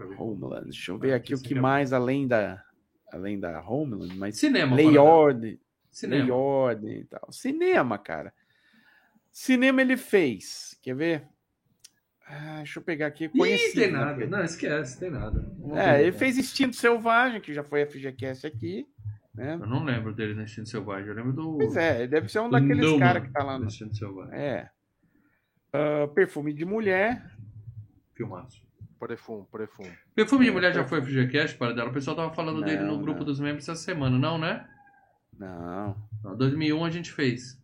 [0.05, 0.15] vi.
[0.15, 0.65] Homeland.
[0.65, 1.67] Deixa eu Ah, ver aqui o que cinema.
[1.69, 2.63] mais além da
[3.11, 4.75] além da Homeland, mas Cinema.
[4.75, 4.97] Lei.
[4.97, 5.59] Ordem, Lei
[5.91, 6.33] Cinema.
[6.33, 7.31] Ordem e tal.
[7.31, 8.33] Cinema, cara.
[9.33, 10.77] Cinema ele fez.
[10.81, 11.27] Quer ver?
[12.25, 13.25] Ah, deixa eu pegar aqui.
[13.25, 14.13] Ih, Conhecido, tem né, nada.
[14.13, 15.41] porque- Não, esquece, tem nada.
[15.59, 16.03] Vamos É, ver.
[16.03, 18.87] ele fez Instinto Selvagem, que já foi FGCast aqui.
[19.33, 19.55] Né?
[19.55, 21.09] Eu não lembro dele no Instinto Selvagem.
[21.09, 21.57] Eu lembro do.
[21.57, 23.65] Pois é, ele deve ser um do daqueles caras que tá lá no.
[23.65, 24.33] Instinto Selvagem.
[24.39, 24.69] É.
[25.73, 27.25] Ah, perfume de mulher.
[28.13, 28.61] Filmaço.
[28.99, 29.83] Prefum, prefum.
[30.15, 31.23] Perfume de É, Mulher já foi Perfume.
[31.25, 31.89] FGCast, para dela.
[31.89, 33.25] O pessoal tava falando Não, dele no grupo não.
[33.25, 34.65] dos membros essa semana, não, né?
[35.37, 35.97] Não.
[36.23, 37.61] Não, 2001 a gente fez.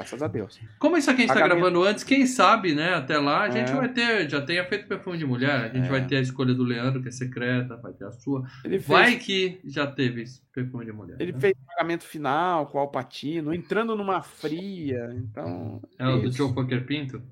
[0.00, 0.60] Graças a Deus.
[0.78, 1.60] Como isso aqui a gente tá Pagamento.
[1.62, 2.94] gravando antes, quem sabe, né?
[2.94, 3.74] Até lá a gente É.
[3.74, 5.90] vai ter, já tenha feito perfume de mulher, a gente É.
[5.90, 8.42] vai ter a escolha do Leandro, que é secreta, vai ter a sua.
[8.64, 11.16] Ele fez, Vai que já teve perfume de mulher.
[11.20, 11.40] ele né?
[11.40, 15.10] fez pagamento final com o Alpatino, entrando numa fria.
[15.16, 15.80] Então.
[15.98, 16.32] É o do.
[16.32, 17.22] Joe Poker Pinto?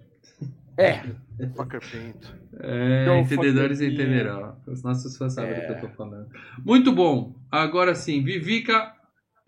[0.77, 1.03] É,
[1.57, 2.33] Fucker Pinto.
[2.61, 4.57] É, Joe entendedores entenderão.
[4.67, 5.65] Os nossos fãs sabem do É.
[5.67, 6.29] que eu tô falando.
[6.65, 7.35] Muito bom.
[7.51, 8.93] Agora sim, Vivica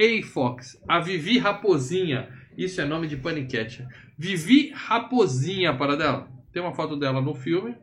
[0.01, 0.23] A.
[0.27, 0.83] Fox.
[0.89, 2.29] A Vivi Raposinha.
[2.61, 3.89] Isso é nome de paniquete.
[4.19, 6.29] Vivi Raposinha, para dela.
[6.53, 7.75] Tem uma foto dela no filme.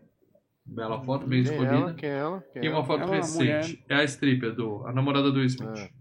[0.63, 1.75] Bela foto, bem Quem é escolhida.
[1.75, 1.93] ela?
[1.95, 2.41] Quem é ela?
[2.53, 2.86] Quem Tem é uma ela?
[2.86, 3.84] foto Ela é recente.
[3.89, 5.91] É a stripper, do, a namorada do Smith.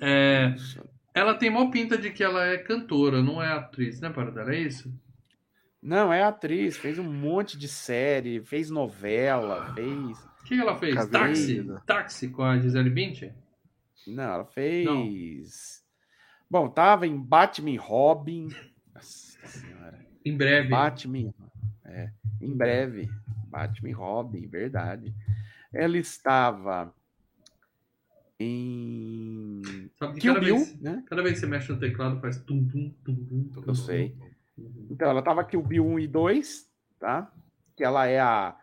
[0.00, 0.54] É,
[1.12, 4.54] ela tem mó pinta de que ela é cantora, não é atriz, né, para dela?
[4.54, 4.94] É isso?
[5.82, 10.18] Não, é atriz, fez um monte de série, fez novela, fez.
[10.40, 10.94] O que ela fez?
[10.94, 11.10] Cabelo.
[11.10, 11.66] Táxi?
[11.84, 13.32] Táxi com a Gisele Bündchen?
[14.06, 15.82] Não, ela fez.
[16.50, 18.48] Bom, tava em Batman Robin.
[18.94, 19.98] Nossa senhora.
[20.24, 20.68] Em breve.
[20.68, 21.32] Batman.
[21.84, 23.08] É, em breve.
[23.48, 25.14] Batman Robin, verdade.
[25.72, 26.92] Ela estava
[28.40, 31.02] em Sabe que Kill cada Bill, vez, né?
[31.06, 33.44] cada vez que você mexe no teclado faz tum tum tum tum.
[33.52, 34.16] tum, Eu sei.
[34.90, 36.68] Então, ela tava Kill Bill 1 e 2,
[36.98, 37.30] tá?
[37.76, 38.56] Que ela é a.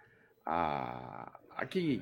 [0.45, 2.01] a, a que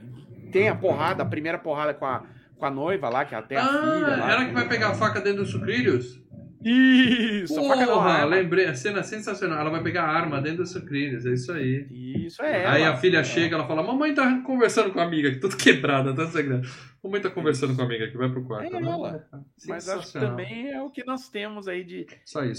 [0.52, 2.26] tem a porrada, a primeira porrada com a,
[2.64, 3.78] com a noiva lá, que até a filha.
[3.78, 4.32] Ah, lá.
[4.32, 6.24] ela que vai pegar a faca dentro dos sucrilhos?
[6.64, 8.26] Isso, a faca Porra, arma.
[8.38, 9.60] lembrei, a cena é sensacional.
[9.60, 11.86] Ela vai pegar a arma dentro dos sucrilhos, é isso aí.
[12.26, 12.94] Isso é Aí ela.
[12.94, 16.26] a filha chega, ela fala: Mamãe tá conversando com a amiga, que tudo quebrada, tá
[16.28, 16.66] sangrando.
[17.04, 18.74] Mamãe tá conversando com a amiga que vai pro quarto.
[18.74, 18.90] É né?
[18.90, 19.28] ela.
[19.68, 22.08] Mas acho que também é o que nós temos aí de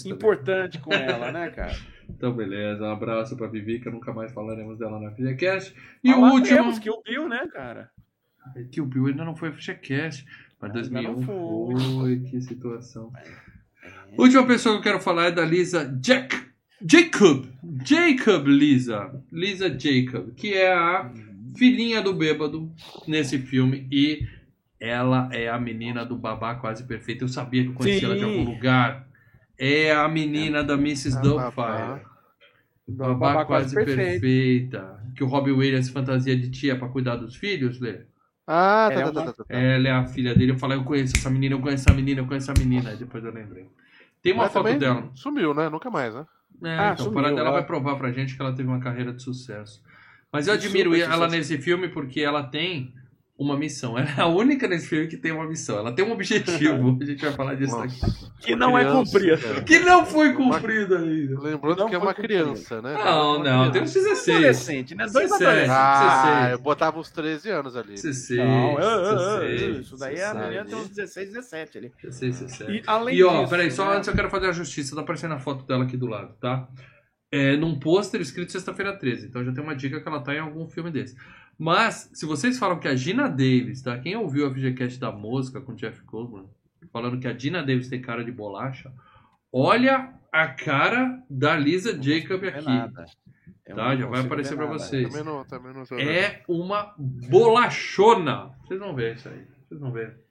[0.04, 1.72] importante com ela, né, cara?
[2.06, 2.84] Então, beleza.
[2.84, 5.74] Um abraço pra Vivi, que nunca mais falaremos dela na FGCast.
[6.04, 6.78] E Ah, o último.
[6.78, 7.88] Kill Bill, né, cara?
[8.70, 10.24] Que o Bill ainda não foi FGCast.
[10.60, 12.20] Mas Ainda 2001 não foi.
[12.20, 13.12] Que situação.
[14.16, 16.36] Última pessoa que eu quero falar é da Lisa Jack.
[16.86, 17.46] Jacob.
[17.84, 19.22] Jacob Lisa.
[19.32, 20.34] Lisa Jacob.
[20.34, 21.10] Que é a
[21.56, 22.72] filhinha do bêbado
[23.06, 23.86] nesse filme.
[23.90, 24.26] E
[24.78, 27.24] ela é a menina do babá quase perfeito.
[27.24, 28.38] Eu sabia que eu conhecia ela de Sim.
[28.38, 29.08] algum lugar.
[29.58, 31.16] É a menina da Mrs.
[31.16, 32.14] A Doubtfire.
[32.86, 35.02] Do Babá, quase perfeita.
[35.16, 38.00] Que o Robbie Williams fantasia de tia pra cuidar dos filhos, Lê.
[38.46, 39.54] Ah, É tá, tá, uma- tá, tá, tá.
[39.54, 40.52] Ela é a filha dele.
[40.52, 42.90] Eu falei, eu conheço essa menina, eu conheço essa menina, eu conheço essa menina.
[42.90, 43.66] Aí depois eu lembrei.
[44.22, 45.10] Tem uma Mas foto dela.
[45.14, 45.68] Sumiu, né?
[45.68, 46.26] Nunca mais, né?
[46.62, 49.22] É, Ah, então, sumiu, ela- vai provar pra gente que ela teve uma carreira de
[49.22, 49.82] sucesso.
[50.32, 51.36] Mas eu admiro super ela sucesso.
[51.36, 52.94] nesse filme porque ela tem
[53.36, 53.98] uma missão.
[53.98, 55.78] Ela é a única nesse filme que tem uma missão.
[55.78, 56.96] Ela tem um objetivo.
[57.02, 58.00] A gente vai falar disso aqui.
[58.00, 58.32] Nossa.
[58.40, 59.38] Que não é Criança, cumprida.
[59.38, 59.62] cara.
[59.62, 61.40] Que não foi cumprido ainda.
[61.40, 62.42] Lembrando Não que é uma cumprido.
[62.44, 62.94] criança, né?
[62.94, 64.28] Não, não, tem uns 16.
[64.36, 65.06] Adolescente, né?
[65.06, 65.44] Dois 17.
[65.44, 65.70] adolescentes.
[65.70, 66.52] Ah, 16.
[66.52, 67.94] eu botava uns 13 anos ali.
[67.94, 68.38] 16.
[68.38, 71.92] Não, é, é, é, 16, isso daí a 16, menina tem uns 16, 17 ali.
[72.02, 72.72] 16, 17.
[72.72, 73.96] E além E ó, disso, peraí, só né?
[73.96, 76.68] antes eu quero fazer a justiça, tá aparecendo a foto dela aqui do lado, tá?
[77.32, 80.38] É, num pôster escrito sexta-feira 13, então já tem uma dica que ela tá em
[80.38, 81.16] algum filme desse.
[81.58, 83.98] Mas, se vocês falam que a Gina Davis, tá?
[83.98, 86.48] Quem ouviu a FGCast da música com o Jeff Goldman,
[86.92, 88.92] falando que a Gina Davis tem cara de bolacha,
[89.52, 92.64] olha a cara da Lisa Jacob Não aqui.
[92.64, 93.04] nada.
[93.64, 94.72] Tá, já vai aparecer nada.
[94.72, 95.08] vocês.
[95.08, 98.50] Também não, também não É uma bolachona.
[98.66, 99.46] Vocês vão ver isso aí.
[99.66, 100.24] Vocês vão ver.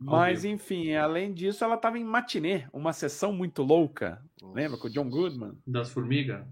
[0.00, 4.22] Mas, enfim, além disso, ela tava em matinê, uma sessão muito louca.
[4.40, 5.58] Lembra com o John Goodman?
[5.66, 6.46] Das formigas?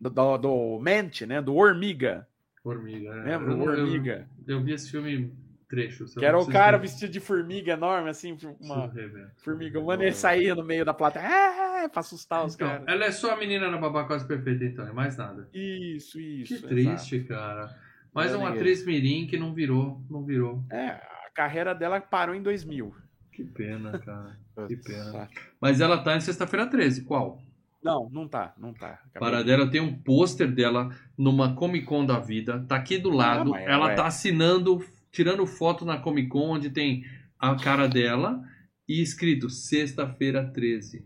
[0.00, 1.42] Do, do, do Mente, né?
[1.42, 2.28] Do Hormiga.
[2.62, 3.08] Formiga.
[3.10, 3.22] é.
[3.36, 3.52] Lembra?
[3.52, 4.24] Eu O não- eu-.
[4.46, 5.32] Eu vi esse filme
[5.68, 6.14] trechos.
[6.16, 6.82] eu Que era o cara ver.
[6.88, 8.90] vestido de formiga enorme, assim, uma
[9.38, 9.80] formiga.
[9.80, 12.84] Mano, ele saía no meio da plateia ah, pra assustar os Então, caras.
[12.88, 15.48] ela é só a menina na babá quase perfeita, então, é mais nada.
[15.54, 16.54] Isso, isso.
[16.60, 17.74] Que triste, cara.
[18.12, 18.60] Mais é uma ninguém.
[18.62, 20.64] atriz mirim que não virou, não virou.
[20.70, 20.74] exato.
[20.74, 22.92] É, a carreira dela parou em 2000.
[23.32, 24.36] Que pena, cara.
[24.68, 25.28] Que pena.
[25.60, 27.40] Mas ela tá em sexta-feira 13, qual?
[27.82, 28.88] Não, não tá, não tá.
[28.90, 32.98] Acabei Para de- dela tem um pôster dela numa Comic Con da vida, tá aqui
[32.98, 33.94] do lado, mas ela ué.
[33.94, 37.04] tá assinando, tirando foto na Comic Con onde tem
[37.38, 38.42] a cara dela
[38.86, 41.04] e escrito sexta-feira 13.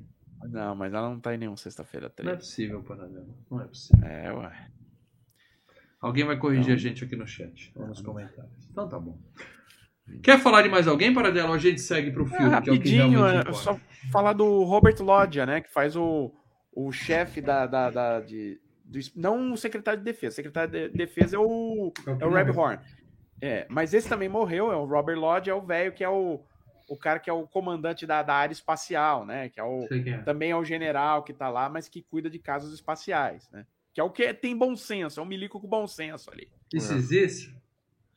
[0.51, 2.39] Não, mas ela não tá em nenhum sexta-feira Não é 13.
[2.39, 3.27] possível, para dela.
[3.51, 4.05] Não é possível.
[4.05, 4.69] É, ué.
[6.01, 6.75] Alguém vai corrigir Não.
[6.75, 8.69] a gente aqui no chat ou nos comentários.
[8.71, 9.19] Então tá bom.
[10.23, 11.49] Quer falar de mais alguém, para dela?
[11.49, 13.79] Ou a gente segue pro É, filme, que é o que rapidinho, é, só
[14.13, 15.63] falar do Robert Loggia, né?
[15.63, 16.31] Que faz o,
[16.75, 17.67] o chefe da.
[17.67, 20.33] da, da- de, do, não o secretário de defesa.
[20.33, 22.79] O secretário de defesa é o, é o Reb Horn.
[23.41, 26.41] É, mas esse também morreu, é o Robert Lodge, é o velho que é o,
[26.89, 29.49] o cara que é o comandante da, da área espacial, né?
[29.49, 30.19] Que é o, é.
[30.19, 33.67] também é o general que tá lá, mas que cuida de casos espaciais, né?
[33.93, 36.49] Que é o que tem bom senso, é um milico com bom senso ali.
[36.73, 37.55] Isso existe?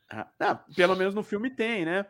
[0.10, 2.06] Ah, ah, pelo menos no filme tem, né?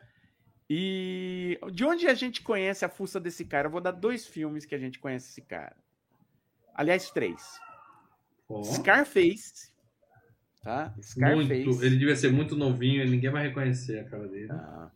[0.70, 3.68] E de onde a gente conhece a fuça desse cara?
[3.68, 5.76] Eu vou dar dois filmes que a gente conhece esse cara.
[6.78, 7.42] Aliás, três.
[8.48, 9.74] Ó, Scarface.
[10.64, 10.94] Tá?
[11.02, 11.66] Scarface.
[11.66, 11.84] muito.
[11.84, 14.52] Ele devia ser muito novinho e ninguém vai reconhecer a cara dele.
[14.52, 14.92] Ah.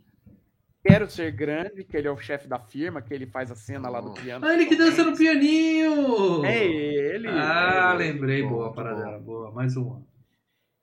[0.83, 3.87] Quero ser grande, que ele é o chefe da firma, que ele faz a cena
[3.87, 4.43] lá do piano.
[4.45, 6.43] Ah, ele que dança no pianinho!
[6.43, 7.27] É ele.
[7.27, 8.11] Ah, Ele.
[8.13, 8.41] lembrei.
[8.41, 9.19] Boa, bom, para muito dela.
[9.19, 10.03] Boa, mais uma.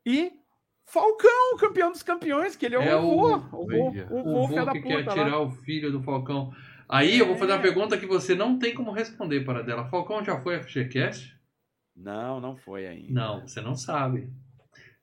[0.07, 0.31] E
[0.87, 3.27] Falcão, campeão dos campeões, que ele é, É o o-.
[3.27, 5.41] O o O vô, filho vô da que quer puta tirar lá.
[5.43, 6.53] o filho do Falcão.
[6.89, 7.63] Aí eu vou fazer uma É.
[7.63, 9.87] pergunta que você não tem como responder para dela.
[9.89, 11.37] Falcão já foi FGCast?
[11.95, 13.13] Não, não foi ainda.
[13.13, 14.31] Não, você não sabe.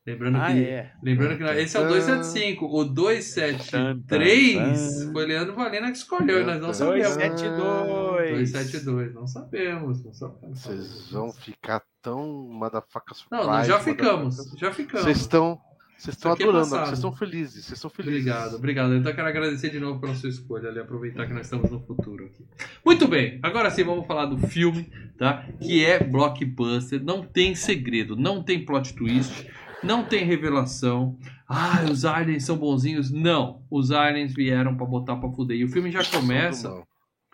[0.07, 0.91] Lembrando Ah, que, é.
[1.01, 2.65] lembrando que esse é o 275.
[2.67, 6.41] O 273 foi Leandro Valena que escolheu.
[6.41, 7.15] e Nós não sabemos.
[7.17, 8.51] 272.
[8.51, 10.05] 272, não sabemos.
[10.05, 10.59] Não sabemos.
[10.61, 13.43] Vocês vão ficar tão motherfucker surprise.
[13.43, 14.37] Não, nós já ficamos.
[14.37, 14.59] motherfuckers.
[14.59, 15.03] Já ficamos.
[15.05, 15.59] Vocês estão.
[15.97, 18.19] Vocês estão é adorando, vocês estão felizes, vocês estão felizes.
[18.21, 18.95] Obrigado, obrigado.
[18.95, 21.79] Então eu quero agradecer de novo pela sua escolha ali, aproveitar que nós estamos no
[21.79, 22.45] futuro aqui.
[22.85, 25.45] Muito bem, agora sim vamos falar do filme, tá?
[25.59, 29.47] Que é blockbuster, não tem segredo, não tem plot twist,
[29.81, 31.17] não tem revelação.
[31.47, 33.11] Ah, os aliens são bonzinhos.
[33.11, 35.57] Não, os aliens vieram pra botar pra fuder.
[35.57, 36.83] E o filme já começa.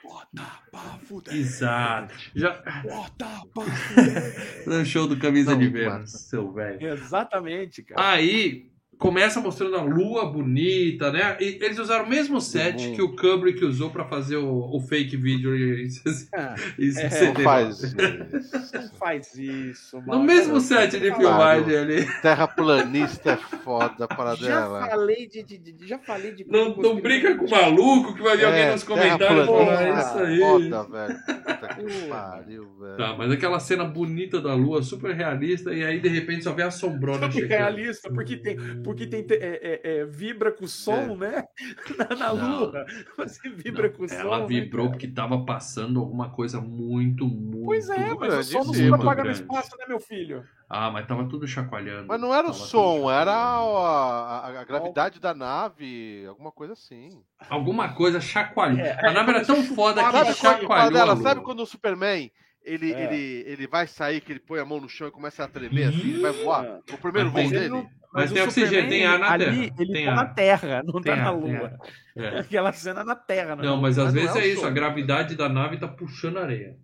[0.04, 0.44] Não.
[0.44, 1.36] Bota pra fuder.
[1.36, 2.14] Exato.
[2.36, 4.64] Já Bota pra fuder.
[4.66, 5.68] no show do Camisa Não, de.
[5.70, 6.88] Vênus, seu velho.
[6.94, 8.12] Exatamente, cara.
[8.12, 8.71] Aí
[9.02, 11.36] começa mostrando a lua bonita, né?
[11.42, 12.96] E eles usaram o mesmo set Uhum.
[12.96, 15.88] que o Kubrick usou pra fazer o, o fake vídeo e,
[16.36, 17.34] Ah, e É, CD.
[17.40, 17.96] Não faz isso.
[17.98, 20.20] não faz isso, mano.
[20.20, 22.06] No mesmo set de filmagem ali.
[22.22, 24.88] Terraplanista é foda para Já dela.
[24.88, 28.38] falei de, de- de- já falei de Não, não brinca com o maluco que vai
[28.38, 30.40] vir alguém nos comentários falar terraplanista isso aí.
[30.40, 31.20] Foda, velho.
[31.26, 32.98] Puta que pariu, velho.
[32.98, 36.62] Tá, mas aquela cena bonita da lua, super realista, e aí de repente só vê
[36.64, 37.58] a sombrona Super chegando.
[37.60, 38.56] realista, porque tem,
[38.92, 41.44] porque tem é, é, é, vibra com o som, né?
[41.98, 42.86] Na, na lua.
[43.18, 44.16] Você vibra Não, com o som.
[44.16, 44.98] ela né, vibrou cara?
[44.98, 47.66] porque tava passando alguma coisa muito, muito.
[47.66, 50.44] Pois é, mas o som não se propaga no espaço, né, meu filho?
[50.70, 52.08] Ah, mas tava tudo chacoalhando.
[52.08, 53.78] Mas não era o som, era chacoalhando.
[53.78, 57.22] a, a- a gravidade da nave, alguma coisa assim.
[57.50, 58.80] Alguma coisa chacoalhou.
[58.80, 60.92] É, a nave era tão foda que Sabe, chacoalhou.
[60.94, 62.32] dela, sabe quando o Superman
[62.64, 63.04] ele, É.
[63.06, 65.90] ele, ele vai sair, que ele põe a mão no chão e começa a tremer
[65.90, 66.80] assim, ele vai voar?
[66.94, 67.70] O primeiro Mas voo dele?
[67.70, 70.16] não- Mas tem oxigênio, Superman, tem ar na ali, Terra, Ele tem tá ar.
[70.16, 71.80] na Terra, não Tem tá na ar, tem Lua.
[72.18, 72.40] É.
[72.40, 74.70] Aquela cena na Terra, Não, mas às Mas não vezes é o é isso, a
[74.70, 76.76] gravidade da nave tá puxando a areia.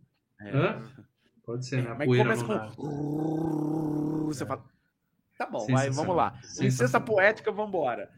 [0.42, 0.50] É.
[0.56, 0.82] Hã?
[1.46, 1.92] Pode ser, né?
[1.92, 4.26] A Mas poeira começa com.
[4.28, 4.64] Você fala.
[5.38, 6.34] Tá bom, vai, vamos lá.
[6.60, 8.10] Licença poética, vambora.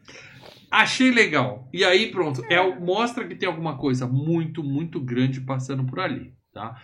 [0.70, 1.68] Achei legal.
[1.72, 2.42] E aí, pronto.
[2.48, 6.32] É, o- mostra que tem alguma coisa muito, muito grande passando por ali.
[6.52, 6.76] Tá?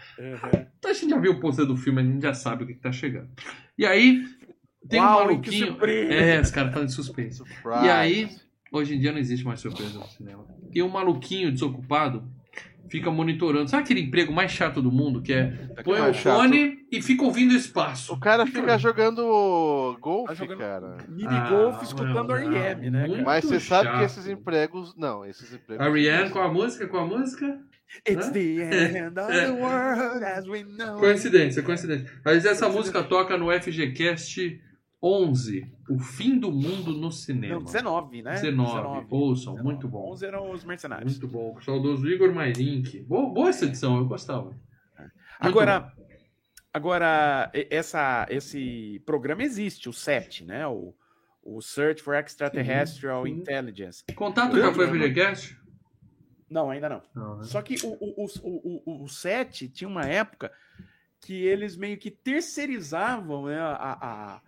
[0.79, 2.75] Então a gente já viu o pôster do filme, a gente já sabe o que,
[2.75, 3.29] que tá chegando.
[3.77, 4.23] E aí,
[4.89, 5.77] tem Uau, um maluquinho.
[5.85, 7.39] É, os caras estão de suspense.
[7.39, 7.85] Surprise.
[7.85, 8.29] E aí,
[8.73, 10.45] hoje em dia não existe mais surpresa no cinema.
[10.73, 12.25] E um maluquinho desocupado
[12.89, 13.69] fica monitorando.
[13.69, 15.21] Sabe aquele emprego mais chato do mundo?
[15.21, 15.47] Que é
[15.83, 18.13] põe o fone e fica ouvindo o espaço.
[18.15, 20.97] O cara fica jogando golfe, Tá jogando- cara.
[21.09, 22.37] Mini Ah, golf escutando não, não.
[22.37, 23.09] R.E.M., né?
[23.09, 23.23] Cara?
[23.25, 23.99] Mas você sabe chato.
[23.99, 24.95] que esses empregos.
[24.97, 25.85] Não, esses empregos.
[25.85, 27.59] A Rihanna com a música, com a música.
[28.09, 28.33] It's Hã?
[28.33, 28.41] the
[29.09, 29.47] end of É.
[29.47, 30.99] the world as we know.
[30.99, 32.09] Coincidência, coincidência.
[32.25, 34.61] Mas essa música toca no FGCast
[35.07, 37.55] 11, O Fim do Mundo no Cinema.
[37.55, 38.33] Não, 19, né?
[38.33, 39.07] 19.
[39.09, 40.11] Ouçam, muito bom.
[40.11, 41.13] 11 eram os mercenários.
[41.13, 41.55] Muito bom.
[41.55, 43.01] O saudoso Igor Mairink.
[43.03, 44.51] Boa, boa essa edição, eu gostava.
[44.51, 44.63] Muito
[45.39, 45.93] Agora,
[46.73, 50.67] agora essa, esse programa existe, o SET, né?
[50.67, 50.95] O,
[51.43, 53.33] o Search for Extraterrestrial sim.
[53.33, 54.03] Intelligence.
[54.15, 55.57] Contato já foi FGCast?
[56.51, 57.03] Não, ainda não.
[57.15, 57.45] Não, né?
[57.45, 60.51] Só que o, o, o, o, o, o SET tinha uma época
[61.21, 64.41] que eles meio que terceirizavam né, a, a,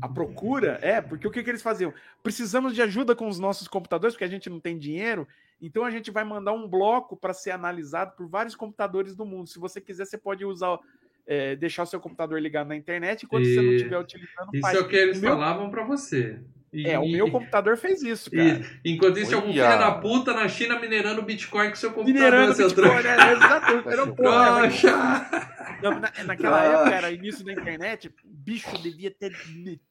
[0.00, 0.78] a procura.
[0.82, 1.92] É, porque o que, que eles faziam?
[2.22, 5.26] Precisamos de ajuda com os nossos computadores, porque a gente não tem dinheiro.
[5.60, 9.48] Então a gente vai mandar um bloco para ser analisado por vários computadores do mundo.
[9.48, 10.78] Se você quiser, você pode usar,
[11.26, 14.48] é, deixar o seu computador ligado na internet enquanto você não E- estiver utilizando.
[14.52, 14.76] Isso faz.
[14.76, 16.40] é o que eles meu- falavam pra você.
[16.72, 18.42] E- É, o meu computador fez isso, cara.
[18.84, 22.14] e- enquanto isso, algum filho da puta na China minerando Bitcoin com seu computador.
[22.14, 23.32] Minerando seu Bitcoin, né?
[23.32, 23.88] Exatamente.
[23.88, 25.50] Era um Poxa!
[25.82, 29.32] Na- naquela época, era início da internet, bicho devia ter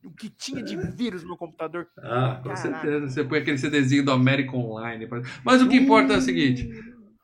[0.06, 1.88] o que tinha de vírus no computador.
[2.00, 2.56] Ah, com Caraca.
[2.56, 3.10] certeza.
[3.10, 5.08] Você põe aquele CDzinho do American Online.
[5.44, 6.68] Mas o que importa é o seguinte: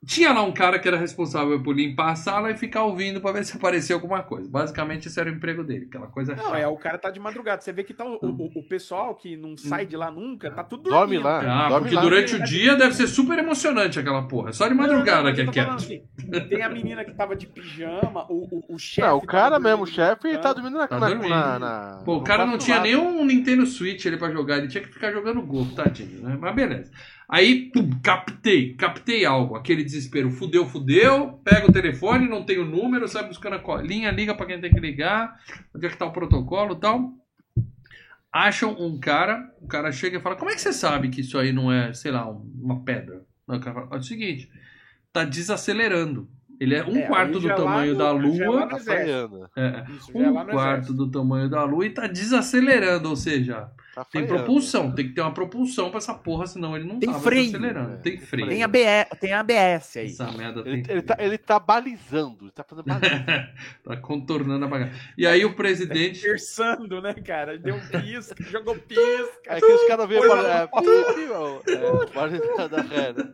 [0.06, 3.32] tinha lá um cara que era responsável por limpar a sala e ficar ouvindo pra
[3.32, 4.50] ver se aparecia alguma coisa.
[4.50, 6.58] Basicamente, esse era o emprego dele, aquela coisa Não, chata.
[6.60, 7.62] é, o cara tá de madrugada.
[7.62, 10.64] Você vê que tá o, o, o pessoal que não sai de lá nunca, tá
[10.64, 11.24] tudo Dorme dormindo.
[11.24, 11.66] lá.
[11.66, 12.02] Ah, Dorme porque lá.
[12.02, 14.54] durante o dia deve ser super emocionante aquela porra.
[14.54, 15.72] Só de madrugada Não, não, que é quieto.
[15.72, 16.02] assim,
[16.48, 19.08] tem a menina que tava de pijama, o, o, o chefe.
[19.08, 20.56] Não, o cara tava mesmo, o chefe, tá canto.
[20.62, 20.88] dormindo na.
[20.88, 21.30] Tá na, dormindo.
[21.30, 22.86] na- na- Pô, o cara não tinha lado.
[22.86, 26.38] nem um Nintendo Switch ali pra jogar, ele tinha que ficar jogando golfe, tadinho, né?
[26.40, 26.92] Mas beleza.
[27.30, 29.56] Aí, pum, captei, captei algo.
[29.56, 31.42] Aquele desespero, fudeu, fudeu.
[31.44, 34.72] Pega o telefone, não tem o número, sai buscando a colinha, liga pra quem tem
[34.72, 35.38] que ligar,
[35.76, 37.12] onde é que tá o protocolo e tal.
[38.32, 41.38] Acham um cara, o cara chega e fala: Como é que você sabe que isso
[41.38, 43.26] aí não é, sei lá, um- uma pedra?
[43.48, 44.50] O cara fala, é o seguinte,
[45.12, 46.30] tá desacelerando.
[46.60, 48.68] Ele é um É, quarto do tamanho no- da Lua.
[48.68, 48.94] Tá.
[48.96, 49.86] É,
[50.16, 50.94] é um quarto exército.
[50.94, 55.22] do tamanho da Lua e tá desacelerando, ou seja, Tá tem propulsão, tem que ter
[55.22, 57.46] uma propulsão pra essa porra, senão ele não Tem tava freio.
[57.46, 57.94] desacelerando.
[57.94, 58.48] É, tem freio.
[58.48, 60.06] Tem, ABS, tem ABS aí.
[60.06, 63.50] Essa merda Ele, tem ele, tá, ele tá balizando, ele tá fazendo baliza.
[63.84, 64.94] tá contornando a bagagem.
[65.18, 66.22] E aí o presidente.
[66.22, 67.58] Terçando, né, cara?
[67.58, 69.42] Deu um pisca, jogou pisca.
[69.50, 70.48] Aí que os caras veem para.
[70.48, 70.70] É,
[73.00, 73.34] é, né?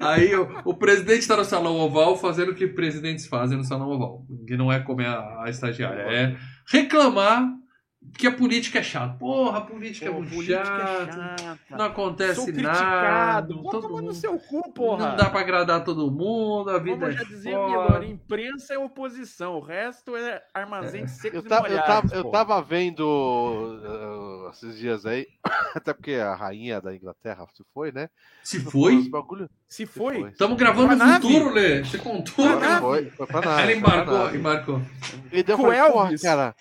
[0.00, 3.90] Aí o, o presidente tá no salão oval fazendo o que presidentes fazem no salão
[3.90, 4.24] oval.
[4.48, 6.34] Que não é comer a, a estagiária, é
[6.66, 7.60] reclamar
[8.16, 9.16] que a política é chata.
[9.18, 11.02] Porra, a política é Pô, muito política chata.
[11.02, 11.58] é chata.
[11.70, 12.54] Não acontece Sou nada.
[12.54, 13.62] criticado.
[13.62, 15.08] Vou todo tomar no mundo- seu cu, porra.
[15.10, 17.50] Não dá pra agradar todo mundo, a vida Como é já dizia.
[17.58, 22.30] Milor, imprensa é oposição, o resto é armazém Eu e tava, eu, molhados, tava, eu
[22.30, 23.00] tava vendo
[24.46, 25.26] uh, esses dias aí,
[25.74, 28.08] até porque a rainha da Inglaterra se foi, né?
[28.42, 29.08] Se foi?
[29.08, 29.48] bagulho.
[29.68, 30.30] Se foi, foi.
[30.30, 31.82] Estamos gravando no futuro, Lê.
[31.84, 32.44] Você contou?
[32.60, 33.62] Foi, foi, foi pra nave.
[33.62, 34.82] Ela embarcou, embarcou.
[35.32, 36.22] E daí eu Com falei, porra, Elvis.
[36.22, 36.54] cara,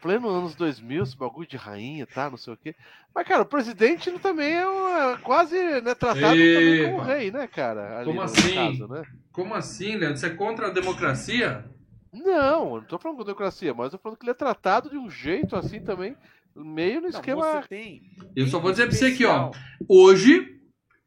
[0.00, 2.74] pleno anos 2000, esse bagulho de rainha, tá, não sei o quê.
[3.14, 7.30] Mas, cara, o presidente ele também é, um- é quase né, tratado também como rei,
[7.30, 7.96] né, cara?
[7.98, 8.54] Ali Como assim?
[8.54, 9.02] Caso, né?
[9.32, 10.16] Como assim, Leandro?
[10.18, 11.64] Você é contra a democracia?
[12.12, 14.88] Não, eu não tô falando com democracia, mas eu tô falando que ele é tratado
[14.90, 16.16] de um jeito assim também,
[16.56, 17.62] meio no não, esquema.
[17.62, 18.02] você tem.
[18.34, 19.50] Eu só vou dizer pra você aqui, ó.
[19.88, 20.57] Hoje,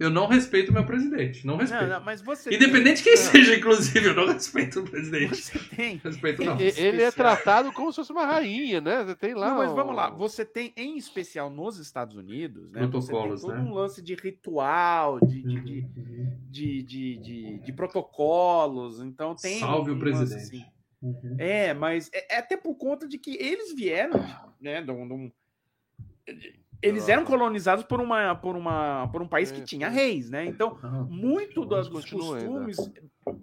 [0.01, 1.45] eu não respeito o meu presidente.
[1.45, 1.87] Não Não, respeito.
[1.87, 3.13] não, mas você Independente de tem...
[3.13, 5.35] quem seja, inclusive, eu não respeito o presidente.
[5.35, 5.97] Você tem.
[6.03, 6.59] Respeito não.
[6.59, 9.03] Ele é tratado como se fosse uma rainha, né?
[9.03, 9.49] Você tem lá.
[9.49, 10.09] Não, mas vamos lá.
[10.09, 12.79] Você tem, em especial nos Estados Unidos, né?
[12.79, 13.59] Você tem Protocolos, todo né?
[13.61, 15.81] um lance de ritual, de, de, de,
[16.49, 18.99] de, de, de- de protocolos.
[19.01, 19.59] Então tem.
[19.59, 20.43] Salve o um lance presidente.
[20.43, 20.65] assim.
[21.39, 24.19] É, mas é, é até por conta de que eles vieram,
[24.59, 24.81] né?
[24.81, 25.31] de um- de um-
[26.81, 29.95] eles eram colonizados por, uma, por, uma, por um país que É, tinha sim.
[29.95, 30.45] reis, né?
[30.45, 30.77] Então,
[31.09, 32.49] muito dos, dos Continua ainda.
[32.65, 32.77] costumes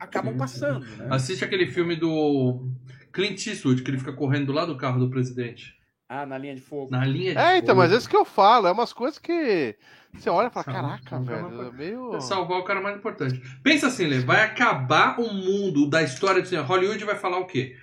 [0.01, 1.09] acabam Sim, passando, né?
[1.10, 2.69] Assiste aquele filme do
[3.12, 5.77] Clint Eastwood, que ele fica correndo do lado do carro do presidente.
[6.09, 6.90] Ah, na linha de fogo.
[6.90, 7.82] Na linha de É, então, fogo.
[7.82, 8.66] mas é isso que eu falo.
[8.66, 9.77] É umas coisas que
[10.15, 11.62] você olha e fala: caraca, salva velho.
[11.69, 12.15] É meio.
[12.16, 13.40] É salvar o cara mais importante.
[13.62, 16.66] Pensa assim, Lê, vai acabar o mundo da história do cinema.
[16.66, 17.77] Hollywood vai falar o quê?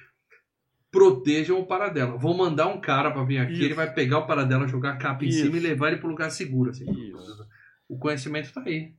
[0.95, 2.17] Protejam o Paradela.
[2.17, 3.63] Vão mandar um cara pra vir aqui, Isso.
[3.63, 5.41] ele vai pegar o Paradela, jogar a capa em Isso.
[5.41, 6.72] cima e levar ele pro lugar seguro.
[6.72, 6.89] Assim.
[6.89, 7.45] Isso.
[7.89, 8.93] O conhecimento tá aí.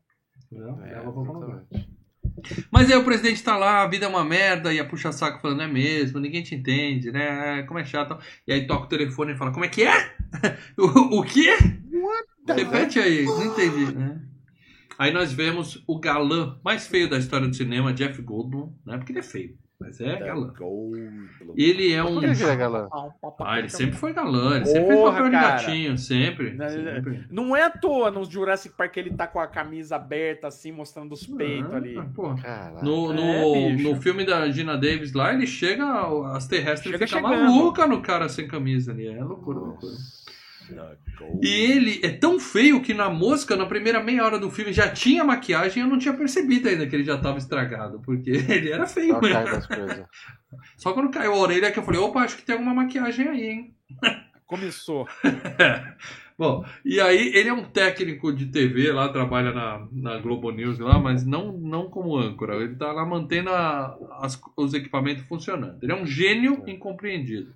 [0.45, 0.79] Entendeu?
[0.85, 1.65] É, pra um lugar.
[1.73, 1.97] exatamente.
[2.71, 5.63] Mas aí o presidente tá lá, a vida é uma merda, e a puxa-saco falando,
[5.63, 7.63] é mesmo, ninguém te entende, né?
[7.63, 8.19] Como é chato.
[8.47, 10.15] E aí toca o telefone e fala, como é que é?
[10.77, 11.57] o, o quê?
[12.47, 14.21] Repete aí, não entendi, né?
[14.99, 18.97] Aí nós vemos o galã mais feio da história do cinema, Jeff Goldblum, né?
[18.97, 20.53] Porque ele é feio, mas é galã.
[21.57, 22.15] Ele é um...
[22.15, 22.89] Por que que ele é galã?
[23.41, 26.55] Ah, ele sempre foi galã, ele sempre fez Porra, papel de gatinho, sempre.
[26.55, 27.27] Não, sempre.
[27.31, 31.13] Não é à toa no Jurassic Park ele tá com a camisa aberta, assim, mostrando
[31.13, 31.97] os peitos ali.
[31.99, 32.07] Ah.
[32.43, 32.85] Caraca.
[32.85, 35.85] No, no, É, no filme da Gina Davis lá, ele chega,
[36.35, 39.07] as terrestres Chega ficam malucas no cara sem camisa ali.
[39.07, 39.93] É loucura, loucura.
[41.43, 44.89] E ele é tão feio que na mosca, na primeira meia hora do filme, já
[44.91, 48.71] tinha maquiagem e eu não tinha percebido ainda que ele já tava estragado, porque ele
[48.71, 50.07] era feio Só mesmo.
[50.77, 53.45] Só quando caiu a orelha que eu falei, opa, acho que tem alguma maquiagem aí,
[53.47, 53.75] hein?
[54.47, 55.07] Começou.
[56.39, 60.79] Bom, e aí ele é um técnico de TV lá, trabalha na, na Globo News
[60.79, 62.57] lá, mas não, não como âncora.
[62.57, 65.79] Ele tá lá mantendo a- as- os equipamentos funcionando.
[65.83, 67.55] Ele é um gênio incompreendido.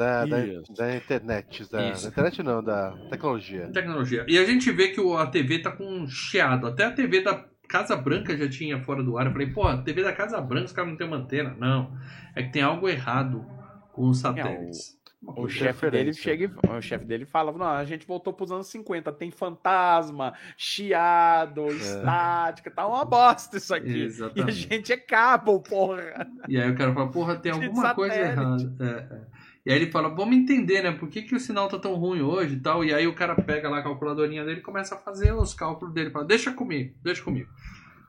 [0.00, 0.36] Da, da,
[0.78, 1.70] da internet.
[1.70, 3.68] Da, da internet não, da tecnologia.
[3.70, 4.24] Tecnologia.
[4.26, 6.66] E a gente vê que o- a TV tá com um chiado.
[6.66, 9.26] Até a TV da Casa Branca já tinha fora do ar.
[9.26, 11.54] Eu falei, pô, a TV da Casa Branca os caras não tem uma antena.
[11.58, 11.94] Não.
[12.34, 13.44] É que tem algo errado
[13.92, 14.98] com os satélites.
[15.22, 18.32] Uma O coisa chefe dele chega e, o chefe dele fala, não, a gente voltou
[18.32, 23.90] pros anos 50, tem fantasma, chiado, estática, tá uma bosta isso aqui.
[23.90, 24.52] E a Exatamente.
[24.52, 26.26] gente é cabo, porra.
[26.48, 28.74] E aí o cara fala, porra, tem alguma coisa errada.
[28.80, 29.39] É, é.
[29.64, 30.92] E aí ele fala, vamos entender, né?
[30.92, 32.84] Por que, que o sinal tá tão ruim hoje e tal?
[32.84, 35.92] E aí o cara pega lá a calculadorinha dele e começa a fazer os cálculos
[35.92, 36.10] dele.
[36.10, 37.48] Fala, deixa comigo, deixa comigo.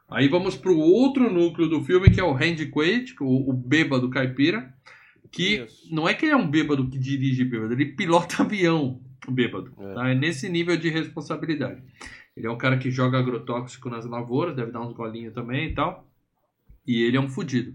[0.09, 4.09] Aí vamos pro outro núcleo do filme, que é o Randy Quaid, o, o bêbado
[4.09, 4.73] caipira.
[5.31, 5.87] Que Isso.
[5.93, 9.73] não é que ele é um bêbado que dirige bêbado, ele pilota avião bêbado.
[9.79, 9.93] É.
[9.93, 10.09] Tá?
[10.09, 11.81] É nesse nível de responsabilidade.
[12.35, 15.73] Ele é um cara que joga agrotóxico nas lavouras, deve dar uns golinhos também e
[15.73, 16.07] tal.
[16.85, 17.73] E ele é um fudido.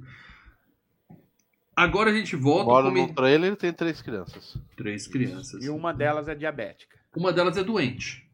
[1.76, 4.58] Agora a gente volta Mora com no trailer ele tem três crianças.
[4.76, 5.62] três crianças.
[5.62, 6.96] E uma delas é diabética.
[7.14, 8.26] Uma delas é doente.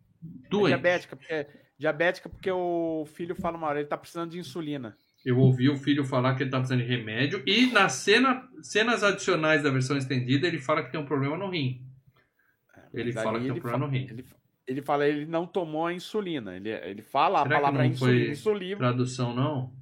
[0.45, 0.69] É Doente.
[0.69, 1.47] diabética, porque
[1.83, 4.97] Diabética porque o filho fala uma hora, ele tá precisando de insulina.
[5.25, 7.43] Eu ouvi o filho falar que ele tá precisando de remédio.
[7.45, 11.49] E nas cena, cenas adicionais da versão estendida, ele fala que tem um problema no
[11.51, 11.85] rim.
[12.95, 14.07] Ele Mas fala que tem um ele problema no rim.
[14.09, 14.25] Ele,
[14.67, 16.55] ele fala ele não tomou a insulina.
[16.55, 18.25] Ele, ele fala a Será que palavra não insulina.
[18.25, 19.73] foi Insulina, Tradução não?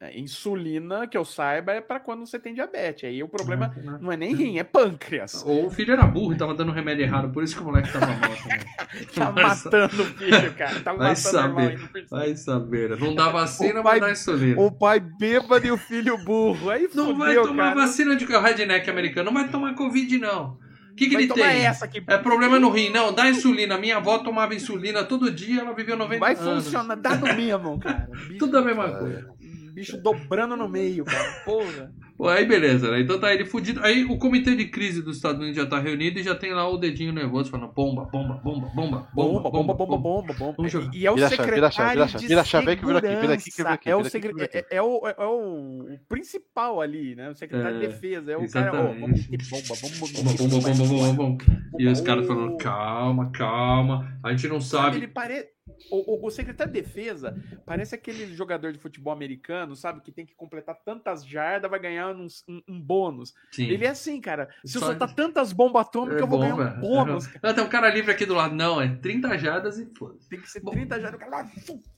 [0.00, 3.08] É, insulina, que eu saiba, é pra quando você tem diabetes.
[3.08, 3.98] Aí o problema Não, não.
[4.02, 5.42] não é nem rim, é pâncreas.
[5.44, 7.92] Ou o filho era burro e tava dando remédio errado, por isso que o moleque
[7.92, 8.48] tava morto.
[8.48, 8.58] né?
[9.14, 10.80] Tá Vai sa- matando o filho, cara.
[10.80, 11.72] Tá Vai saber.
[11.72, 11.88] irmão.
[12.10, 12.98] Vai saber.
[12.98, 14.60] Não dá vacina, vai dar insulina.
[14.60, 16.70] O pai bêbado e o filho burro.
[16.70, 17.80] Aí Não vai fudeu, tomar cara.
[17.86, 19.26] vacina de redneck americano.
[19.30, 20.56] Não vai tomar Covid, não.
[20.90, 21.64] O que, que Vai ele tem?
[21.66, 22.02] essa aqui.
[22.08, 22.90] É problema no rim.
[22.90, 23.78] Não, dá insulina.
[23.78, 26.64] Minha avó tomava insulina todo dia, ela viveu 90 Vai anos.
[26.64, 26.96] funcionar.
[26.96, 28.08] Dá no mesmo, cara.
[28.26, 29.30] Bicho, Tudo a mesma coisa.
[29.78, 31.42] Bicho dobrando no meio, cara.
[31.44, 31.92] Porra.
[32.16, 33.00] Pô, aí beleza, né?
[33.00, 33.80] Então tá ele fudido.
[33.84, 36.68] Aí o comitê de crise dos Estados Unidos já tá reunido e já tem lá
[36.68, 40.54] o dedinho nervoso falando bomba, bomba, bomba, bomba, Bomba, bomba, bomba, bomba, bomba.
[40.56, 40.90] Vamos jogar.
[40.92, 42.44] E é o Vira a chave, vira a chave, vira secretário chave, de vira a
[42.44, 43.62] chave, vem aqui, vira aqui, vira aqui, segurança.
[43.62, 44.58] vira aqui, É o vira aqui, segre- vira aqui.
[44.58, 47.30] é- é o, é o, o principal ali, né?
[47.30, 48.32] O secretário É, de defesa.
[48.32, 49.00] É o cara, ó, exatamente.
[49.00, 51.44] vamos meter bomba, bomba, Bomba, bomba, bomba, bomba, bomba.
[51.78, 54.18] E os caras falando, calma, calma.
[54.24, 54.96] A gente não Sabe, sabe.
[54.96, 55.48] ele parece.
[55.90, 60.00] O, o- o secretário de defesa parece aquele jogador de futebol americano, sabe?
[60.00, 63.32] Que tem que completar tantas jardas, vai ganhar uns- um, um bônus.
[63.52, 63.68] Sim.
[63.68, 64.48] Ele é assim, cara.
[64.64, 66.76] Se eu Só- soltar tantas bombas atômicas, É eu vou ganhar bomba.
[66.76, 67.26] um bônus.
[67.26, 67.40] cara.
[67.42, 68.54] Não, tem um cara livre aqui do lado.
[68.54, 70.28] Não, é 30 jardas e foda-se.
[70.28, 70.70] Tem que ser Bom.
[70.72, 71.20] 30 jardas.
[71.20, 71.48] o cara.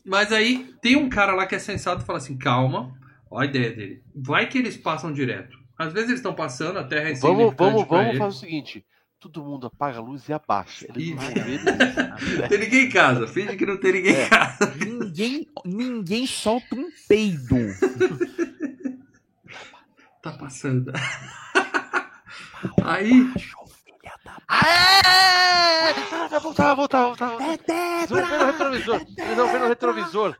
[0.05, 2.94] Mas aí tem um cara lá que é sensato e fala assim: calma,
[3.31, 4.02] ó a ideia dele.
[4.15, 5.59] Vai que eles passam direto.
[5.78, 8.85] Às vezes eles estão passando, a terra é Vamos, vamos, vamos fazer o seguinte:
[9.20, 10.86] todo mundo apaga a luz e abaixa.
[10.88, 11.64] Eles não isso.
[12.40, 14.26] Não tem ninguém em casa, finge que não tem ninguém É.
[14.26, 14.74] em casa.
[14.76, 17.56] Ninguém, ninguém solta um peido.
[20.22, 20.92] Tá passando.
[22.84, 23.32] Aí,
[24.48, 25.94] Aê!
[26.28, 27.72] Vai voltar, vai voltar, vai voltar.
[27.72, 29.01] É vão ver no retrovisor.
[29.16, 30.36] Ver no retrovisor.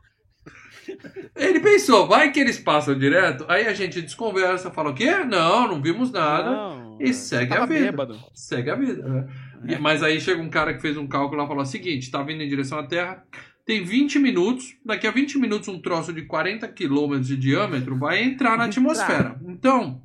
[1.35, 3.45] Ele pensou, vai que eles passam direto.
[3.47, 5.11] Aí a gente desconversa, fala o quê?
[5.25, 6.49] Não, não vimos nada.
[6.51, 7.85] Não, E segue tava a vida.
[7.85, 8.19] bêbado.
[8.33, 9.03] Segue a vida.
[9.07, 9.27] né?
[9.67, 12.09] E- Mas aí chega um cara que fez um cálculo lá e falou o seguinte:
[12.11, 13.23] tá vindo em direção à Terra,
[13.65, 18.23] tem 20 minutos, daqui a 20 minutos um troço de 40 quilômetros de diâmetro vai
[18.23, 19.39] entrar na atmosfera.
[19.47, 20.01] Então,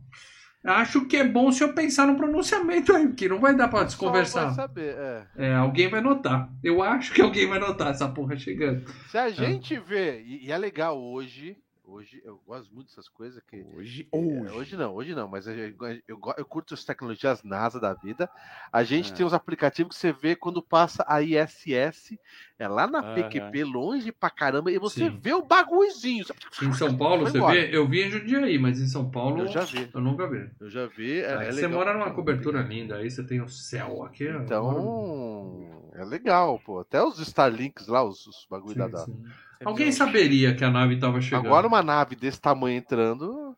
[0.66, 3.84] acho que é bom se eu pensar no pronunciamento aí, porque não vai dar pra
[3.84, 4.46] desconversar.
[4.46, 5.26] vai saber, é.
[5.36, 6.50] É, alguém vai notar.
[6.62, 8.84] Eu acho que alguém vai notar essa porra chegando.
[9.08, 11.56] Se a gente vê, e é legal hoje,
[11.86, 14.52] hoje eu gosto muito dessas coisas que Hoje, É, hoje.
[14.52, 15.74] hoje não, hoje não, mas eu, eu,
[16.08, 18.28] eu, eu curto as tecnologias NASA da vida.
[18.72, 19.16] A gente É.
[19.16, 22.18] tem uns aplicativos que você vê quando passa a ISS,
[22.58, 23.02] é lá na.
[23.02, 25.18] PQP, longe pra caramba, e você Sim.
[25.20, 26.24] vê o bagulhozinho.
[26.62, 27.54] Em São Paulo, você embora.
[27.54, 27.76] vê?
[27.76, 30.50] Eu vi em Jundiaí, mas em São Paulo Eu já vi, eu nunca vi.
[30.60, 31.20] eu já vi.
[31.20, 31.72] É, Aí é você legal.
[31.72, 34.28] mora numa cobertura linda, aí você tem o céu aqui.
[34.28, 34.42] ó.
[34.42, 36.80] Então, é legal, pô.
[36.80, 38.86] Até os Starlinks lá, os, os bagulho Sim, da.
[38.88, 39.22] da- sim.
[39.64, 41.46] Alguém saberia que a nave estava chegando.
[41.46, 43.56] Agora uma nave desse tamanho entrando.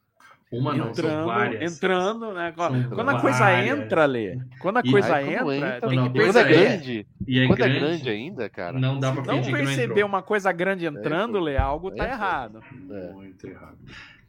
[0.51, 1.73] Uma não, são entrando, várias.
[1.75, 2.53] entrando, né?
[2.57, 3.79] Quando, São quando a coisa várias.
[3.79, 4.39] entra, Lê.
[4.61, 6.69] Quando a E coisa aí, entra, entra, tem não, que quando é perceber.
[6.69, 8.79] grande, E é quando grande, é grande ainda, cara.
[8.79, 10.07] não dá pra Não que não perceber entrou.
[10.09, 11.41] uma coisa grande entrando, É.
[11.43, 12.62] Lê, algo tá É, errado.
[12.91, 13.12] É.
[13.12, 13.77] Muito errado.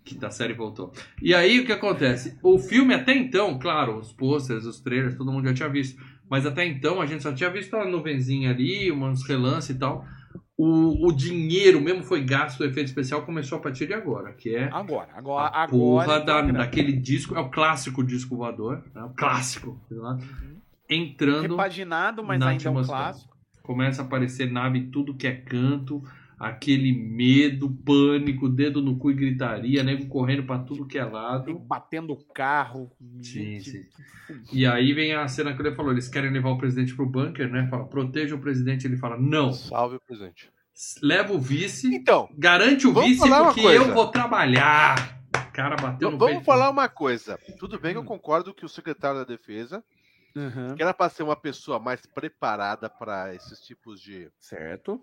[0.03, 0.91] Quinta série voltou.
[1.21, 2.37] E aí o que acontece?
[2.43, 6.01] O filme até então, claro, os posters, os trailers, todo mundo já tinha visto.
[6.29, 10.05] Mas até então a gente só tinha visto uma nuvenzinha ali, uns relances e tal.
[10.61, 14.53] O, o dinheiro mesmo foi gasto, o efeito especial começou a partir de agora, que
[14.53, 15.69] é Agora, agora, a agora.
[15.69, 19.01] porra então, da, daquele disco, é o clássico disco voador, né?
[19.03, 20.17] o clássico, sei lá,
[20.89, 23.37] entrando, Repaginado, mas na ainda é um clássico.
[23.63, 26.03] começa a aparecer nave em tudo que é canto,
[26.39, 31.59] aquele medo, pânico, dedo no cu e gritaria, nego correndo pra tudo que é lado.
[31.59, 32.91] Batendo o carro.
[33.21, 33.85] Sim, gente, sim.
[34.53, 37.51] E aí vem a cena que ele falou, eles querem levar o presidente pro bunker,
[37.51, 37.67] né?
[37.69, 40.49] Fala, proteja o presidente, ele fala, não, Salve o presidente.
[41.01, 45.19] leva o vice, Então, garante o vice porque eu vou trabalhar.
[45.49, 46.45] O cara bateu no vamos peito.
[46.45, 47.37] falar uma coisa.
[47.59, 48.03] Tudo bem que Hum.
[48.03, 49.83] eu concordo que o secretário da Defesa,
[50.35, 50.75] Uhum.
[50.75, 55.01] que era para ser uma pessoa mais preparada para esses tipos de Certo.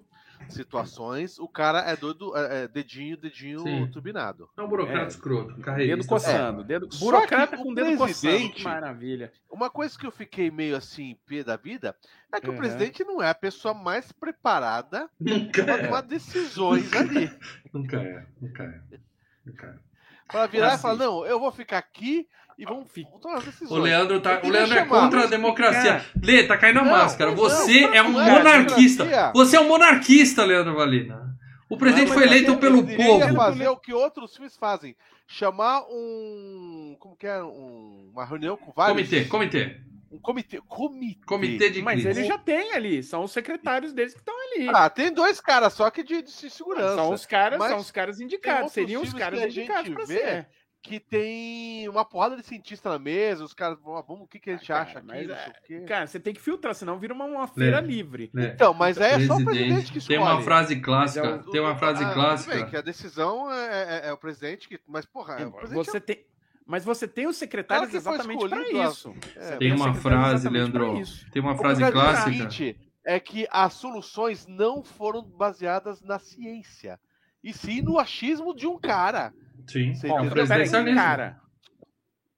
[0.48, 3.86] Situações, o cara é doido, é, é dedinho, dedinho Sim.
[3.88, 4.48] turbinado.
[4.56, 5.08] É um burocrata É.
[5.08, 5.54] escroto.
[5.54, 6.64] Dedo coçando.
[6.64, 6.92] Dedo...
[6.94, 8.50] Só Burocrata com dedo coçando.
[8.50, 9.32] Que maravilha.
[9.50, 11.94] Uma coisa que eu fiquei meio assim, pé da vida,
[12.32, 12.54] é que Uhum.
[12.54, 15.08] o presidente não é a pessoa mais preparada
[15.52, 15.84] para é.
[15.86, 17.30] tomar decisões ali.
[17.72, 18.98] Nunca é, nunca é.
[19.44, 19.85] Nunca é.
[20.28, 22.26] Para virar e falar, não, eu vou ficar aqui
[22.58, 23.08] e vamos, Fica.
[23.10, 23.70] vamos tomar as decisões.
[23.70, 26.04] O Leandro, tá, o Leandro é contra a democracia.
[26.22, 27.30] Lê, tá caindo a Não, máscara.
[27.32, 29.32] Você não, é um não é monarquista.
[29.34, 31.26] Você é um monarquista, Leandro Valina.
[31.68, 33.34] O presidente Não, foi eleito ele- pelo ele deveria povo.
[33.36, 34.96] fazer o que outros filmes fazem.
[35.26, 36.96] Chamar um.
[37.00, 37.42] Como que é?
[37.42, 38.96] Um, uma reunião com vários.
[38.96, 39.80] Comitê, comitê.
[40.10, 40.60] Um comitê.
[40.68, 41.24] Comitê.
[41.26, 42.20] Comitê de Mas crise.
[42.20, 44.68] ele já tem ali, são os secretários deles que estão ali.
[44.72, 46.94] Ah, tem dois caras só que de, de segurança.
[46.94, 49.64] são os caras, mas são os caras tem indicados, seriam os caras que a gente
[49.64, 50.48] indicados pra vê ser.
[50.82, 54.50] Que tem uma porrada de cientista na mesa, os caras vão, vamos, o que, que
[54.50, 55.80] a gente Ah, acha cara, aqui, é-.
[55.80, 57.80] Cara, você tem que filtrar, senão vira uma, uma feira É.
[57.80, 58.30] livre.
[58.32, 58.52] né?
[58.54, 60.18] Então, mas aí é só o presidente que Tem escolhe.
[60.20, 62.54] uma frase clássica, é o- tem uma frase Ah, clássica.
[62.54, 64.78] bem, que a decisão é, é- é o presidente que.
[64.86, 66.24] Mas, porra, é o presidente Você tem,
[66.66, 69.14] mas você tem os secretários Cara que foi exatamente para escolhido, isso.
[69.36, 71.00] é- Tem uma frase, Leandro.
[71.32, 72.30] Tem uma O frase problema é o clássica.
[72.50, 76.98] seguinte, é que as soluções não foram baseadas na ciência,
[77.42, 79.32] e sim no achismo de um cara,
[79.68, 81.00] Sim, o presidencialismo.
[81.00, 81.40] cara.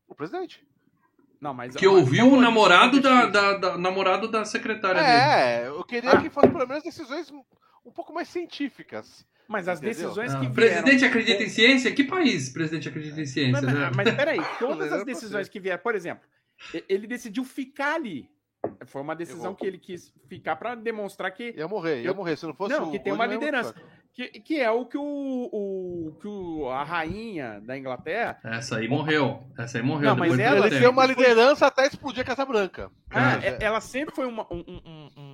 [0.06, 0.66] o presidente.
[1.40, 5.12] Não, mas Que ouviu o namorado da, da, da- namorado da secretária dele.
[5.12, 9.24] É, eu queria que fossem pelo menos decisões um pouco mais científicas.
[9.48, 9.94] Mas as Entendeu?
[9.94, 10.54] decisões Ah, que o vieram...
[10.82, 11.90] presidente acredita em ciência?
[11.90, 13.62] Que país presidente acredita em ciência?
[13.62, 13.90] Mas, né?
[13.96, 16.22] mas, peraí, todas as decisões que vieram, por exemplo,
[16.88, 18.28] ele decidiu ficar ali.
[18.86, 22.14] Foi uma decisão vou- que ele quis ficar para demonstrar que, Ia morrer, ia Eu-
[22.14, 22.36] morrer.
[22.36, 23.72] Se não fosse Não, o que tem uma não liderança.
[24.12, 25.02] que, que é o que, o,
[25.52, 28.38] o- que o- a rainha da Inglaterra.
[28.44, 29.44] Essa aí morreu.
[29.56, 30.10] Essa aí morreu.
[30.10, 32.90] Não, mas ela- tem uma liderança até explodir a Casa Branca.
[33.10, 35.27] Ah, é- ela sempre foi uma- um, um- um- um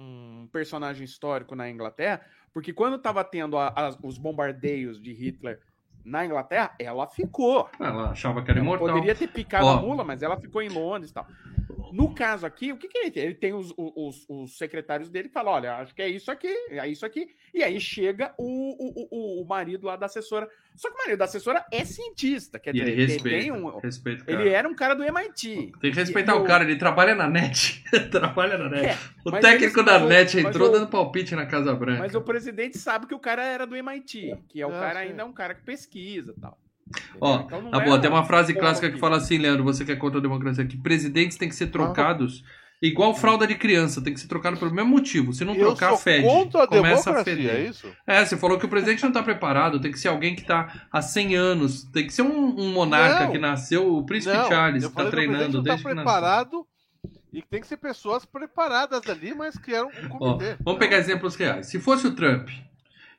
[0.58, 2.20] personagem histórico na Inglaterra,
[2.52, 5.58] porque quando estava tendo a- as- os bombardeios de Hitler
[6.04, 7.68] na Inglaterra, ela ficou.
[7.80, 8.86] Ela achava que era Ela imortal.
[8.88, 9.72] poderia ter picado Ó.
[9.78, 11.26] a mula, mas ela ficou em Londres e tal.
[11.94, 13.22] No caso aqui, o que, que ele tem?
[13.24, 16.48] Ele tem os, os- os secretários dele que falam: olha, acho que é isso aqui,
[16.70, 17.28] é isso aqui.
[17.54, 20.48] E aí chega o, o, o- o marido lá da assessora.
[20.74, 23.38] Só que o marido da assessora é cientista, quer E dizer, ele ele, respeita.
[23.38, 23.78] tem um.
[23.78, 24.24] respeita.
[24.32, 25.72] Ele era um cara do MIT.
[25.80, 27.84] Tem que respeitar E- o cara, ele trabalha na net.
[28.10, 28.86] trabalha na net.
[28.86, 32.00] É, o técnico da o- net entrou dando palpite na Casa Branca.
[32.00, 35.10] Mas o presidente sabe que o cara era do MIT, que é o cara sim.
[35.10, 36.58] ainda é um cara que pesquisa e tal.
[37.20, 39.92] Ó, Então Tá é bom, tem uma frase clássica que fala assim, Leandro, você que
[39.92, 42.42] é contra a democracia, que presidentes têm que ser trocados
[42.82, 45.32] igual fralda de criança, tem que ser trocado pelo mesmo motivo.
[45.32, 46.26] Se não Eu trocar, sou fede.
[46.28, 47.54] contra a Começa a democracia, feder.
[47.56, 47.90] é isso?
[48.06, 50.86] É, você falou que o presidente não tá preparado, tem que ser alguém que tá
[50.92, 53.32] há 100 anos, tem que ser um, um monarca Não.
[53.32, 55.62] que nasceu, o príncipe Não, Charles, eu que tá falei que o presidente treinando não
[55.62, 56.12] desde tá que nasceu.
[56.12, 56.66] preparado
[57.32, 60.56] e que tem que ser pessoas preparadas ali, mas que eram um Ó, comitê.
[60.62, 61.66] vamos pegar exemplos reais.
[61.68, 62.48] Se fosse o Trump,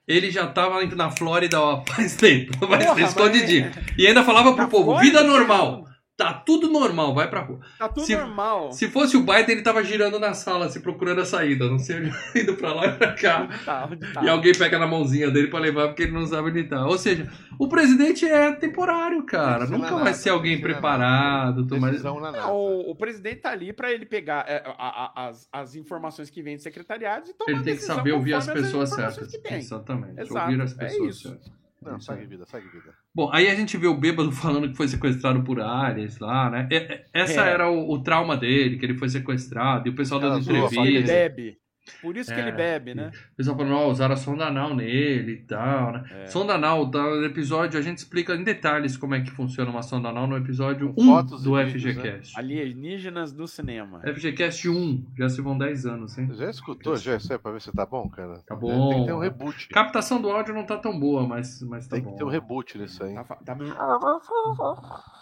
[0.07, 3.72] ele já tava na Flórida ó, faz tempo, faz Porra, tempo, escondidinho.
[3.98, 5.86] E ainda falava pro Na povo, Flórida, vida normal.
[6.17, 7.59] Tá tudo normal, vai pra rua.
[7.77, 8.71] Tá tudo Se- normal.
[8.71, 11.69] Se fosse o Biden, ele tava girando na sala, se procurando a saída.
[11.69, 11.97] Não sei,
[12.33, 13.47] indo pra lá e pra cá.
[13.65, 14.23] Tá, tá.
[14.23, 16.85] E alguém pega na mãozinha dele pra levar porque ele não sabe onde tá.
[16.87, 17.29] Ou seja,
[17.59, 19.65] o presidente é temporário, cara.
[19.65, 21.67] Nunca é vai nada, ser alguém é preparado.
[21.67, 22.47] tomar- Não, nada.
[22.47, 24.73] o, o presidente tá ali para ele pegar é, a-
[25.17, 28.35] a- as, as informações que vêm do secretariado e tomar Ele tem que saber ouvir
[28.35, 29.33] as pessoas certas.
[29.51, 30.21] Exatamente.
[30.21, 31.27] Exato, Ouvir as é pessoas isso.
[31.27, 31.64] certas.
[31.91, 32.27] Não, segue aí.
[32.27, 32.93] vida, segue vida.
[33.13, 36.67] Bom, aí a gente vê o bêbado falando que foi sequestrado por Ares lá, né?
[36.71, 37.49] E- e- Essa É.
[37.51, 41.03] era o, o trauma dele, que ele foi sequestrado, e o pessoal isso que ele
[41.03, 41.57] bebe.
[42.01, 42.41] Por isso que É.
[42.41, 43.11] ele bebe, né?
[43.33, 46.03] O pessoal falando, ó, usaram a sonda anal nele e tal, né?
[46.11, 46.25] É.
[46.27, 49.83] Sonda anal, tá, no episódio, a gente explica em detalhes como é que funciona uma
[49.83, 52.39] sonda anal no episódio Com 1 fotos do vídeos, FGCast.
[52.39, 54.01] Alienígenas do cinema.
[54.03, 56.29] FGCast 1, já se vão 10 anos, hein?
[56.33, 58.39] Já escutou, já, isso é pra ver se tá bom, cara?
[58.47, 59.01] Tá Tem bom.
[59.01, 59.69] que ter um reboot.
[59.69, 62.11] Captação do áudio não tá tão boa, mas, mas tá Tem bom.
[62.11, 63.13] que ter um reboot nisso aí.
[63.13, 63.75] Tá, tá meio-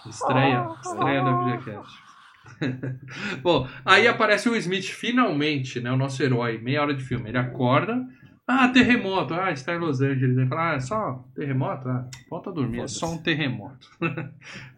[0.07, 1.29] Estreia, estreia do
[1.61, 2.12] FGCast.
[3.41, 5.91] Bom, aí aparece o Smith finalmente, né?
[5.91, 7.29] O nosso herói, meia hora de filme.
[7.29, 8.05] Ele acorda.
[8.45, 9.33] Ah, terremoto.
[9.33, 10.37] Ah, está em Los Angeles.
[10.37, 11.87] Ele fala, ah, é só terremoto?
[11.87, 13.87] Ah, volta a dormir, é só um terremoto.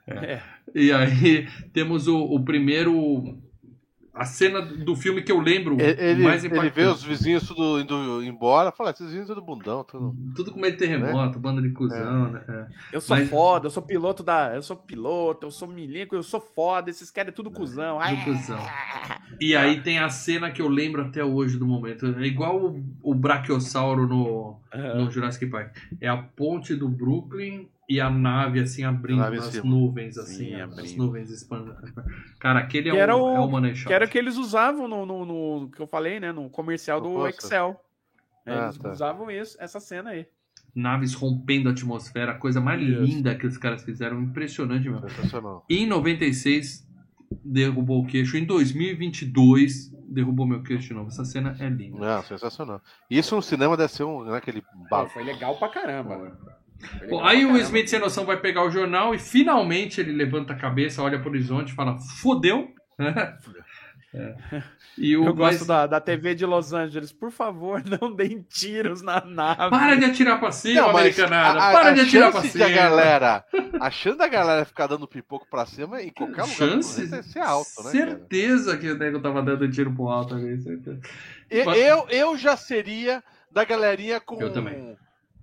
[0.07, 0.39] É.
[0.75, 3.41] E aí temos o, o primeiro.
[4.15, 6.75] A cena do filme que eu lembro Ele, mais ele impactante.
[6.75, 10.15] vê os vizinhos tudo indo embora, fala, esses vizinhos tudo bundão, tudo.
[10.35, 12.41] Tudo com medo de terremoto, banda de cuzão, né?
[12.47, 12.65] É.
[12.93, 14.55] Eu sou Mas- foda, eu sou piloto da.
[14.55, 17.99] Eu sou piloto, eu sou milico, eu sou foda, esses caras é tudo cuzão.
[17.99, 18.59] Tudo cuzão.
[19.41, 22.05] E aí tem a cena que eu lembro até hoje do momento.
[22.17, 25.75] É igual o, o Brachiosauro no, Ah, no Jurassic Park.
[25.99, 29.63] É a ponte do Brooklyn e a nave assim abrindo nave cima.
[29.69, 30.97] nuvens, assim, Sim, as abrindo.
[30.97, 31.75] nuvens expandindo.
[32.39, 33.87] Cara, aquele é, Que era o, o- é o money shot.
[33.87, 36.31] Que era o que eles usavam no, no, no- que eu falei, né?
[36.31, 37.29] No comercial do pôster.
[37.45, 37.79] Excel.
[38.45, 38.91] É, Ah, eles tá.
[38.91, 40.25] usavam isso, essa cena aí.
[40.73, 43.01] Naves rompendo a atmosfera, a coisa mais Isso.
[43.01, 45.09] linda que os caras fizeram, impressionante mesmo.
[45.09, 45.65] Sensacional.
[45.69, 46.85] Em 96
[47.43, 51.07] derrubou o queixo, em 2022 derrubou meu queixo de novo.
[51.09, 51.97] Essa cena é linda.
[51.97, 52.81] Não, sensacional.
[53.09, 54.63] Isso no cinema deve ser um, né, aquele
[55.13, 56.37] foi legal pra caramba.
[56.99, 57.57] Foi Bom, aí o.
[57.57, 61.29] Smith sem noção vai pegar o jornal e finalmente ele levanta a cabeça, olha pro
[61.29, 62.67] horizonte e fala: fodeu.
[64.97, 67.11] E o, Eu mas- gosto da, da TV de Los Angeles.
[67.11, 69.69] Por favor, não deem tiros na nave.
[69.69, 71.59] Para de atirar pra cima, Não, americanada.
[71.59, 72.69] a- a- Para a de atirar pra cima.
[72.69, 73.43] galera,
[73.81, 76.95] a chance da galera ficar dando pipoco pra cima em qualquer lugar Chance?
[77.07, 77.91] planeta é ser alto, né, cara?
[77.91, 80.61] Certeza que o nego tava dando tiro pro alto ali.
[80.61, 81.01] certeza.
[81.51, 83.21] E- Mas- Eu, eu já seria
[83.51, 84.95] da galerinha com, Eu também.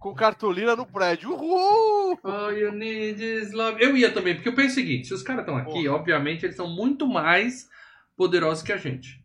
[0.02, 1.30] Com cartolina no prédio.
[1.32, 2.18] Uhul!
[2.24, 3.82] All you need is love.
[3.82, 5.92] Eu ia também, porque eu penso o seguinte: se os caras estão aqui, Porra.
[5.94, 7.68] obviamente eles são muito mais
[8.16, 9.22] poderosos que a gente.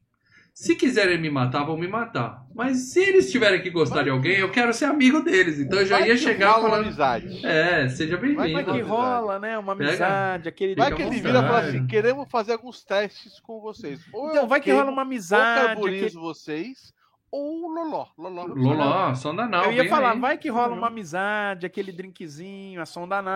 [0.53, 2.43] Se quiserem me matar, vão me matar.
[2.55, 5.59] Mas se eles tiverem que gostar de alguém, eu quero ser amigo deles.
[5.59, 6.85] Então eu já Vai ia chegar rola falando.
[6.85, 7.45] amizade.
[7.45, 8.73] É, seja Vai Vai bem-vindo.
[8.73, 9.55] que rola, né?
[9.59, 10.73] Uma Pega- amizade, aquele.
[10.73, 13.99] Vai que ele vira e fala assim: queremos fazer alguns testes com vocês.
[14.11, 15.67] Ou Então, eu vai que rola uma amizade.
[15.67, 16.91] carburizo aquele- vocês,
[17.31, 18.07] ou loló.
[18.17, 18.45] Loló.
[18.47, 19.65] Loló, sonda não.
[19.65, 20.19] Eu ia falar, aí.
[20.19, 23.31] vai que rola uma amizade, aquele drinkzinho, a sonda não.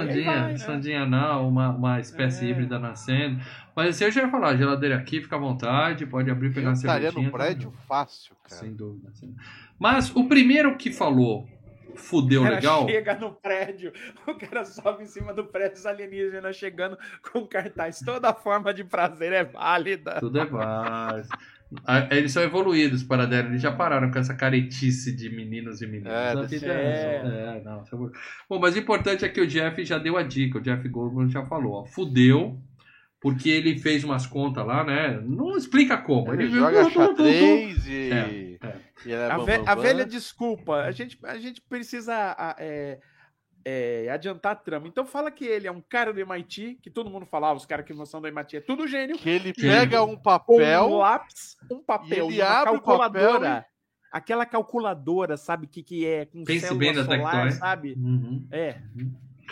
[0.00, 0.58] aí Sandinha, vai, né?
[0.58, 2.48] sandinha não, uma, uma espécie É.
[2.50, 3.40] híbrida nascendo.
[3.74, 6.70] Mas assim, eu já ia falar, geladeira aqui, fica à vontade, pode abrir e pegar
[6.70, 7.26] Eu estaria cervejinha.
[7.26, 8.60] no prédio fácil, cara.
[8.60, 9.10] Sem dúvida.
[9.14, 9.44] sem dúvida.
[9.78, 11.46] Mas o primeiro que falou
[11.94, 12.86] fudeu O cara legal.
[12.86, 13.92] chega no prédio,
[14.26, 16.98] o cara sobe em cima do prédio, os alienígenas chegando
[17.32, 18.00] com cartaz.
[18.04, 20.16] Toda forma de prazer é válida.
[20.20, 21.28] Tudo é vários.
[22.10, 26.12] Eles são evoluídos para dela, eles já pararam com essa caretice de meninos e meninas.
[26.12, 27.22] É, vida é,
[27.58, 28.58] é, não, é bom.
[28.60, 31.44] Mas o importante é que o Jeff já deu a dica, o Jeff Goldblum já
[31.44, 32.56] falou, ó, fudeu,
[33.20, 35.20] porque ele fez umas contas lá, né?
[35.24, 36.32] Não explica como.
[36.32, 38.10] Ele viu, joga xadrez e.
[38.12, 38.28] É,
[39.04, 42.14] e ele é A, bam, ve- bam, a velha desculpa, a gente, a gente precisa
[42.38, 43.00] a- é,
[43.68, 44.86] é, adiantar a trama.
[44.86, 47.84] Então fala que ele é um cara do MIT, que todo mundo falava, os caras
[47.84, 49.18] que não são do MIT é tudo gênio.
[49.18, 50.84] Que ele pega um papel.
[50.84, 53.40] um lápis, um papel, E ele e uma abre o calculadora.
[53.40, 53.64] papel
[54.12, 56.26] Aquela calculadora, sabe o que, que é?
[56.26, 57.94] Com Pense bem da solar, sabe?
[57.98, 58.46] Uhum.
[58.52, 58.80] É.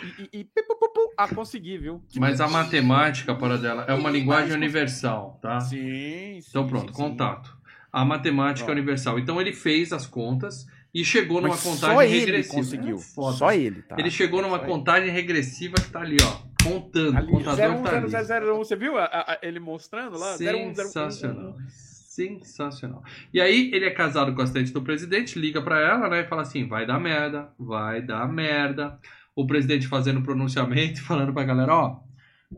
[0.01, 1.13] E, e, e pi, pu, pu, pu.
[1.17, 2.01] Ah, consegui, viu?
[2.09, 5.59] Que Mas a matemática, para dela, é uma linguagem universal, tá?
[5.59, 6.47] Sim, sim.
[6.49, 7.01] Então pronto, sim, sim.
[7.01, 7.55] contato.
[7.91, 8.77] A matemática Pronto.
[8.77, 9.19] universal.
[9.19, 10.65] Então ele fez as contas
[10.95, 12.55] e chegou numa Mas contagem só ele regressiva.
[12.55, 12.95] conseguiu.
[12.95, 13.37] É foda.
[13.37, 13.95] Só ele, tá?
[13.99, 14.71] Ele chegou numa Só ele.
[14.71, 16.55] contagem regressiva que tá ali, ó.
[16.63, 17.17] Contando.
[17.17, 18.07] Ali, o contador tá ali.
[18.09, 20.35] 010001, você viu a- a- a- ele mostrando lá?
[20.37, 20.73] 0101.
[20.75, 21.55] Sensacional.
[21.69, 23.03] Sensacional.
[23.33, 26.21] E aí, ele é casado com a assistente do presidente, liga pra ela, né?
[26.21, 28.97] E fala assim: vai dar merda, vai dar merda.
[29.35, 31.99] O presidente fazendo pronunciamento, falando pra galera: ó,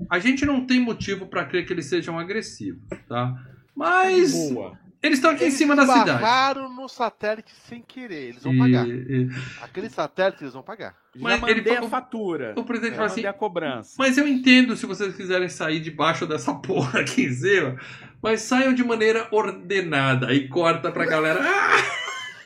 [0.10, 3.34] a gente não tem motivo pra crer que eles sejam agressivos, tá?
[3.76, 4.78] Mas Boa.
[5.02, 6.10] Eles estão aqui em Eles cima da cidade.
[6.12, 8.30] esbarraram no satélite sem querer.
[8.30, 8.88] Eles vão E- pagar.
[8.88, 9.30] e-
[9.62, 10.96] Aquele satélite eles vão pagar.
[11.16, 12.54] Mas Já ele mandei a fatura.
[12.56, 13.96] o presidente fala assim: a cobrança.
[13.98, 17.78] Mas eu entendo se vocês quiserem sair debaixo dessa porra aqui em cima,
[18.22, 21.40] mas saiam de maneira ordenada e corta pra galera.
[21.42, 21.98] Ah!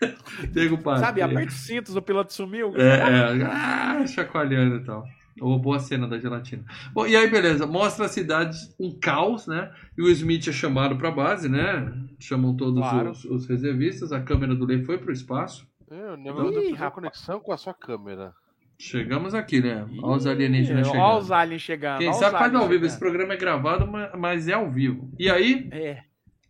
[0.51, 0.79] Diego.
[0.99, 2.73] Sabe, aperta os cintos, o piloto sumiu.
[2.75, 5.05] É, é, ah, chacoalhando e tal.
[5.39, 6.63] Ou boa cena da gelatina.
[6.93, 9.71] Bom, e aí, beleza, mostra a cidade um caos, né?
[9.97, 11.91] E o Smith é chamado pra base, né?
[12.19, 13.11] Chamam todos Claro.
[13.11, 15.65] os, os reservistas, a câmera do Lee foi pro espaço.
[15.89, 16.93] Eu Ih, lembro de fazer rapaz.
[16.93, 18.33] conexão com a sua câmera.
[18.77, 19.87] Chegamos aqui, né?
[20.01, 21.19] Olha os alienígenas Olha chegando.
[21.19, 21.99] os aliens chegando.
[21.99, 22.85] Quem olha sabe faz ao vivo.
[22.85, 22.99] Esse chegando.
[23.11, 25.11] programa é gravado, ma- mas é ao vivo.
[25.19, 26.01] E aí, É,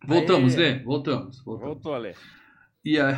[0.06, 0.72] voltamos, Aê.
[0.74, 0.78] Lê?
[0.82, 1.74] Voltamos, voltamos.
[1.74, 2.14] voltou, Lê.
[2.84, 3.14] E aí,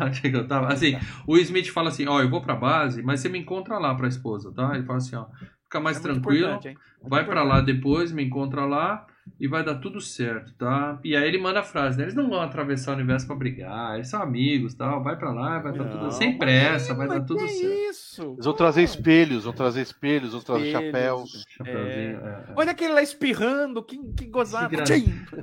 [0.00, 0.72] onde é que eu tava?
[0.72, 0.96] Assim,
[1.26, 4.08] o Smith fala assim: Ó, eu vou pra base, mas você me encontra lá pra
[4.08, 4.74] esposa, tá?
[4.74, 5.26] Ele fala assim: Ó,
[5.64, 6.58] fica mais É tranquilo.
[7.06, 7.48] Vai pra importante.
[7.48, 9.06] lá depois, me encontra lá
[9.40, 10.98] e vai dar tudo certo, tá?
[11.04, 12.04] E aí ele manda a frase, né?
[12.04, 15.02] Eles não vão atravessar o universo pra brigar, eles são amigos, tal.
[15.02, 17.90] Vai pra lá, vai dar tudo sem pressa, vai mas dar tudo que certo.
[17.90, 18.03] isso?
[18.18, 20.84] Eles vão trazer espelhos, vão trazer espelhos, vão trazer Espelhos.
[20.86, 21.44] chapéus.
[21.66, 22.10] É,
[22.50, 22.52] é.
[22.56, 24.74] Olha aquele lá espirrando, que, que gozado.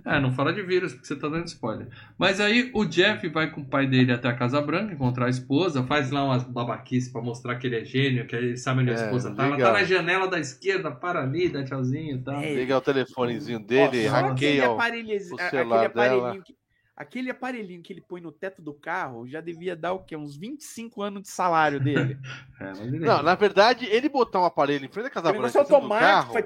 [0.06, 1.88] É, não fala de vírus, porque você tá dando spoiler.
[2.18, 5.30] Mas aí o Jeff vai com o pai dele até a Casa Branca encontrar a
[5.30, 8.91] esposa, faz lá umas babaquices pra mostrar que ele é gênio, que ele sabe onde
[8.91, 9.45] a É, esposa tá.
[9.45, 12.39] Ela tá na janela da esquerda, para ali, dá tchauzinho e tal.
[12.39, 14.73] É, Liga o telefonezinho dele, Nossa, hackeia o.
[14.73, 16.43] aparelho, o celular aquele aparelhinho dela.
[16.43, 16.56] que,
[17.02, 20.15] aquele aparelhinho que ele põe no teto do carro já devia dar o quê?
[20.15, 22.18] Uns 25 anos de salário dele.
[22.60, 25.57] É, mas ele- Não, na verdade, ele botar um aparelho em frente da Casa Branca
[25.60, 25.99] automático.
[25.99, 26.44] carro, Foi...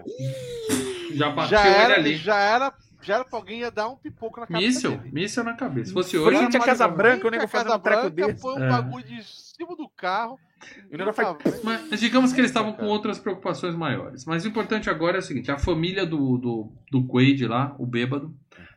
[1.14, 2.16] já bateu já ele era, ali.
[2.18, 5.12] já era, já era pra alguém ia dar um pipoco na cabeça Míssel, dele.
[5.14, 5.88] míssel na cabeça.
[5.88, 6.38] Se fosse hoje.
[6.38, 8.42] Frente à Casa Branca, o nego fazendo um treco Branca desse.
[8.42, 8.70] foi um É.
[8.70, 10.40] bagulho de cima do carro.
[10.90, 14.26] E faz- Mas, mas digamos que eles estavam com outras preocupações maiores.
[14.26, 17.86] Mas o importante agora é o seguinte: a família do, do, do Quaid lá, o
[17.86, 18.34] bêbado,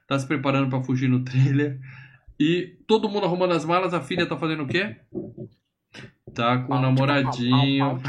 [0.08, 1.78] tá se preparando pra fugir no trailer.
[2.40, 4.96] E todo mundo arrumando as malas, a filha tá fazendo o quê?
[6.34, 8.00] Tá com o namoradinho.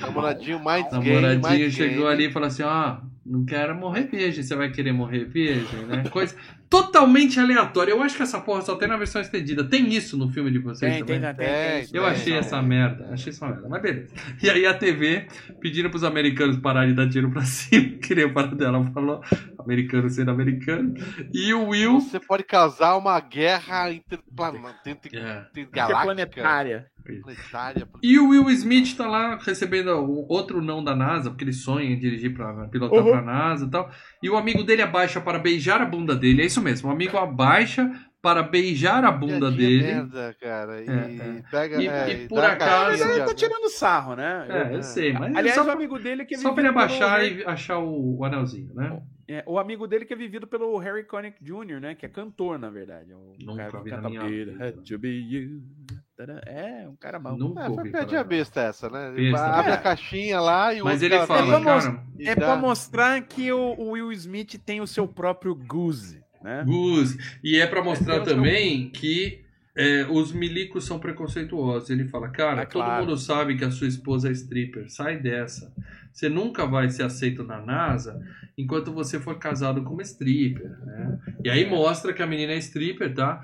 [0.00, 4.70] Namoradinho mais Namoradinho chegou ali e falou assim: Ó, não quero morrer virgem, você vai
[4.70, 6.04] querer morrer virgem, né?
[6.10, 6.34] Coisa.
[6.70, 7.90] totalmente aleatória.
[7.90, 9.64] Eu acho que essa porra só tem na versão estendida.
[9.64, 11.34] Tem isso no filme de vocês Tem, tem, também?
[11.34, 14.14] tem, tem, Tem, isso Eu achei essa merda, achei essa merda, mas beleza.
[14.42, 15.26] E aí a TV
[15.60, 19.20] pedindo pros americanos pararem de dar tiro pra cima, que nem o para dela falou,
[19.58, 20.94] americano sendo americano.
[21.32, 22.00] E o Will.
[22.00, 24.54] Você pode causar uma guerra interplan-
[24.86, 25.46] inter- É.
[25.60, 26.89] intergaláctica.
[27.02, 27.86] Planetária.
[27.86, 27.88] Planetária.
[28.02, 31.90] E o Will Smith tá lá recebendo o outro não da NASA, porque ele sonha
[31.90, 33.10] em dirigir para pilotar Uhum.
[33.10, 33.90] pra NASA e tal.
[34.22, 36.42] E o amigo dele abaixa para beijar a bunda dele.
[36.42, 37.90] É isso mesmo, o amigo abaixa
[38.22, 39.82] para beijar a bunda dele.
[39.82, 40.82] Merda, cara.
[40.82, 40.92] E É,
[41.38, 41.42] é.
[41.50, 41.82] pega.
[41.82, 44.46] E- é, e e por acaso- ele tá tirando sarro, né?
[44.48, 46.84] É, eu sei, mas Aliás, só, o amigo dele que é só pra ele pelo
[46.84, 49.00] abaixar Harry- e achar o, o anelzinho, né?
[49.26, 51.94] é, o amigo dele que é vivido pelo Harry Connick Jr., né?
[51.94, 53.10] Que é cantor, na verdade.
[53.12, 54.64] É o Nunca cara que vi na canta minha It vida.
[54.66, 55.62] had to be you.
[56.26, 56.40] Tadã.
[56.46, 57.36] É, um cara mal.
[57.36, 59.12] Nunca É, foi piadinha besta essa, né?
[59.14, 59.46] Besta.
[59.46, 59.74] Abre É.
[59.74, 62.56] a caixinha lá e o Mas outro ele cara fala, vem vamos- cara, É pra
[62.56, 66.62] mostrar que o, o Will Smith tem o seu próprio Goose, né?
[66.66, 67.18] Goose.
[67.42, 69.42] E é pra mostrar tem o seu- também que
[69.76, 71.88] é, os milicos são preconceituosos.
[71.90, 73.00] Ele fala, cara, É todo claro.
[73.06, 74.90] mundo sabe que a sua esposa é stripper.
[74.90, 75.72] Sai dessa.
[76.12, 78.20] Você nunca vai ser aceito na NASA
[78.58, 80.68] enquanto você for casado com uma stripper.
[80.84, 81.18] Né?
[81.44, 83.42] E aí mostra que a menina é stripper, tá?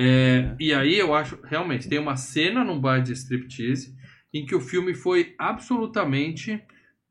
[0.00, 3.96] É, e aí eu acho, realmente, tem uma cena num bar de striptease
[4.32, 6.62] em que o filme foi absolutamente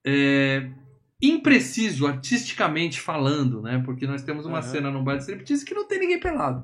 [0.05, 0.69] é,
[1.21, 3.81] impreciso, artisticamente falando, né?
[3.83, 6.63] Porque nós temos uma cena num bar de striptease que não tem ninguém pelado.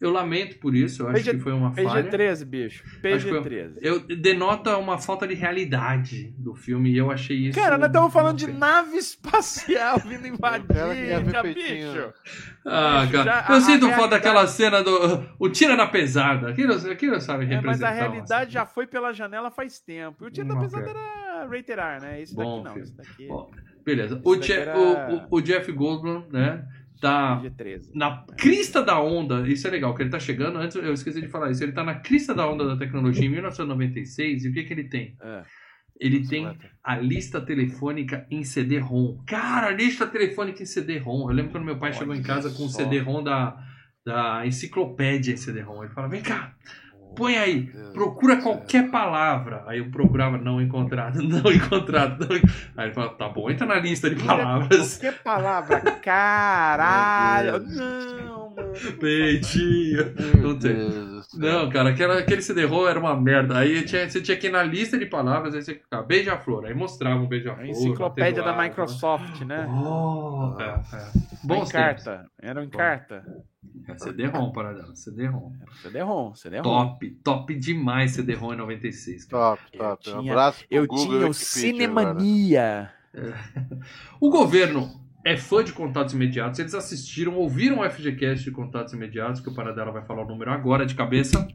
[0.00, 2.04] Eu lamento por isso, eu acho PG que foi uma falha.
[2.04, 2.84] PG-13, bicho.
[2.84, 3.78] Acho que foi- PG-13.
[3.82, 7.58] Eu, denota uma falta de realidade do filme e eu achei isso.
[7.58, 11.92] Cara, nós estamos falando de nave espacial vindo invadir, peitinho.
[11.92, 12.12] bicho.
[12.64, 15.26] Ah, Bicho, cara, já eu a- sinto a falta realidade- daquela cena do.
[15.38, 16.48] O tira na pesada.
[16.50, 17.88] Aquilo, aquilo sabe É, mas representar.
[17.88, 18.64] a realidade cena.
[18.64, 20.24] já foi pela janela faz tempo.
[20.24, 22.22] E o tiro da Uma pesada era reiterar, né?
[22.22, 22.82] Esse Bom daqui não.
[22.84, 23.50] Esse daqui Bom,
[23.84, 24.20] Beleza.
[24.22, 26.64] O, Je- era- o, o- o Jeff Goldblum, né?
[27.00, 27.90] Tá é PG-13.
[27.94, 29.48] na crista da onda.
[29.48, 30.58] Isso é legal, que ele tá chegando.
[30.58, 31.62] Antes eu esqueci de falar isso.
[31.62, 34.44] Ele tá na crista da onda da tecnologia em 1996.
[34.44, 35.16] E o que, que ele tem?
[35.20, 35.42] É.
[36.00, 39.18] Ele tem a lista telefônica em CD-ROM.
[39.26, 41.28] Cara, a lista telefônica em CD-ROM.
[41.28, 42.78] Eu lembro quando meu pai chegou em Olha casa com o só.
[42.78, 43.56] CD-ROM da,
[44.06, 45.82] da enciclopédia em CD-ROM.
[45.82, 46.54] Ele fala: vem cá,
[47.14, 49.64] põe aí, procura qualquer palavra.
[49.66, 52.26] Aí eu procurava não encontrado, não encontrado.
[52.26, 52.36] Não...
[52.76, 54.98] Aí ele fala: tá bom, entra na lista de palavras.
[54.98, 55.80] Que palavra?
[56.02, 57.58] Caralho!
[57.60, 58.47] Não,
[59.00, 60.14] Peitinho.
[60.42, 60.76] Não tem.
[61.34, 63.58] Não, cara, aquela, aquele CD-ROM era uma merda.
[63.58, 66.64] Aí tinha- você tinha que ir na lista de palavras, aí você ficava beija-flor.
[66.66, 67.64] Aí mostrava um beija-flor.
[67.64, 69.66] A enciclopédia da atenuado, Microsoft, né?
[69.68, 70.64] Oh, é,
[70.96, 71.10] é.
[71.44, 72.26] Bom, carta.
[72.40, 73.24] Era em carta.
[73.88, 74.94] É CD-ROM, paradela.
[74.94, 75.52] CD-ROM.
[75.82, 76.62] CD-ROM, CD-ROM.
[76.62, 79.24] Top, top demais CD-ROM em 96.
[79.24, 79.56] cara.
[79.56, 80.08] Top, top.
[80.10, 82.20] Eu Um tinha- abraço pro Eu Google tinha o Wikipedia agora.
[82.20, 82.90] Cinemania.
[84.20, 84.90] O governo
[85.32, 86.58] é fã de contatos imediatos.
[86.58, 90.50] Eles assistiram, ouviram o FGCast de contatos imediatos, que o Paradela vai falar o número
[90.50, 91.46] agora de cabeça.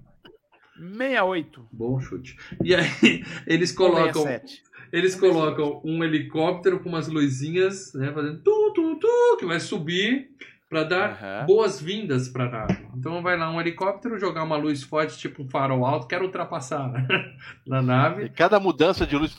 [0.77, 1.67] 68.
[1.71, 2.37] Bom chute.
[2.63, 4.21] E aí, eles colocam.
[4.23, 4.61] 67.
[4.91, 10.29] Eles colocam um helicóptero com umas luzinhas, né, fazendo tu, tu, tu, que vai subir
[10.69, 11.45] para dar Aham.
[11.47, 12.87] boas-vindas para nave.
[12.95, 16.91] Então vai lá um helicóptero jogar uma luz forte, tipo um farol alto, quero ultrapassar
[17.65, 18.29] na E nave.
[18.29, 19.33] cada mudança de luz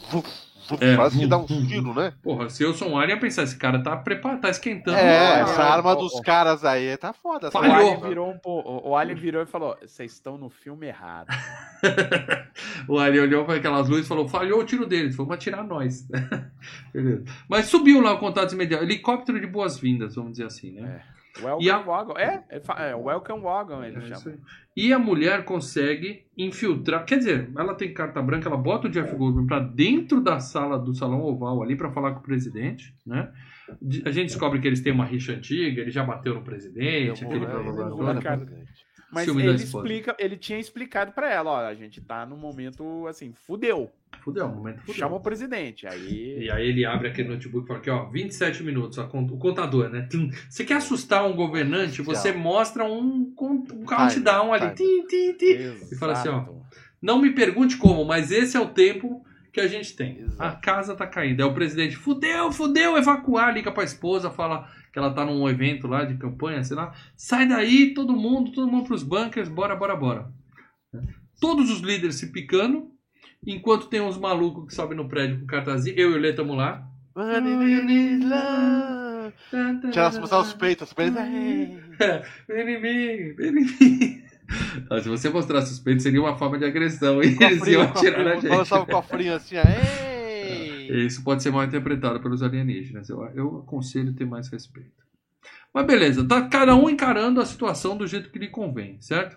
[0.80, 2.12] É, quase que dá um vum, tiro, né?
[2.22, 4.96] Porra, se eu sou um alien, ia pensar, esse cara tá preparado, tá esquentando.
[4.96, 7.48] É, essa arma dos caras aí tá foda.
[7.48, 7.74] essa O Falhou.
[7.74, 7.88] arma.
[7.90, 11.28] Alien virou um po- o- o Alien virou e falou: vocês estão no filme errado.
[12.88, 16.06] o alien olhou para aquelas luzes e falou, falhou o tiro deles, vamos atirar nós.
[16.92, 17.24] Beleza.
[17.48, 21.02] Mas subiu lá o contato imediato, helicóptero de boas-vindas, vamos dizer assim, né?
[21.40, 22.14] Welcome E a- Wagon.
[22.16, 24.38] É, é, é Welcome Wagon, ele É chama.
[24.76, 29.14] E a mulher consegue infiltrar, quer dizer, ela tem carta branca, ela bota o Jeff
[29.14, 33.32] Goldblum pra dentro da sala do salão oval ali pra falar com o presidente, né?
[34.04, 37.28] A gente descobre que eles têm uma rixa antiga, ele já bateu no presidente, Eu
[37.28, 38.38] aquele blá, blá, blá.
[39.12, 43.32] Mas ele explica, ele tinha explicado pra ela, ó, a gente tá num momento assim,
[43.32, 43.92] fudeu.
[44.22, 44.94] Fudeu, momento fudeu.
[44.94, 45.86] Chama o presidente.
[45.86, 46.44] Aí.
[46.44, 49.36] E aí ele abre aquele notebook e fala aqui, ó, 27 minutos, a cont- o
[49.38, 50.06] contador, né?
[50.10, 50.30] Tum.
[50.48, 54.74] Você quer assustar um governante, você mostra um, um countdown ali.
[54.74, 55.06] time.
[55.06, 55.86] Tim, tim, tim.
[55.92, 56.44] E fala assim, ó.
[57.02, 59.22] Não me pergunte como, mas esse é o tempo
[59.52, 60.20] que a gente tem.
[60.20, 60.42] Exato.
[60.42, 61.40] A casa tá caindo.
[61.40, 65.86] É o presidente, fudeu, fudeu, evacuar, liga pra esposa, fala que ela tá num evento
[65.86, 66.92] lá de campanha, sei lá.
[67.16, 70.32] Sai daí, todo mundo, todo mundo pros bunkers, bora, bora, bora.
[71.40, 72.90] Todos os líderes se picando,
[73.46, 75.96] enquanto tem uns malucos que sobem no prédio com cartazinho.
[75.98, 76.86] Eu e o Lê tamo lá.
[79.90, 80.92] Tirar as mostrar os peitos.
[84.90, 87.22] Ah, Se você mostrasse os peitos, seria uma forma de agressão.
[87.22, 88.94] E eles iam atirar na cofrinho, balançava o gente.
[88.94, 89.56] cofrinho assim.
[89.56, 91.06] Ei!
[91.06, 93.08] Isso pode ser mal interpretado pelos alienígenas.
[93.08, 95.02] Eu, eu aconselho ter mais respeito.
[95.72, 99.36] Mas beleza, tá cada um encarando a situação do jeito que lhe convém, certo?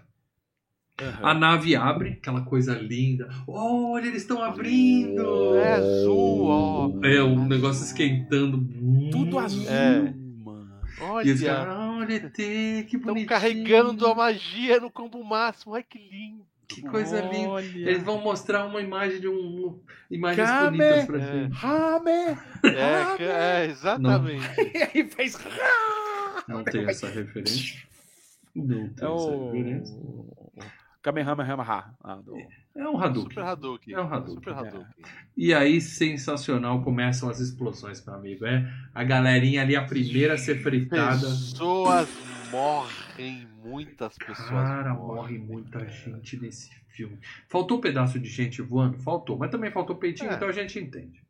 [1.21, 3.29] A nave abre, aquela coisa linda.
[3.47, 5.55] Olha, eles estão abrindo!
[5.55, 6.91] É azul, ó.
[7.05, 8.67] É, um negócio esquentando.
[9.11, 10.11] Tudo azul, É.
[10.43, 10.67] mano.
[11.23, 13.27] E os Olha, caras, olha, ET, que estão bonitinho.
[13.27, 15.75] carregando a magia no combo máximo.
[15.75, 16.43] Ai, que lindo.
[16.67, 17.49] Que coisa linda.
[17.49, 17.65] Olha.
[17.77, 19.33] Eles vão mostrar uma imagem de um.
[19.33, 19.79] um-
[20.09, 20.77] imagens Kame.
[20.79, 21.31] bonitas pra É.
[21.43, 21.51] gente.
[21.53, 22.11] Rame!
[22.63, 24.43] É, que- é, exatamente.
[24.75, 25.37] E aí fez.
[26.47, 27.83] Não tem essa referência.
[28.55, 29.51] Não tem É essa o.
[29.51, 29.95] referência.
[31.11, 31.85] Kamehameha.
[32.03, 32.35] Ah, do...
[32.75, 33.29] É um Hadouken.
[33.31, 33.93] Super Hadouken.
[33.93, 34.33] É um Hadouken.
[34.35, 34.85] Super Hadouken.
[35.37, 38.45] E aí, sensacional, começam as explosões, meu amigo.
[38.45, 41.19] É a galerinha ali, a primeira a ser fritada.
[41.27, 42.09] Pessoas
[42.51, 45.37] morrem, muitas pessoas Cara, morrem.
[45.39, 47.17] morre muita gente nesse filme.
[47.47, 48.97] Faltou um pedaço de gente voando?
[48.99, 49.37] Faltou.
[49.37, 50.35] Mas também faltou peitinho, É.
[50.35, 51.21] então a gente entende.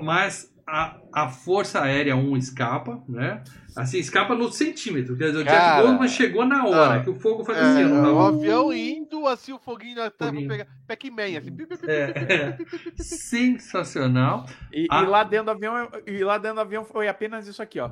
[0.00, 3.42] Mas a, a Força Aérea 1 escapa, né?
[3.76, 5.16] Assim, escapa no centímetro.
[5.16, 7.62] Quer dizer, o Jeff Cara, Goldman chegou na hora, ah, que o fogo faz É,
[7.62, 7.84] assim.
[7.92, 8.28] o ó.
[8.28, 10.48] avião indo, assim, o foguinho pra Foguinho.
[10.48, 10.66] pegar.
[10.86, 11.56] Pac-Man, assim.
[11.86, 12.58] É, é.
[13.02, 14.46] Sensacional.
[14.72, 15.02] E, Ah.
[15.02, 17.90] e lá dentro do avião, e lá dentro do avião foi apenas isso aqui, ó.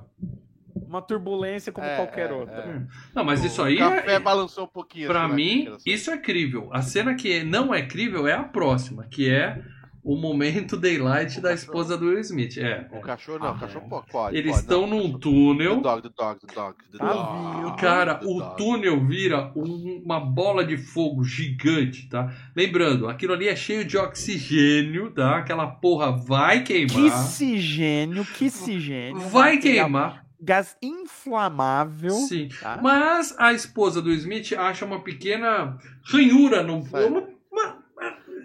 [0.75, 2.55] Uma turbulência como É, qualquer é, outra.
[2.57, 2.81] é.
[3.15, 5.07] Não, mas O isso aí café é, balançou um pouquinho.
[5.09, 5.95] Pra assim, mim, naquela cena.
[5.97, 6.71] isso é crível.
[6.73, 9.63] A cena que não é crível é a próxima, que é
[10.11, 11.55] o momento daylight O da cachorro.
[11.55, 12.57] esposa do Will Smith.
[12.57, 12.89] É.
[12.93, 14.07] O cachorro não, o cachorro pode.
[14.11, 15.77] pode Eles estão num cachorro- túnel.
[15.77, 17.57] The dog, the dog, the dog, the Tá dog.
[17.57, 17.77] vindo.
[17.77, 18.57] Cara, the o dog.
[18.57, 22.33] túnel vira um- uma bola de fogo gigante, tá?
[22.57, 25.39] Lembrando, aquilo ali é cheio de oxigênio, tá?
[25.39, 26.95] Aquela porra vai queimar.
[26.95, 29.21] Que sigênio, que sigênio.
[29.29, 30.25] Vai queimar.
[30.41, 32.11] Gás inflamável.
[32.13, 32.49] Sim.
[32.61, 32.79] tá?
[32.83, 36.79] Mas a esposa do Smith acha uma pequena ranhura no.
[36.79, 37.79] Uma, uma,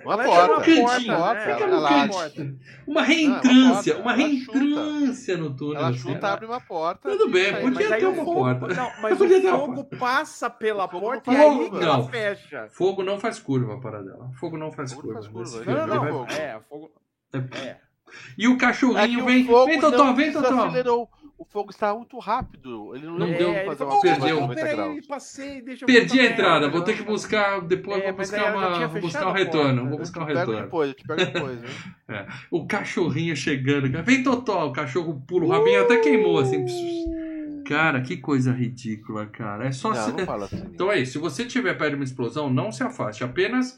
[0.04, 0.52] Uma Ela porta.
[0.54, 1.40] uma cantinho, porta, né?
[1.40, 1.90] fica ela- no ela-
[2.30, 2.60] cantinho.
[2.88, 5.78] Uma reentrância, uma reentrância no túnel.
[5.78, 6.00] Ela assim.
[6.00, 7.10] chuta, abre uma porta.
[7.10, 8.68] Tudo bem, podia ter uma fogo, porta.
[8.74, 12.08] Não, mas Podia ter o uma fogo passa pela porta e aí que ela Não.
[12.08, 12.68] fecha.
[12.72, 14.30] Fogo não faz curva para dela.
[14.40, 15.66] Fogo não faz Fogo não curva.
[15.66, 16.26] Não, não, não.
[16.26, 16.92] vai- É, fogo.
[17.34, 17.78] É.
[18.38, 19.44] E o É cachorrinho vem.
[19.66, 20.70] Vem, Totó, vem, Totó.
[21.44, 22.96] O fogo estava muito rápido.
[22.96, 24.18] Ele não, Não deu ele fazer uma perdeu.
[24.18, 27.06] curva de "Ô, 90 peraí, passei, deixa eu Perdi a entrada, vou ter ela." que
[27.06, 27.60] buscar.
[27.62, 28.88] Depois É, vou buscar uma.
[28.88, 29.74] Vou buscar um porta, retorno.
[29.76, 29.82] né?
[29.82, 30.62] Vou Eu buscar um te pego retorno.
[30.62, 31.60] depois, eu te pego depois.
[32.08, 32.28] Né?
[32.50, 33.90] O cachorrinho chegando.
[34.04, 34.68] Vem, Totó.
[34.68, 35.46] O cachorro pula.
[35.46, 36.66] O rabinho até queimou assim.
[37.66, 39.66] Cara, que coisa ridícula, cara.
[39.68, 39.90] É só.
[39.94, 40.64] Não, se- não fala assim.
[40.74, 41.14] Então é isso.
[41.14, 43.24] Se você tiver perto de uma explosão, não se afaste.
[43.24, 43.78] Apenas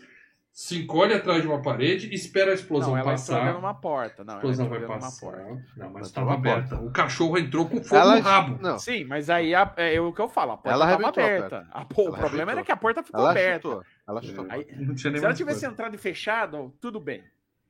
[0.58, 3.40] se encolhe atrás de uma parede e espera a explosão Não, ela passar.
[3.42, 4.24] entrou numa porta.
[4.24, 5.20] Não, A ela explosão vai passar.
[5.20, 5.66] porta.
[5.76, 6.70] Não, mas estava aberta.
[6.78, 6.86] porta.
[6.86, 8.58] O cachorro entrou com fogo Ela, no rabo.
[8.62, 11.24] Não, Sim, mas aí a- é o que eu falo, a porta Ela estava arrebentou
[11.24, 11.68] a aberta.
[11.70, 13.68] Ah, pô, o problema era que a porta ficou ela aberta.
[13.68, 13.84] chutou.
[14.08, 14.46] Ela chutou.
[14.48, 15.74] Aí, Não tinha nem se ela tivesse coisa.
[15.74, 17.22] entrado e fechado, tudo bem.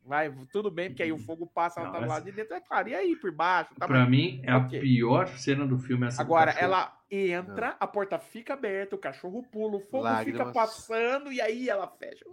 [0.05, 2.53] Vai, tudo bem, porque aí o fogo passa, ela Não, tá do lado de dentro,
[2.53, 2.89] é claro.
[2.89, 3.73] E aí, por baixo?
[3.79, 4.77] Tá Pra mim, é Ok.
[4.77, 9.43] a pior cena do filme essa Agora, ela entra, a porta fica aberta, o cachorro
[9.51, 10.53] pula, o fogo fica Lágrimas.
[10.53, 12.23] passando e aí ela fecha.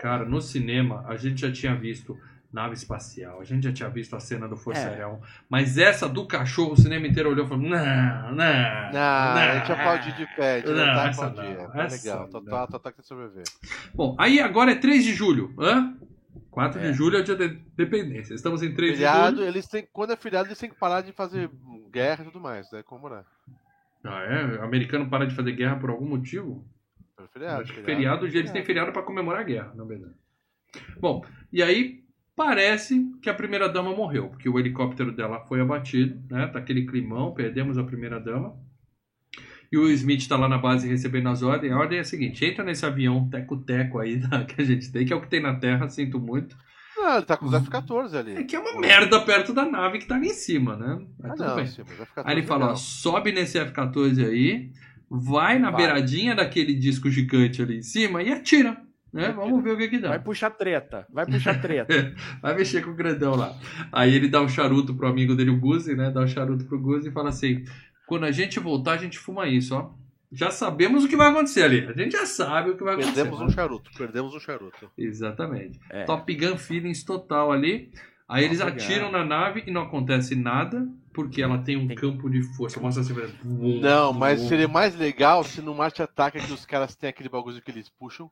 [0.00, 2.18] Cara, no cinema, a gente já tinha visto
[2.52, 4.86] nave espacial, a gente já tinha visto a cena do Força É.
[4.90, 8.32] Aérea 1, mas essa do cachorro, o cinema inteiro olhou e falou: não, não.
[8.92, 12.08] Não, a gente não." aplaudiu de pé, gente Não, não tá essa não, Tá essa
[12.08, 12.28] legal, não.
[12.28, 13.44] Totó Totó que sobreviver.
[13.92, 15.52] Bom, aí agora é 3 de julho.
[15.58, 15.96] Hã?
[16.54, 16.82] 4 É.
[16.90, 18.32] de julho é o dia da independência.
[18.32, 19.48] Estamos em 3 de Feriado, julho.
[19.48, 21.50] eles têm, quando é feriado, eles têm que parar de fazer
[21.90, 22.82] guerra e tudo mais, né?
[22.84, 23.24] Comemorar.
[24.04, 24.58] Ah, é?
[24.58, 26.64] O americano para de fazer guerra por algum motivo?
[27.18, 30.14] É feriado, Acho que feriado, eles têm feriado para comemorar a guerra, na verdade.
[31.00, 32.04] Bom, e aí
[32.36, 36.46] parece que a primeira dama morreu, porque o helicóptero dela foi abatido, né?
[36.46, 38.56] Tá aquele climão, perdemos a primeira dama.
[39.72, 41.72] E o Smith tá lá na base recebendo as ordens.
[41.72, 45.12] A ordem é a seguinte: entra nesse avião teco-teco aí que a gente tem, que
[45.12, 46.56] é o que tem na Terra, sinto muito.
[46.96, 48.36] Não, ele tá com os F-14 ali.
[48.36, 51.00] É que é uma merda perto da nave que tá ali em cima, né?
[51.18, 51.66] Mas Ah, tudo não, bem.
[51.66, 54.70] sim, mas F-14 Aí ele fala, ó, sobe nesse F-14 aí,
[55.10, 55.78] vai na Vai.
[55.82, 58.76] beiradinha daquele disco gigante ali em cima e atira.
[59.12, 59.32] Né?
[59.32, 60.08] Vamos ver o que que dá.
[60.10, 62.14] Vai puxar treta, vai puxar treta.
[62.42, 63.54] Vai mexer com o grandão lá.
[63.92, 66.10] Aí ele dá um charuto pro amigo dele, o Guzi, né?
[66.10, 67.62] Dá um charuto pro Guzi e fala assim:
[68.06, 69.90] quando a gente voltar, a gente fuma isso, ó.
[70.32, 71.86] Já sabemos o que vai acontecer ali.
[71.86, 73.14] A gente já sabe o que vai acontecer.
[73.22, 74.90] Perdemos um charuto, perdemos um charuto.
[74.98, 75.78] Exatamente.
[75.88, 76.04] É.
[76.04, 77.92] Top Gun feelings total ali.
[78.28, 82.28] Aí eles atiram na nave e não acontece nada, porque ela tem um Tem- campo
[82.28, 82.80] de força.
[82.80, 86.96] Mostra assim, vai- Não, mas seria mais legal se no Marte Ataca que os caras
[86.96, 88.28] têm aquele bagulho que eles puxam.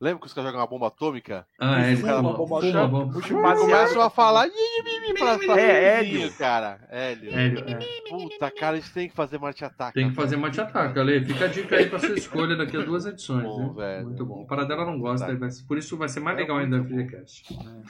[0.00, 1.44] Lembra que os caras jogam uma bomba atômica?
[1.58, 3.12] Ah, é, Fuma, fuma, bomba chapa, bomba.
[3.12, 3.58] puxa baseado.
[3.58, 4.48] começam a falar.
[5.18, 6.32] Pra- pra- É, Hélio.
[6.34, 6.80] cara.
[6.88, 7.34] Hélio.
[7.36, 7.78] Hélio, é.
[8.08, 9.92] Puta, cara, a gente tem que fazer Marte Ataca.
[9.94, 11.24] Tem que fazer mate ataque, Ale.
[11.24, 13.42] Fica a dica aí pra sua escolha daqui a duas edições.
[13.42, 13.74] Bom, né?
[13.76, 14.04] velho.
[14.06, 14.42] Muito bom.
[14.42, 15.32] O Paradela não gosta, Tá.
[15.38, 17.82] mas por isso vai ser mais É legal ainda o muito bom.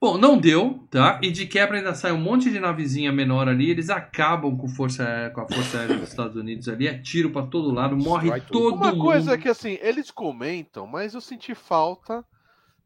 [0.00, 1.18] Bom, não deu, tá?
[1.20, 3.68] E de quebra ainda sai um monte de navezinha menor ali.
[3.68, 6.86] Eles acabam com, força, com a Força Aérea dos Estados Unidos ali.
[6.86, 8.52] É tiro pra todo lado, morre tudo.
[8.52, 9.02] todo Uma mundo.
[9.04, 12.24] coisa é que assim, eles comentam, mas eu senti falta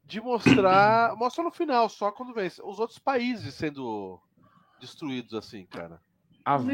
[0.07, 1.15] de mostrar.
[1.17, 2.47] Mostra no final, só quando vem.
[2.47, 4.19] Os outros países sendo
[4.81, 6.01] destruídos assim, cara.
[6.45, 6.65] Ah, vá,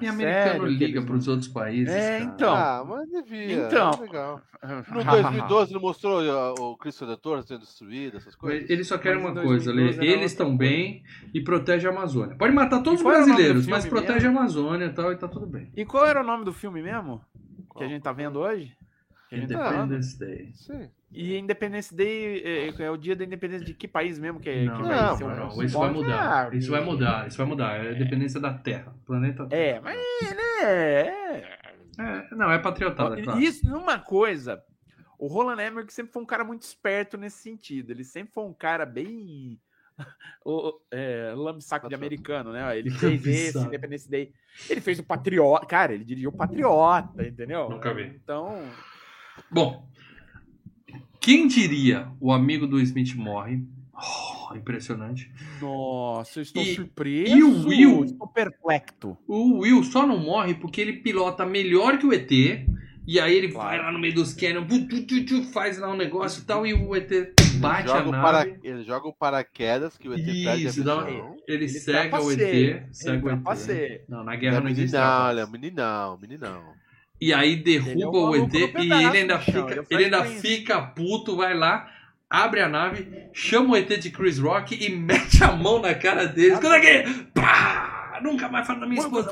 [0.00, 1.92] nem americano liga eles pros outros países.
[1.92, 2.24] É, cara.
[2.34, 2.54] então.
[2.54, 3.66] Ah, mas devia.
[3.66, 3.90] Então.
[3.90, 4.40] é legal.
[4.62, 8.68] não- No 2012 não mostrou ó, o Cristo Redentor sendo destruído, essas coisas?
[8.70, 9.82] Eles só querem Mas uma coisa, Lê.
[9.84, 11.02] 2012 era Eles estão bem
[11.34, 12.36] e protege a Amazônia.
[12.36, 14.38] Pode matar todos E os qual brasileiros, mas protege mesmo?
[14.38, 15.70] a Amazônia e tal, e tá tudo bem.
[15.76, 17.20] E qual era o nome do filme mesmo?
[17.76, 18.72] Que a gente tá vendo hoje?
[19.28, 19.82] Que a gente tá vendo?
[19.94, 20.50] Independence Day.
[20.54, 20.88] Sim.
[21.10, 24.76] E Independence Day é, é o dia da independência de que país mesmo que, Não,
[24.76, 26.48] que não, vai ser o mas não, isso vai mudar.
[26.52, 27.84] Ah, Isso vai mudar, isso vai mudar.
[27.84, 28.94] É a dependência da Terra.
[29.06, 29.62] Planeta Terra.
[29.62, 31.58] É, mas né, é.
[31.98, 33.40] É, não, é patriotada, claro.
[33.40, 34.62] Isso numa coisa.
[35.18, 37.90] O Roland Emmerich sempre foi um cara muito esperto nesse sentido.
[37.90, 39.58] Ele sempre foi um cara bem
[40.44, 42.76] o, é, lambsaco de americano, né?
[42.76, 43.58] Ele fez esse.
[43.58, 44.32] Independence Day.
[44.68, 45.64] Ele fez o Patriota.
[45.64, 47.70] Cara, ele dirigiu o Patriota, entendeu?
[47.70, 48.02] Nunca vi.
[48.22, 48.62] Então,
[49.50, 49.88] Bom,
[51.26, 53.60] quem diria o amigo do Smith morre?
[53.92, 55.28] Oh, impressionante.
[55.60, 57.36] nossa, eu estou E- surpreso.
[57.36, 58.04] e o Will?
[58.04, 59.16] Estou perplexo.
[59.26, 62.30] O Will só não morre porque ele pilota melhor que o ET.
[63.08, 63.68] E aí ele Claro.
[63.68, 64.66] vai lá no meio dos canyons,
[65.52, 67.08] faz lá um negócio e tal, e o ET
[67.60, 68.10] bate a nave.
[68.10, 68.46] para...
[68.62, 71.08] Ele joga o paraquedas que o ET perde a Isso, uma- visão.
[71.08, 72.32] ele, Ele cega o.
[72.32, 72.38] ET.
[72.92, 73.34] Cega Ele o ET.
[73.42, 74.04] trapaceia.
[74.08, 75.32] Não, na Ele guerra é não existe trapaça.
[75.32, 76.62] ele é meninão, meninão.
[77.20, 80.82] E aí é derruba um o ET e ele ainda fica, ele é ainda fica
[80.82, 81.90] puto, vai lá,
[82.28, 86.26] abre a nave, chama o ET de Chris Rock e mete a mão na cara
[86.26, 86.54] dele.
[86.54, 87.24] Escuta aqui!
[87.34, 88.20] Pá!
[88.22, 89.30] Nunca mais fala da minha esposa.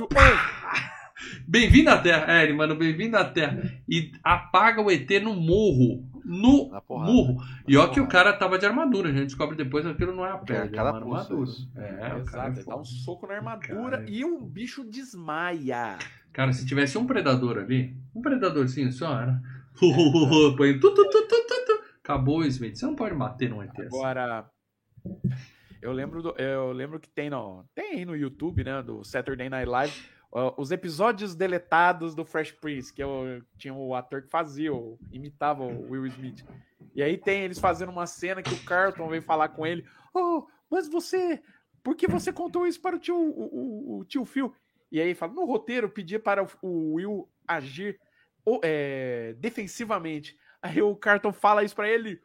[1.46, 2.32] Bem-vindo à Terra.
[2.32, 3.62] É, ele, mano, bem-vindo à Terra.
[3.88, 6.04] E apaga o ET no morro.
[6.24, 7.36] No morro.
[7.68, 9.10] E ó que o cara tava de armadura.
[9.10, 11.50] A gente descobre depois que aquilo não é a pele, é, cara uma armadura.
[11.76, 14.10] É, o cara Exato, é ele dá um soco na armadura Cara.
[14.10, 15.98] e o bicho desmaia.
[16.34, 19.40] Cara, se tivesse um predador ali, um predadorzinho só, era.
[20.56, 21.84] Põe tu, tu, tu, tu, tu, tu.
[22.02, 22.76] Acabou o Smith.
[22.76, 23.86] Você não pode bater num ET assim.
[23.86, 24.50] Agora,
[25.80, 29.48] eu lembro, do- eu lembro que tem no, tem aí no YouTube, né, do Saturday
[29.48, 29.94] Night Live,
[30.32, 34.98] ó, os episódios deletados do Fresh Prince, que eu, tinha o ator que fazia, o-
[35.12, 36.44] imitava o Will Smith.
[36.94, 39.84] E aí tem eles fazendo uma cena que o Carlton veio falar com ele,
[40.14, 41.40] oh, mas você,
[41.82, 44.54] por que você contou isso para o tio, o, o- o tio Phil?
[44.94, 47.98] E aí fala, no roteiro pedia para o, Will agir
[48.62, 50.38] é, defensivamente.
[50.62, 52.20] Aí o Carlton fala isso para ele,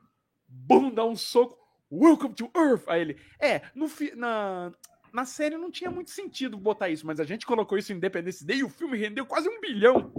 [0.47, 1.57] bum, dá um soco,
[1.91, 2.83] Welcome to Earth!
[2.87, 4.71] Aí ele, é, no fi- na,
[5.11, 8.45] na série não tinha muito sentido botar isso, mas a gente colocou isso em Independence
[8.45, 10.13] Day e o filme rendeu quase um bilhão.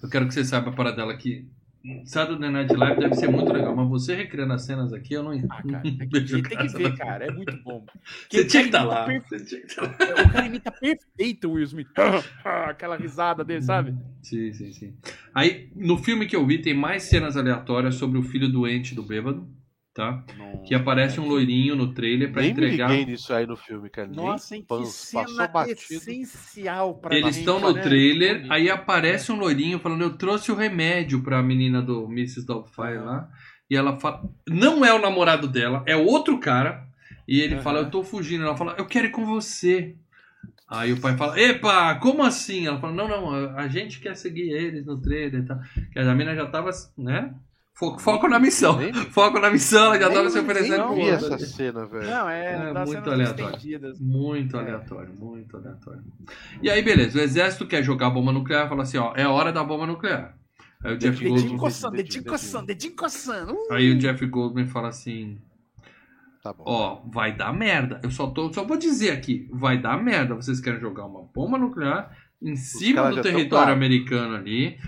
[0.00, 1.44] Eu quero que você saiba para dela que
[2.04, 5.32] Saturday Night Live deve ser muito legal, mas você recriando as cenas aqui, eu não
[5.32, 7.84] Ah, cara, tem que, ver, tem que ver, cara, é muito bom.
[8.28, 9.06] Você tinha que estar lá.
[9.10, 9.88] imita Você tinha que estar lá.
[9.94, 11.88] perfe- O cara imita perfeito o Will Smith.
[12.44, 13.94] Aquela risada dele, sabe?
[14.22, 14.94] Sim, sim, sim.
[15.34, 19.02] Aí, no filme que eu vi, tem mais cenas aleatórias sobre o filho doente do
[19.02, 19.48] bêbado,
[19.98, 20.22] tá?
[20.64, 22.88] Que aparece um loirinho no trailer pra Nem me entregar.
[22.88, 24.06] liguei nisso aí no filme, cara.
[24.06, 27.82] Nem Nossa, hein, que cena essencial pra Eles estão no né?
[27.82, 32.46] trailer, aí aparece um loirinho falando: Eu trouxe o remédio pra menina do Mrs.
[32.46, 33.28] Doubtfire lá.
[33.68, 36.86] E ela fala: Não é o namorado dela, é outro cara.
[37.26, 37.62] E ele Aham.
[37.64, 38.44] fala: Eu tô fugindo.
[38.44, 39.96] Ela fala: Eu quero ir com você.
[40.68, 42.68] Aí o pai fala: Epa, como assim?
[42.68, 45.58] Ela fala: Não, não, a, a gente quer seguir eles no trailer e tal.
[45.92, 47.34] Que a menina já tava, né?
[47.78, 48.76] Foco, foco na missão.
[49.10, 50.78] Foco na missão, ela já tava se oferecendo.
[50.78, 52.10] não, pro essa cena, velho.
[52.10, 53.58] Não, é, É, tá muito sendo aleatório.
[54.00, 54.60] Muito É.
[54.60, 56.02] aleatório, muito aleatório.
[56.60, 59.28] E aí, beleza, o exército quer jogar a bomba nuclear e fala assim, ó, é
[59.28, 60.36] hora da bomba nuclear.
[60.84, 63.52] Aí o Jeff Dedinho Dedinho Goldblum, coçando, dedinho, coçando, dedinho coçando.
[63.52, 63.72] Uh!
[63.72, 65.38] aí o Jeff Goldblum fala assim,
[66.42, 66.64] Tá bom.
[66.66, 68.00] ó, vai dar merda.
[68.02, 70.34] Eu só tô, só vou dizer aqui, vai dar merda.
[70.34, 72.10] Vocês querem jogar uma bomba nuclear
[72.42, 74.78] em cima do território americano ali.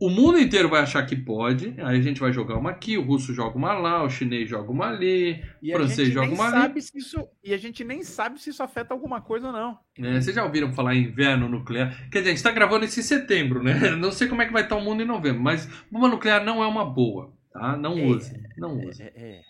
[0.00, 1.74] O mundo inteiro vai achar que pode.
[1.78, 4.70] Aí a gente vai jogar uma aqui, o russo joga uma lá, o chinês joga
[4.70, 5.42] uma ali.
[5.60, 6.78] E francês joga uma ali.
[6.78, 9.78] isso E a gente nem sabe se isso afeta alguma coisa ou não.
[9.98, 12.08] É, vocês já ouviram falar em inverno nuclear?
[12.10, 13.90] Quer dizer, a gente tá gravando isso em setembro, né?
[13.96, 16.62] Não sei como é que vai estar o mundo em novembro, mas bomba nuclear não
[16.62, 17.76] é uma boa, tá?
[17.76, 19.02] Não É, use, não use.
[19.02, 19.40] É, é.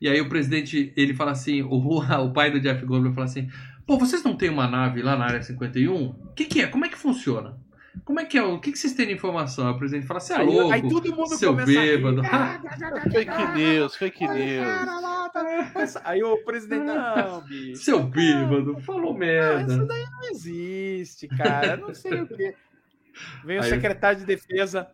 [0.00, 3.48] E aí o presidente, ele fala assim, o, o pai do Jeff Goldblum fala assim,
[3.86, 5.94] pô, vocês não têm uma nave lá na área 51?
[5.94, 6.66] O que que é?
[6.66, 7.58] Como é que funciona?
[8.04, 8.42] Como é que é?
[8.42, 9.70] O que que vocês têm de informação?
[9.70, 12.22] O presidente fala, você é Aí, louco, aí todo mundo seu bêbado.
[13.12, 14.66] Fake news, fake news.
[15.02, 17.82] lá, tá- Mas Aí o presidente, não, bicho.
[17.82, 19.72] seu bêbado, falou Não, merda.
[19.74, 21.76] isso daí não existe, cara.
[21.76, 22.54] Não sei o quê.
[23.44, 24.88] Vem o secretário de defesa.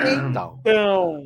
[0.00, 1.22] Então, Então.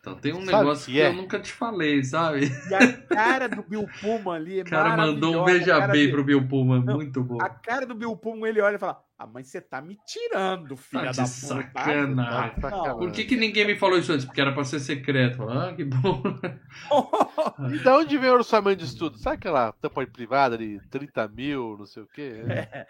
[0.00, 1.08] Então tem um Sabe negócio que que, é?
[1.08, 2.46] eu nunca te falei, sabe?
[2.70, 6.12] E a cara do Bill Pullman ali é O cara mandou um beija bem dele-
[6.12, 7.38] pro Bill Pullman, Não, muito bom.
[7.42, 10.76] A cara do Bill Pullman, ele olha e fala: Ah, mas você tá me tirando,
[10.76, 11.26] filha de da puta.
[11.26, 12.60] sacanagem.
[12.60, 12.98] Tá Não.
[12.98, 14.26] Por que, que ninguém me falou isso antes?
[14.26, 15.42] Porque era pra ser secreto.
[15.48, 16.22] Ah, que bom.
[17.72, 19.16] E da onde vem o orçamento de estudo?
[19.16, 22.42] Sabe aquela tampa privada de 30 mil, não sei o quê?
[22.46, 22.86] É,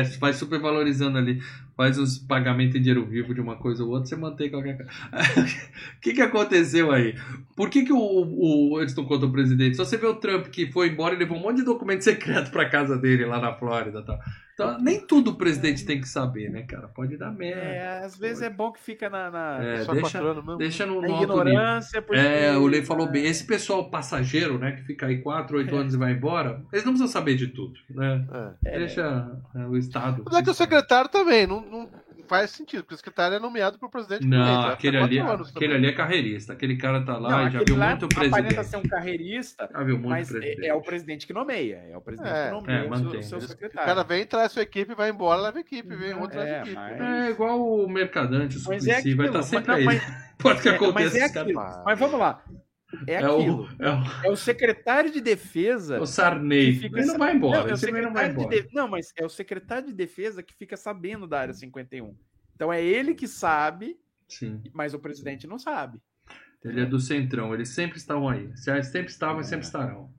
[0.00, 1.40] é, vai supervalorizando ali.
[1.76, 4.90] Faz os pagamentos em dinheiro vivo de uma coisa ou outra, você mantém qualquer coisa.
[4.90, 7.14] O que, que aconteceu aí?
[7.54, 8.80] Por que, que o, o.
[8.80, 9.76] Eles não contam o presidente?
[9.76, 12.50] Só você vê o Trump que foi embora e levou um monte de documento secreto
[12.50, 14.18] pra casa dele lá na Flórida e tal.
[14.58, 16.88] Então, nem tudo o presidente tem que saber, né, cara?
[16.88, 17.60] Pode dar merda.
[17.60, 20.58] É, às vezes é bom que fica na, na- É, Só deixa, quatro anos mesmo.
[20.58, 21.38] deixa no, na no alto nível.
[21.48, 22.02] ignorância.
[22.02, 22.20] Porque...
[22.20, 23.24] É, o Lei falou bem.
[23.24, 26.92] Esse pessoal passageiro, né, que fica aí 4, 8 anos e vai embora, eles não
[26.92, 28.26] precisam saber de tudo, né?
[28.64, 28.78] É.
[28.78, 30.24] Deixa é, o Estado.
[30.26, 31.88] Mas é que o secretário também não, não
[32.28, 34.26] faz sentido, porque o secretário é nomeado pelo presidente.
[34.26, 36.52] Não, vai aquele ali, anos aquele ali é carreirista.
[36.52, 38.64] Aquele cara tá lá Não, e já viu lá muito aparenta presidente.
[38.66, 40.64] ser um carreirista, Já viu muito mas presidente.
[40.64, 41.76] é, é o presidente que nomeia.
[41.90, 43.10] É o presidente É, que nomeia é, o mantém.
[43.10, 43.86] seu, seu Eles- O secretário.
[43.88, 46.60] cara vem, traz sua equipe, vai embora, leva a equipe, vem outro, traz É, a
[46.62, 46.74] equipe.
[46.76, 50.10] mas- É igual o Mercadante, o Mas Suplicy, é vai estar aquilo, sempre mas- aí.
[50.10, 51.18] não, Pode que É, aconteça.
[51.34, 51.82] mas é.
[51.84, 52.42] Mas vamos lá.
[53.06, 53.64] É, É aquilo.
[53.64, 55.96] o, é o, É o secretário de defesa.
[55.96, 56.74] é o Sarney.
[56.74, 57.60] fica Ele não vai embora.
[57.62, 58.48] Não, é esse não vai embora.
[58.62, 62.16] de- não, mas é o secretário de defesa que fica sabendo da área 51.
[62.54, 64.62] Então é ele que sabe, Sim.
[64.72, 66.00] mas o presidente não sabe.
[66.64, 67.54] Ele é do Centrão.
[67.54, 68.50] Eles sempre estavam aí.
[68.56, 70.10] Sempre estavam e sempre estarão.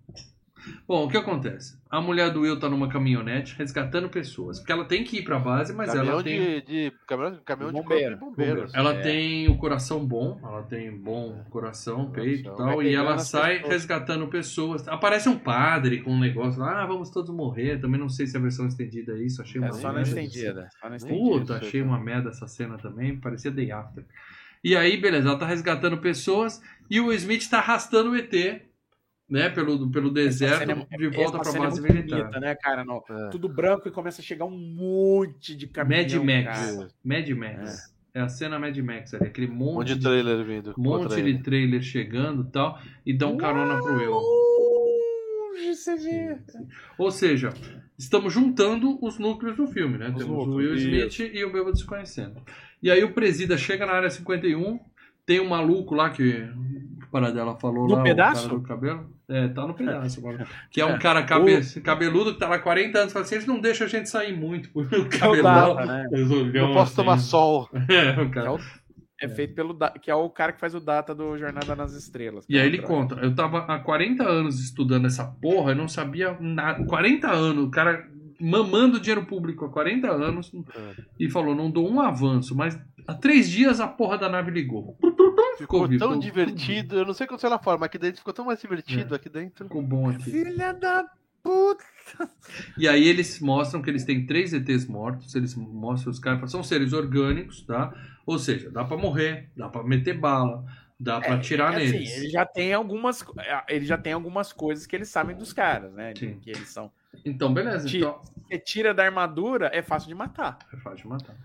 [0.87, 1.77] Bom, o que acontece?
[1.89, 4.59] A mulher do Will tá numa caminhonete resgatando pessoas.
[4.59, 6.39] Porque ela tem que ir pra base, mas caminhão ela tem.
[6.39, 8.73] de, de caminhão, caminhão de Bombeiro, de bombeiros.
[8.75, 9.01] Ela É.
[9.01, 13.73] tem o coração bom, ela tem bom coração, peito e tal, e ela sai pessoas.
[13.73, 14.87] resgatando pessoas.
[14.87, 17.79] Aparece um padre com um negócio lá, ah, vamos todos morrer.
[17.79, 20.69] Também não sei se a versão estendida é isso, achei uma É só na estendida.
[20.79, 21.19] Só na estendida.
[21.39, 24.03] Puta, achei uma merda essa cena também, parecia Day After.
[24.63, 28.33] E aí, beleza, ela tá resgatando pessoas e o Smith tá arrastando o ET,
[29.29, 32.19] né, pelo, pelo deserto é- de volta cena é base muito militar.
[32.21, 32.83] bonita, né, cara?
[32.83, 33.29] No- É.
[33.29, 36.01] Tudo branco e começa a chegar um monte de caminhão.
[36.03, 36.13] Mad
[36.45, 36.75] Max.
[36.75, 36.87] cara.
[37.03, 37.93] Mad Max.
[38.15, 38.21] É.
[38.21, 40.73] a cena Mad Max ali, aquele Um monte, monte de trailer vindo.
[40.77, 41.39] monte de ele.
[41.43, 44.07] trailer chegando e tal, e dão carona pro vê.
[46.97, 47.49] Ou seja,
[47.97, 50.09] estamos juntando os núcleos do filme, né?
[50.09, 50.87] Os Temos o Will isso.
[50.87, 52.41] Smith e o Bêbado se conhecendo.
[52.81, 54.79] E aí o presida chega na área 51,
[55.25, 56.23] tem um maluco lá que
[57.03, 58.47] o paradela falou No lá, pedaço?
[58.47, 59.18] o cara do cabelo.
[59.29, 60.47] É, tá no pedaço agora.
[60.71, 63.47] Que é um cara cabe- cabeludo que tá lá há 40 anos, fala assim, eles
[63.47, 65.75] não deixam a gente sair muito, porque o cabelão...
[65.75, 66.07] Data, né?
[66.11, 66.95] Não posso assim.
[66.95, 67.69] tomar sol.
[67.89, 68.51] É, o cara.
[69.21, 71.93] é, é feito pelo que é o cara que faz o data do Jornada nas
[71.93, 72.45] Estrelas.
[72.49, 76.35] E aí ele conta, eu tava há 40 anos estudando essa porra, eu não sabia
[76.39, 76.83] nada.
[76.85, 78.07] 40 anos, o cara
[78.39, 80.51] mamando dinheiro público há 40 anos
[81.19, 84.97] e falou, não dou um avanço, mas há três dias a porra da nave ligou.
[85.57, 86.97] Ficou vivo, tão ficou- divertido.
[86.97, 89.17] Eu não sei quando lá fora, mas aqui dentro ficou tão mais divertido É.
[89.17, 89.65] aqui dentro.
[89.65, 90.23] Ficou bom aqui.
[90.31, 91.05] Filha da
[91.43, 91.83] puta!
[92.77, 96.63] E aí eles mostram que eles têm três ETs mortos, eles mostram os caras, são
[96.63, 97.93] seres orgânicos, tá?
[98.25, 100.63] Ou seja, dá pra morrer, dá pra meter bala,
[100.99, 102.17] dá pra atirar É, assim, neles.
[102.17, 105.93] ele já tem algumas é, ele já tem algumas coisas que eles sabem dos caras,
[105.93, 106.13] né?
[106.17, 106.39] Sim.
[106.41, 106.91] Que eles são.
[107.25, 110.57] Então, beleza, Ti- então Você tira da armadura, é fácil de matar.
[110.73, 111.35] é fácil de matar.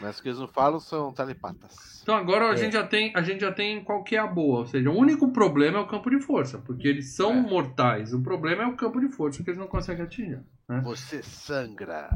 [0.00, 2.00] Mas o que eles não falam são telepatas.
[2.02, 2.56] Então agora a, É.
[2.56, 4.60] gente já tem, a gente já tem qual que é a boa.
[4.60, 6.58] Ou seja, o único problema é o campo de força.
[6.58, 7.40] Porque eles são É.
[7.40, 8.12] mortais.
[8.14, 10.40] O problema é o campo de força que eles não conseguem atingir.
[10.82, 12.08] Você sangra.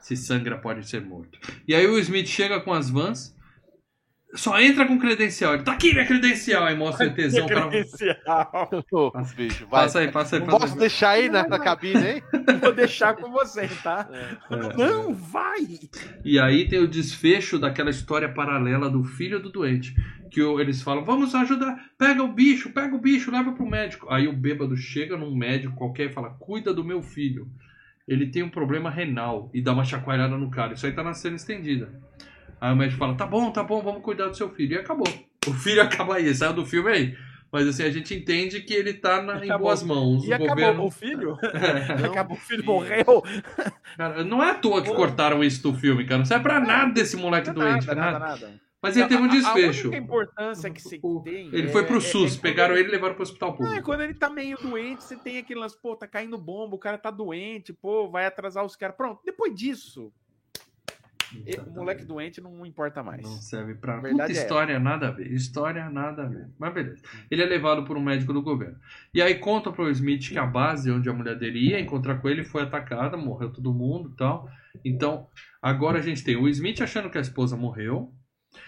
[0.00, 1.38] Se sangra, pode ser morto.
[1.68, 3.33] E aí o Smith chega com as vans.
[4.34, 5.54] Só entra com credencial.
[5.54, 6.64] Ele tá aqui minha credencial.
[6.64, 7.46] Aí mostra o ETzão.
[7.46, 8.70] o cara- Credencial.
[8.92, 9.82] Ô, Passa- bicho, vai.
[9.82, 10.40] Passa aí, passa aí.
[10.40, 10.78] Não Passa posso aí.
[10.80, 12.22] deixar aí na, na cabine, hein?
[12.60, 14.08] Vou deixar com você, tá?
[14.12, 14.76] É.
[14.76, 15.78] Não, vai!
[16.24, 19.94] E aí tem o desfecho daquela história paralela do filho do doente.
[20.30, 24.08] Que o- eles falam, vamos ajudar, pega o bicho, pega o bicho, leva pro médico.
[24.10, 27.46] Aí o bêbado chega num médico qualquer e fala, cuida do meu filho.
[28.08, 30.74] Ele tem um problema renal e dá uma chacoalhada no cara.
[30.74, 31.88] Isso aí tá na cena estendida.
[32.64, 34.72] Aí o médico fala, tá bom, tá bom, vamos cuidar do seu filho.
[34.72, 35.06] E acabou.
[35.46, 37.16] O filho acaba aí, saiu do filme aí.
[37.52, 40.24] Mas assim, a gente entende que ele tá na- em boas mãos.
[40.24, 40.84] E o acabou governo...
[40.86, 41.36] o filho?
[41.44, 42.06] É.
[42.06, 43.22] acabou o filho, morreu.
[43.98, 44.94] Cara, não é à toa que Pô.
[44.94, 46.18] cortaram isso do filme, cara.
[46.18, 47.86] Não serve pra nada desse moleque doente.
[47.86, 48.46] nada, nada, nada.
[48.46, 48.60] nada.
[48.82, 49.88] Mas ele teve um desfecho.
[49.88, 51.48] A única importância que se tem.
[51.52, 53.54] Ele é- foi pro é- SUS, é quando pegaram ele e levaram pro hospital Não,
[53.56, 53.84] é público.
[53.84, 56.96] quando ele tá meio doente, você tem aquele lance, pô, tá caindo bomba, o cara
[56.98, 58.96] tá doente, pô, vai atrasar os caras.
[58.96, 60.10] Pronto, depois disso,
[61.46, 63.22] e- o moleque doente não importa mais.
[63.22, 64.00] Não serve pra.
[64.00, 65.30] Puta é história, nada a ver.
[65.32, 66.48] História, nada a ver.
[66.58, 67.02] Mas beleza.
[67.30, 68.76] Ele é levado por um médico do governo.
[69.12, 72.28] E aí conta pro Smith que a base onde a mulher dele ia encontrar com
[72.28, 74.48] ele foi atacada, morreu todo mundo e tal.
[74.84, 75.26] Então,
[75.62, 78.12] agora a gente tem o Smith achando que a esposa morreu.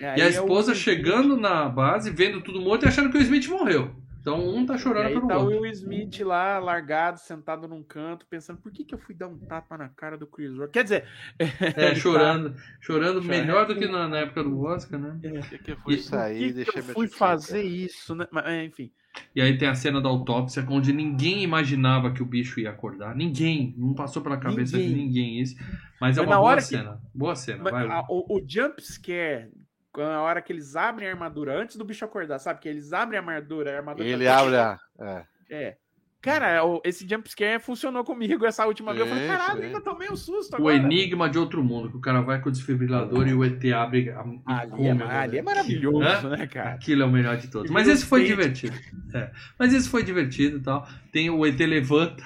[0.00, 3.94] E a esposa chegando na base, vendo tudo morto e achando que o Smith morreu.
[4.26, 5.60] Então um tá chorando e aí pelo tá o outro.
[5.60, 9.38] Will Smith lá, largado, sentado num canto, pensando, por que, que eu fui dar um
[9.38, 10.72] tapa na cara do Chris Rock?
[10.72, 11.04] Quer dizer,
[11.38, 12.56] É, ele chorando.
[12.80, 13.24] Chorando Chorando.
[13.24, 15.16] melhor do que na, na época do Oscar, né?
[15.22, 18.26] Por que, que eu fui Por sair que, eu fui fazer isso, né?
[18.32, 18.90] Mas, é, enfim.
[19.34, 23.14] E aí tem a cena da autópsia, onde ninguém imaginava que o bicho ia acordar.
[23.14, 23.74] Ninguém.
[23.78, 25.06] Não passou pela cabeça de Ninguém.
[25.06, 25.54] ninguém isso.
[26.00, 27.00] Mas é Mas uma na boa hora que- cena.
[27.14, 27.62] Boa cena.
[27.62, 27.86] Mas, vai.
[27.88, 29.52] a- o, o jump scare,
[30.02, 32.60] na hora que eles abrem a armadura, antes do bicho acordar, sabe?
[32.60, 34.08] Que eles abrem a armadura, a armadura.
[34.08, 34.78] Ele tá- abre a.
[35.00, 35.24] É.
[35.50, 35.76] É.
[36.22, 39.04] Cara, o- esse jump scare funcionou comigo essa última vez.
[39.04, 40.74] Eu falei, Sim, caralho, ainda tomei um susto O agora.
[40.74, 44.10] enigma de outro mundo, que o cara vai com o desfibrilador e o ET abre
[44.10, 44.24] a,
[44.60, 45.04] Ali, come, é, né?
[45.18, 46.30] ali é maravilhoso, Hã?
[46.36, 46.70] né, cara?
[46.70, 47.70] Aquilo é o melhor de todos.
[47.70, 48.76] Mas esse foi divertido.
[49.14, 49.30] É.
[49.56, 50.88] Mas esse foi divertido e tal.
[51.12, 52.24] Tem o ET levanta,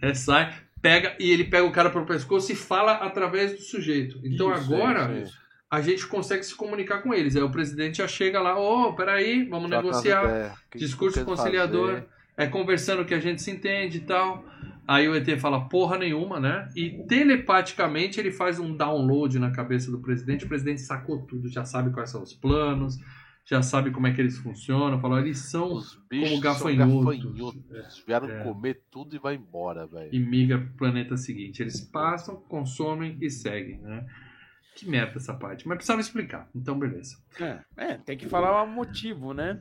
[0.00, 0.50] né, sai,
[0.80, 4.18] pega e ele pega o cara pelo pescoço e fala através do sujeito.
[4.24, 5.36] Então Isso, agora isso.
[5.74, 7.36] A gente consegue se comunicar com eles.
[7.36, 10.56] Aí o presidente já chega lá, ô, peraí, vamos umas negociar.
[10.74, 11.88] Discurso conciliador.
[11.94, 12.06] fazer?
[12.36, 14.44] É conversando que a gente se entende e tal.
[14.86, 16.68] Aí o ET fala porra nenhuma, né?
[16.76, 20.44] E telepaticamente ele faz um download na cabeça do presidente.
[20.44, 22.98] O presidente sacou tudo, já sabe quais são os planos,
[23.46, 25.00] já sabe como é que eles funcionam.
[25.00, 27.22] Falou, eles são Os bichos como gafanhotos.
[27.22, 28.04] gafanhotos.
[28.06, 28.42] Vieram É.
[28.42, 30.10] comer tudo e vai embora, velho.
[30.12, 31.60] e migra pro planeta seguinte.
[31.62, 34.04] Eles passam, consomem e seguem, né?
[34.74, 35.66] Que merda essa parte.
[35.66, 36.48] Mas precisava explicar.
[36.54, 37.16] Então, beleza.
[37.40, 39.60] É, é, tem que falar o motivo, né?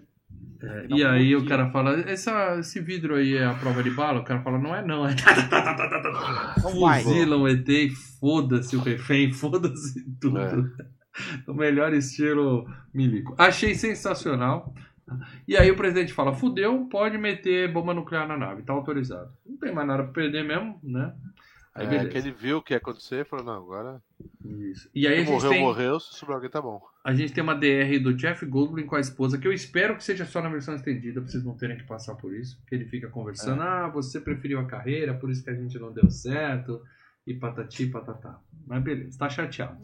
[0.61, 1.49] É, e um aí o motivo.
[1.49, 4.21] cara fala, essa, esse vidro aí é a prova de bala?
[4.21, 5.13] O cara fala, não é não, é
[6.57, 7.03] Então.
[7.03, 10.39] Fuzilam o ET e foda-se o refém, foda-se tudo.
[10.39, 10.93] É.
[11.45, 13.35] O melhor estilo milico.
[13.37, 14.73] Achei sensacional.
[15.47, 19.31] E aí o presidente fala, fudeu, pode meter bomba nuclear na nave, tá autorizado.
[19.45, 21.13] Não tem mais nada pra perder mesmo, né?
[21.75, 24.01] Aí É, que ele viu o que ia acontecer e falou, não, agora.
[24.45, 24.87] Isso.
[24.93, 26.79] E aí a gente, morreu, tem, morreu, se sobrar alguém tá bom.
[27.03, 30.03] a gente tem uma DR do Jeff Goldblum com a esposa, que eu espero que
[30.03, 32.61] seja só na versão estendida, pra vocês não terem que passar por isso.
[32.67, 35.91] Que ele fica conversando, ah, você preferiu a carreira, por isso que a gente não
[35.91, 36.79] deu certo,
[37.25, 38.39] e patati patatá.
[38.67, 39.77] Mas beleza, tá chateado.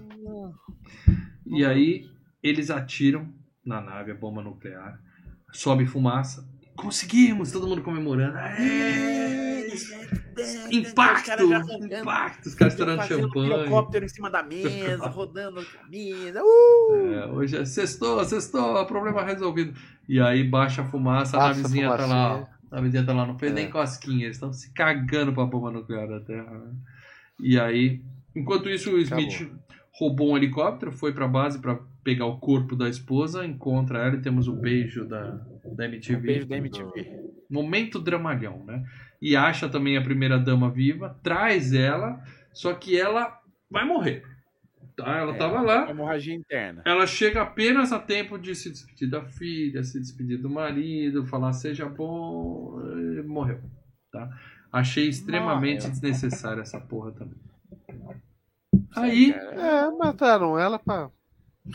[1.45, 2.07] E aí
[2.44, 3.34] eles atiram
[3.66, 5.02] na nave a bomba nuclear,
[5.52, 6.48] sobe fumaça.
[6.76, 7.52] Conseguimos!
[7.52, 8.38] Todo mundo comemorando.
[8.38, 9.70] Aê!
[10.72, 11.44] Impacto!
[12.02, 12.45] Impacto!
[12.48, 13.52] Os caras estourando Fazendo um champanhe.
[13.53, 16.41] helicóptero em cima da mesa, rodando a camisa.
[16.44, 17.14] Uh!
[17.14, 19.74] É, hoje é sextou, sextou, problema resolvido.
[20.07, 22.48] E aí baixa a fumaça, a Passa a navezinha tá lá.
[22.72, 23.56] A navezinha tá lá, não fez É.
[23.56, 26.49] nem cosquinha, eles estão se cagando pra bomba nuclear da Terra.
[26.52, 26.72] né?
[27.40, 28.02] E aí,
[28.36, 29.49] enquanto isso, o Smith
[29.94, 34.22] roubou um helicóptero, foi pra base pra pegar o corpo da esposa, encontra ela e
[34.22, 35.40] temos o beijo da,
[35.76, 36.18] da MTV.
[36.18, 37.20] Um beijo da MTV.
[37.49, 38.84] Momento dramalhão, né?
[39.21, 42.23] E acha também a primeira dama viva, traz ela,
[42.53, 43.37] só que ela
[43.69, 44.23] vai morrer.
[44.95, 45.17] Tá?
[45.17, 46.81] Ela É, tava lá, Hemorragia interna.
[46.85, 51.53] ela chega apenas a tempo de se despedir da filha, se despedir do marido, falar
[51.53, 52.79] seja bom,
[53.17, 53.61] e morreu.
[54.11, 54.29] Tá?
[54.71, 55.91] Achei extremamente Morreu.
[55.91, 57.37] desnecessária essa porra também.
[58.95, 61.09] Aí, É, mataram ela pra.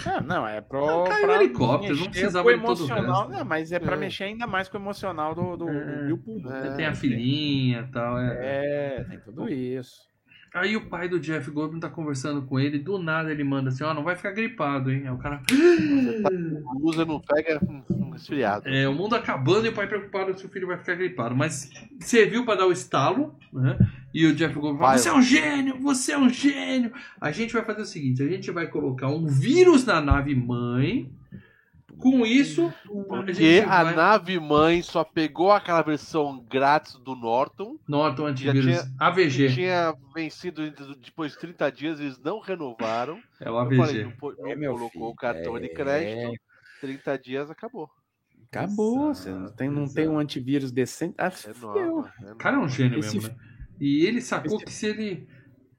[0.07, 1.05] Ah, não, é pro.
[1.05, 3.29] Caiu pra helicóptero, não precisava de todo o.
[3.29, 3.99] Não, mas é pra É.
[3.99, 5.73] mexer ainda mais com o emocional do, do, É.
[5.99, 6.53] do Bill Pullman.
[6.53, 6.75] É.
[6.77, 8.19] tem a filhinha e tal.
[8.19, 8.97] É.
[9.01, 10.13] É, tem tudo isso.
[10.55, 13.83] Aí o pai do Jeff Goldblum tá conversando com ele, do nada ele manda assim,
[13.83, 15.03] ó, não vai ficar gripado, hein?
[15.05, 17.61] Aí o cara, A luz não pega
[17.91, 18.69] um resfriado.
[18.69, 21.35] é, o mundo acabando e o pai preocupado se o filho vai ficar gripado.
[21.35, 23.77] Mas serviu pra dar o estalo, né?
[24.15, 26.93] E o Jeff Goldblum fala, você é um gênio, você é um gênio.
[27.21, 31.11] A gente vai fazer o seguinte, a gente vai colocar um vírus na nave mãe,
[31.99, 32.67] com isso...
[32.67, 32.73] a
[33.05, 37.79] Porque gente a vai- nave mãe só pegou aquela versão grátis do Norton.
[37.89, 39.49] Norton antivírus tinha- AVG.
[39.49, 40.71] Que tinha vencido
[41.03, 43.19] depois de 30 dias, eles não renovaram.
[43.41, 43.77] É o Eu AVG.
[44.17, 45.69] falei, não, É, meu colocou filho, o cartão de é.
[45.69, 46.41] crédito.
[46.81, 47.89] 30 dias acabou.
[48.53, 49.15] Acabou.
[49.15, 51.15] Você não tem, não tem um antivírus decente.
[51.19, 53.37] Ah, É é O cara é um gênio Esse- mesmo, né?
[53.81, 55.29] E ele sacou esse- que se ele,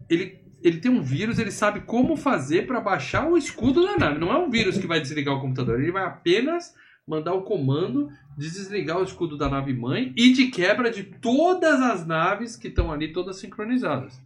[0.10, 0.44] ele.
[0.68, 4.20] Ele tem um vírus, ele sabe como fazer pra baixar o escudo da nave.
[4.20, 6.74] Não é um vírus que vai desligar o computador, ele vai apenas
[7.08, 11.80] mandar o comando de desligar o escudo da nave mãe e de quebra de todas
[11.82, 14.20] as naves que estão ali, todas sincronizadas.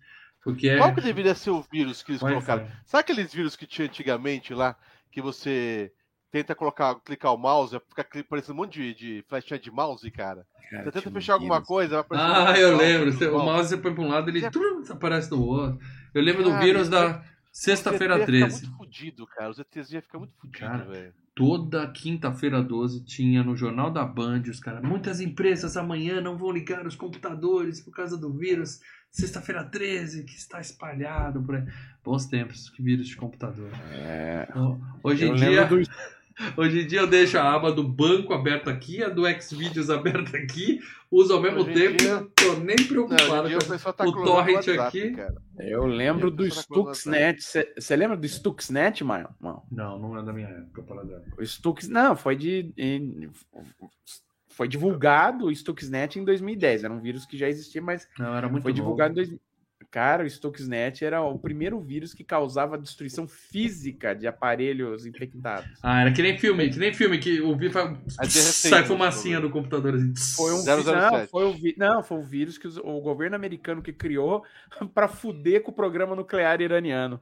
[0.43, 0.77] Porque é.
[0.77, 2.35] Qual que deveria ser o vírus que eles Wi-Fi.
[2.45, 2.71] colocaram?
[2.85, 4.75] Sabe aqueles vírus que tinha antigamente lá,
[5.11, 5.91] que você
[6.31, 10.45] tenta colocar, clicar o mouse, fica parecendo um monte de, de flechinha de mouse, cara?
[10.69, 13.11] Cara, Você tenta um fechar alguma coisa, vai aparecer um Ah, eu mouse lembro.
[13.11, 13.69] do O mouse.
[13.69, 15.79] você põe pra um lado, ele trum, aparece no outro.
[16.13, 18.55] Eu lembro do Cara, vírus isso da sexta-feira O ZT ia 13.
[18.55, 19.49] ficar muito fudido, cara.
[19.49, 21.13] O ZT ia ficar muito fudido, Cara, velho.
[21.35, 24.83] Toda quinta-feira 12 tinha no Jornal da Band os caras.
[24.83, 28.81] Muitas empresas amanhã não vão ligar os computadores por causa do vírus.
[29.09, 31.63] Sexta-feira 13, que está espalhado por aí.
[32.03, 33.71] Bons tempos, que vírus de computador.
[33.91, 34.47] É.
[35.01, 35.61] Hoje em Eu dia.
[35.61, 35.89] lembro do-
[36.55, 40.37] Hoje em dia eu deixo a aba do banco aberta aqui, a do Xvideos aberta
[40.37, 40.79] aqui,
[41.11, 43.57] uso ao mesmo Hoje em tempo dia- e não tô nem Não, preocupado em dia
[43.57, 45.11] o com tá o torrent WhatsApp, aqui.
[45.11, 45.35] cara.
[45.59, 47.41] Eu lembro do tá Stuxnet.
[47.77, 49.29] Você lembra do Stuxnet, mano?
[49.41, 49.63] Não.
[49.71, 51.21] Não, não é da minha época, paladar.
[51.37, 52.71] O Stux, não, foi de
[54.49, 56.83] foi divulgado o Stuxnet em 2010.
[56.83, 58.81] Era um vírus que já existia, mas Não, era muito foi novo.
[58.81, 59.39] divulgado em 2000.
[59.91, 65.67] Cara, o Stuxnet era o primeiro vírus que causava destruição física de aparelhos infectados.
[65.81, 69.49] Ah, era que nem filme, que nem filme que o vírus repente, sai fumacinha do
[69.49, 70.13] computador assim.
[70.35, 70.85] Foi um 007.
[70.85, 74.43] não, foi o, vi- não, foi o vírus que o governo americano que criou
[74.93, 77.19] para fuder com o programa nuclear iraniano.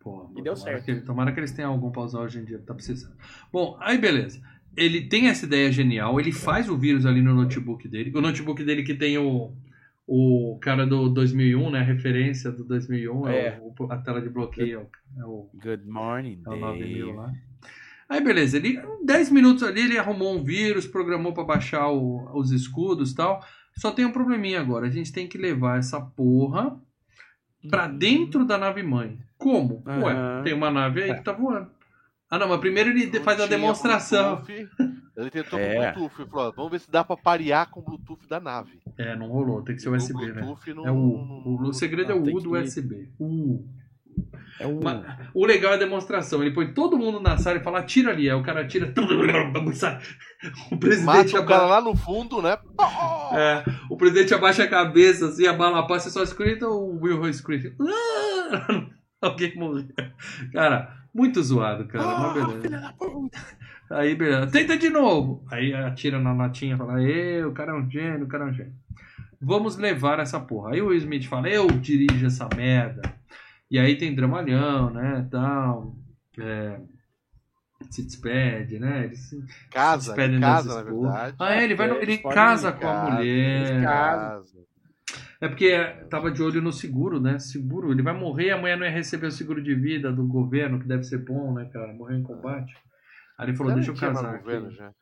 [0.00, 0.84] Pô, E deu tomara certo.
[0.84, 3.14] Que, tomara que eles tenham algum pra usar hoje em dia, tá precisando.
[3.52, 4.40] Bom, aí beleza.
[4.74, 8.12] Ele tem essa ideia genial, ele faz o vírus ali no notebook dele.
[8.14, 9.52] O notebook dele que tem o,
[10.06, 11.80] o cara do 2001, né?
[11.80, 13.38] A referência do 2001, é.
[13.46, 13.60] É.
[13.60, 14.86] o- a tela de bloqueio.
[15.18, 17.16] É o, Good morning, é o 9000 Dave.
[17.16, 17.32] lá.
[18.08, 22.30] Aí beleza, ele, em 10 minutos ali ele arrumou um vírus, programou pra baixar o-
[22.38, 23.44] os escudos e tal.
[23.76, 26.80] Só tem um probleminha agora, a gente tem que levar essa porra
[27.68, 29.18] pra dentro da nave mãe.
[29.36, 29.82] Como?
[29.86, 30.42] Ué, Aham.
[30.44, 31.68] tem uma nave aí que tá voando.
[32.30, 34.42] Ah não, mas primeiro ele Não faz a demonstração.
[35.16, 35.92] Ele tentou É.
[35.92, 36.20] com Bluetooth.
[36.22, 38.78] Ele falou, vamos ver se dá pra parear com o Bluetooth da nave.
[38.98, 40.42] É, não rolou, tem que ser USB, né?
[40.42, 43.08] Bluetooth não- É o não- O, o segredo é o não, U do que- USB.
[43.18, 43.64] U.
[44.58, 44.80] É um...
[45.34, 46.40] O legal é a demonstração.
[46.42, 48.30] Ele põe todo mundo na sala e fala, tira ali.
[48.30, 48.92] Aí o cara tira.
[50.70, 51.44] O presidente Mata o abaixa.
[51.46, 52.56] cara lá no fundo, né?
[53.32, 57.20] É, o presidente abaixa a cabeça, assim, a bala passa e só escuta o Will.
[57.24, 58.86] Ah!
[59.20, 59.86] Alguém morreu.
[60.52, 62.04] Cara, muito zoado, cara.
[62.04, 62.94] Ah, Mas beleza.
[63.90, 64.48] Aí, beleza.
[64.50, 65.44] Tenta de novo.
[65.50, 68.48] Aí atira na latinha e fala: Ê, o cara é um gênio, o cara é
[68.48, 68.72] um gênio.
[69.40, 70.72] Vamos levar essa porra.
[70.72, 73.02] Aí o Will Smith fala: Eu dirijo essa merda.
[73.70, 75.26] E aí tem dramalhão, né?
[75.30, 75.94] Tal.
[76.38, 76.80] É,
[77.90, 79.04] se despede, né?
[79.04, 81.36] Ele se, se Casa, despede ele das casa, na verdade.
[81.38, 83.26] Ah, é, ele vai no- É, ele casa com a Casa, mulher.
[83.26, 84.66] eles Casa.
[85.40, 87.38] É porque tava de olho no seguro, né?
[87.38, 90.88] Seguro, ele vai morrer, amanhã não ia receber o seguro de vida do governo, que
[90.88, 91.92] deve ser bom, né, cara?
[91.92, 92.74] Morrer em combate.
[93.38, 94.38] Aí ele falou, Já deixa eu casar.
[94.38, 94.76] governo, aqui.
[94.76, 94.92] já.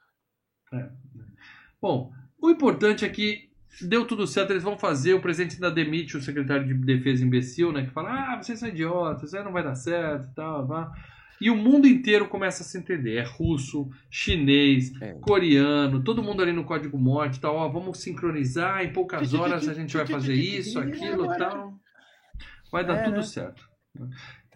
[1.80, 3.50] Bom, o importante é que
[3.82, 7.72] deu tudo certo, eles vão fazer, o presidente ainda demite o secretário de defesa imbecil,
[7.72, 7.84] né?
[7.84, 10.92] Que fala, ah, vocês são idiotas, isso aí não vai dar certo e tal, vá.
[11.40, 13.16] E o mundo inteiro começa a se entender.
[13.16, 15.14] É russo, chinês, É.
[15.14, 17.56] coreano, todo mundo ali no código morte e tal.
[17.56, 21.74] Ó, vamos sincronizar, em poucas horas a gente vai fazer isso, aquilo e tal.
[22.70, 23.22] Vai dar É, tudo né?
[23.22, 23.68] certo.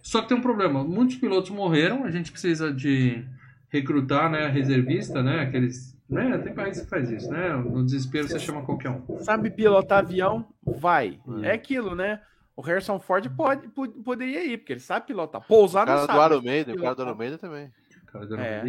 [0.03, 0.83] Só que tem um problema.
[0.85, 3.25] Muitos pilotos morreram, a gente precisa de
[3.69, 5.97] recrutar, né, reservista, né, aqueles...
[6.09, 7.51] Né, tem país que faz isso, né?
[7.51, 9.03] No desespero você chama qualquer um.
[9.21, 10.47] Sabe pilotar avião?
[10.65, 11.21] Vai.
[11.27, 11.45] Hum.
[11.45, 12.23] É aquilo, né?
[12.57, 15.43] O Harrison Ford pode, po- poderia ir, porque ele sabe pilotar.
[15.47, 16.35] Pousar não do sabe.
[16.35, 17.71] Iron Maiden, o cara do Maiden também.
[18.07, 18.63] Cara, É.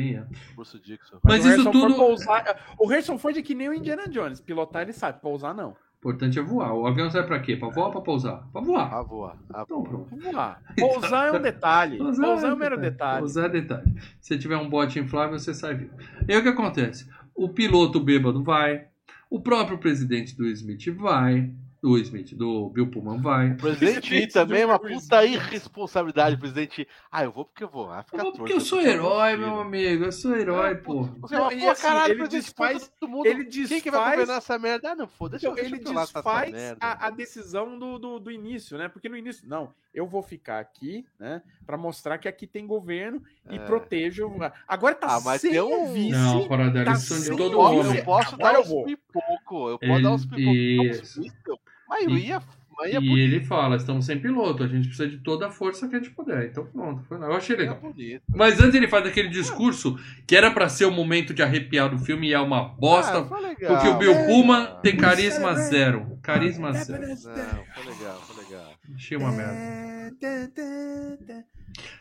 [1.24, 1.96] Mas o isso Harrison Ford tudo...
[1.96, 4.42] pousar- O Harrison Ford é que nem o Indiana Jones.
[4.42, 5.78] Pilotar ele sabe, pousar não.
[6.02, 6.74] O importante é voar.
[6.74, 7.58] O avião sai pra quê?
[7.58, 8.48] Pra voar ou pra pousar?
[8.54, 8.94] Pra voar.
[8.94, 9.38] A voar.
[9.54, 9.90] A Então voar.
[9.90, 10.16] pronto.
[10.24, 10.62] Voar.
[10.80, 11.98] Pousar é um detalhe.
[11.98, 13.20] Pousar é um mero detalhe.
[13.20, 13.96] Pousar é detalhe.
[14.22, 15.94] Se tiver um bote inflável, você sai vivo.
[16.26, 17.06] E aí o que acontece?
[17.36, 18.86] O piloto bêbado vai,
[19.30, 21.52] o próprio presidente do Smith vai,
[21.82, 23.52] do Smith, do Bill Pullman vai.
[23.52, 26.36] O presidente ir também é uma puta irresponsabilidade.
[26.36, 26.88] O presidente.
[27.12, 27.90] Ah, eu vou porque eu vou.
[27.90, 29.48] Ah, fica Eu vou porque eu sou herói, filho.
[29.48, 30.04] meu amigo.
[30.06, 31.04] Eu sou herói, pô.
[31.22, 33.26] Você Não, e pô, assim, caralho, ele presidente, desfaz- todo mundo.
[33.26, 34.92] ele Quem que vai desfaz- governar essa merda?
[34.92, 36.78] Ah, não, foda, deixa, Então, ele eu desfaz merda.
[36.86, 38.88] a, a decisão do, do, do início, né?
[38.90, 41.42] Porque no início, não, eu vou ficar aqui, né?
[41.66, 43.60] Pra mostrar que aqui tem governo e É.
[43.60, 44.30] protejo.
[44.68, 46.12] Agora tá Ah, mas sem um- vice.
[46.12, 47.98] Não, Paradela, tá eles são de sem todo eu homem.
[47.98, 48.84] eu posso dar eu uns vou.
[48.86, 49.70] pipoco.
[49.70, 51.20] Eu posso dar uns Ele- pipocos.
[51.98, 52.10] Isso.
[52.10, 52.10] Isso.
[52.10, 52.42] Maioria,
[52.78, 55.96] maioria E ele fala, estamos sem piloto, a gente precisa de toda a força que
[55.96, 56.46] a gente puder.
[56.48, 57.28] Então pronto, foi lá.
[57.28, 57.80] Eu achei legal.
[57.82, 58.22] bonita.
[58.34, 61.98] Mas antes ele faz aquele discurso que era pra ser o momento de arrepiar do
[62.00, 63.74] filme e é uma bosta, Ah, legal.
[63.76, 64.26] porque o Bill É.
[64.28, 66.18] Pullman tem carisma zero.
[66.22, 67.02] Carisma É, zero.
[67.02, 68.74] Não, foi legal, foi legal.
[68.96, 69.60] Achei uma merda.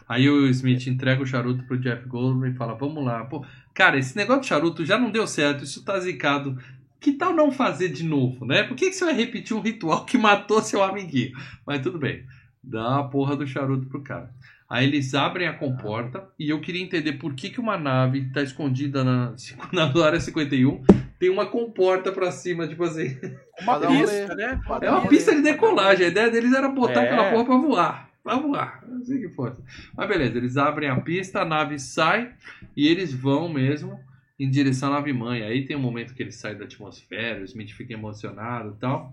[0.09, 3.25] Aí o Smith entrega o charuto pro Jeff Goldblum e fala: Vamos lá.
[3.27, 3.45] Pô,
[3.75, 6.57] cara, esse negócio de charuto já não deu certo, isso tá zicado.
[7.01, 8.65] Que tal não fazer de novo, né?
[8.65, 11.33] Por que, que você vai repetir um ritual que matou seu amiguinho?
[11.67, 12.25] Mas tudo bem.
[12.63, 14.31] Dá a porra do charuto pro cara.
[14.69, 18.43] Aí eles abrem a comporta e eu queria entender por que, que uma nave tá
[18.43, 19.33] escondida na,
[19.73, 20.85] na área 51
[21.19, 23.17] tem uma comporta pra cima, tipo assim.
[23.63, 24.61] Uma Pra um pista, né?
[24.67, 26.07] Pra É uma pista de decolagem.
[26.07, 27.07] A ideia deles era botar É.
[27.07, 28.09] aquela porra pra voar.
[28.25, 29.63] Vamos lá, assim que fosse.
[29.97, 32.33] Mas beleza, eles abrem a pista, a nave sai
[32.77, 33.99] e eles vão mesmo
[34.39, 35.43] em direção à nave mãe.
[35.43, 39.13] Aí tem um momento que eles saem da atmosfera, o Smith fica emocionado e tal.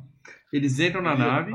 [0.54, 1.54] Eles entram na nave.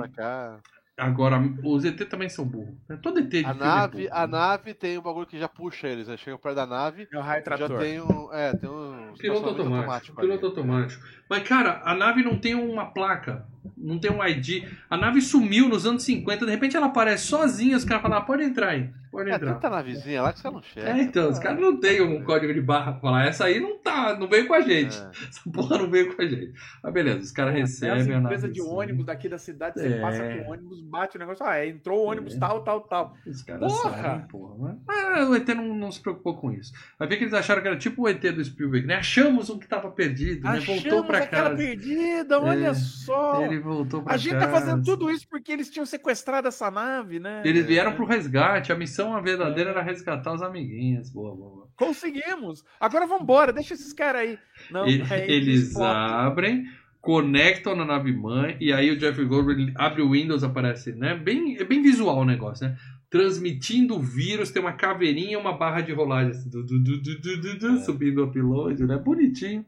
[0.98, 2.74] Agora, os ET também são burros.
[2.86, 2.98] né?
[3.02, 4.09] Todo ET de A filme é nave, burro.
[4.12, 6.16] a nave tem um bagulho que já puxa eles, né?
[6.18, 7.78] Chegam perto da nave, É o raio já trator.
[7.78, 8.30] tem um.
[8.32, 9.14] É, tem um.
[9.18, 10.16] Piloto estacionamento automático.
[10.20, 10.55] Piloto ali.
[10.56, 11.02] automático.
[11.28, 13.47] Mas, cara, a nave não tem uma placa.
[13.77, 14.65] Não tem um ID.
[14.89, 16.45] A nave sumiu nos anos 50.
[16.47, 17.77] De repente ela aparece sozinha.
[17.77, 18.89] Os caras falam, ah, pode entrar aí.
[19.11, 19.55] Pode É, entrar.
[19.55, 20.89] tanta navezinha lá que você não chega.
[20.89, 23.27] É, então, os caras não tem um código de barra pra falar.
[23.27, 24.97] Essa aí não tá, não veio com a gente.
[24.97, 25.11] É.
[25.28, 26.53] Essa porra não veio com a gente.
[26.81, 28.37] Mas beleza, os caras recebem a nave.
[28.37, 30.01] empresas de ônibus daqui da cidade, você É.
[30.01, 32.39] passa com o ônibus, bate o negócio, ah, é, entrou o ônibus É.
[32.39, 33.16] tal, tal, tal.
[33.27, 33.91] Os caras Porra!
[34.01, 34.55] sabem, porra.
[34.61, 36.73] Mas, ah, o ET não, não se preocupou com isso.
[36.97, 38.95] Vai ver que eles acharam que era tipo o ET do Spielberg, né?
[38.95, 40.61] Achamos um que tava perdido, né?
[40.61, 41.57] Voltou Achamos pra aquela casa.
[41.57, 43.41] perdida, olha É, só.
[43.52, 44.47] Ele voltou pra A gente casa.
[44.47, 47.43] tá fazendo tudo isso porque eles tinham sequestrado essa nave, né?
[47.44, 51.10] Eles vieram pro resgate, a missão verdadeira era resgatar os amiguinhos.
[51.10, 51.68] Boa, boa.
[51.77, 52.64] Conseguimos.
[52.78, 54.39] Agora vambora, deixa esses caras aí.
[54.70, 56.64] Não, aí eles abrem,
[57.01, 61.14] conectam na nave mãe, e aí o Jeff Goldberg abre o Windows, aparece, né?
[61.14, 62.77] Bem, é bem visual o negócio, né?
[63.09, 67.66] Transmitindo o vírus, tem uma caveirinha e uma barra de rolagem, assim, du, du, du,
[67.66, 67.78] É.
[67.81, 68.97] subindo o upload, né?
[68.98, 69.64] Bonitinho.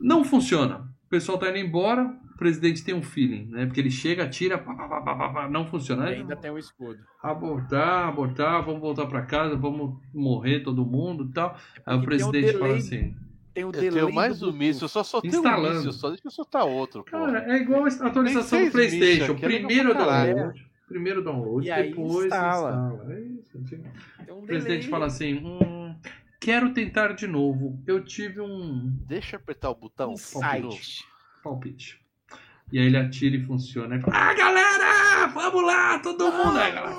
[0.00, 0.78] Não funciona.
[1.06, 3.64] O pessoal tá indo embora, o presidente tem um feeling, né?
[3.66, 6.10] Porque ele chega, tira, pá, pá, pá, pá, pá, pá, não funciona.
[6.10, 6.98] E ainda tem o escudo.
[7.22, 11.56] Abortar, abortar, vamos voltar pra casa, vamos morrer todo mundo e tal.
[11.86, 13.16] Aí o tem um presidente fala assim.
[13.54, 15.74] Tem o Eu delay tenho mais um míssil, eu só soltei um Instalando.
[15.76, 17.10] míssil, só deixa eu soltar outro, pô.
[17.12, 19.32] Cara, é igual a atualização do PlayStation.
[19.32, 22.92] é Primeiro download, primeiro download, E aí depois instala.
[22.92, 23.14] instala.
[23.14, 23.58] É isso.
[24.30, 24.90] um O presidente delay.
[24.90, 25.94] fala assim: hum,
[26.40, 27.80] quero tentar de novo.
[27.86, 30.10] Eu tive um Deixa eu apertar o botão.
[30.12, 31.04] um site.
[31.44, 32.02] palpite.
[32.72, 33.94] E aí ele atira e funciona.
[33.96, 35.26] Aí fala, ah, galera!
[35.32, 36.58] Vamos lá, todo mundo!
[36.58, 36.96] Aí galera-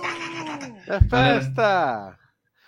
[0.88, 2.18] É festa!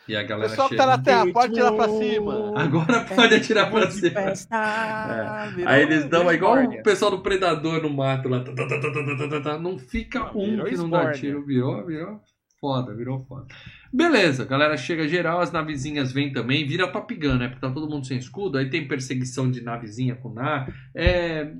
[0.10, 0.90] E a galera pessoal que chega.
[0.90, 2.54] tá na terra, pode tirar pra cima.
[2.62, 4.10] Agora pode atirar pra cima.
[4.12, 8.42] festa, virou Aí eles dão, é igual o pessoal do Predador no mato lá.
[8.42, 9.60] tá, tá, tá.
[9.60, 11.46] Não fica um Virou que não dá tiro.
[11.46, 12.22] Virou, virou
[12.60, 13.48] foda, virou foda.
[13.92, 17.50] Beleza, a galera chega geral, as navezinhas vêm também, vira Top Gun, né?
[17.50, 20.74] Porque tá todo mundo sem escudo, aí tem perseguição de navezinha com nave.
[20.96, 21.52] É.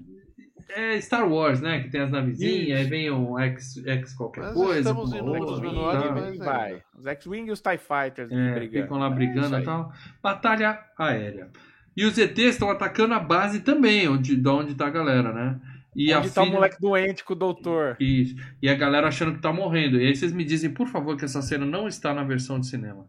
[0.70, 1.82] É Star Wars, né?
[1.82, 4.80] Que tem as navezinhas, aí vem um X, X qualquer Mas coisa.
[4.80, 6.84] estamos em números menores, mas- vai.
[6.98, 8.84] Os X-Wing e os TIE Fighters É, brigando.
[8.84, 9.92] ficam lá É brigando isso e tal.
[10.22, 11.50] Batalha aérea.
[11.96, 15.60] E os ETs estão atacando a base também, onde, de onde tá a galera, né?
[15.96, 17.98] E Onde a tá o filha- moleque doente com o doutor?
[18.00, 18.36] Isso.
[18.62, 20.00] E a galera achando que tá morrendo.
[20.00, 22.68] E aí vocês me dizem, por favor, que essa cena não está na versão de
[22.68, 23.08] cinema.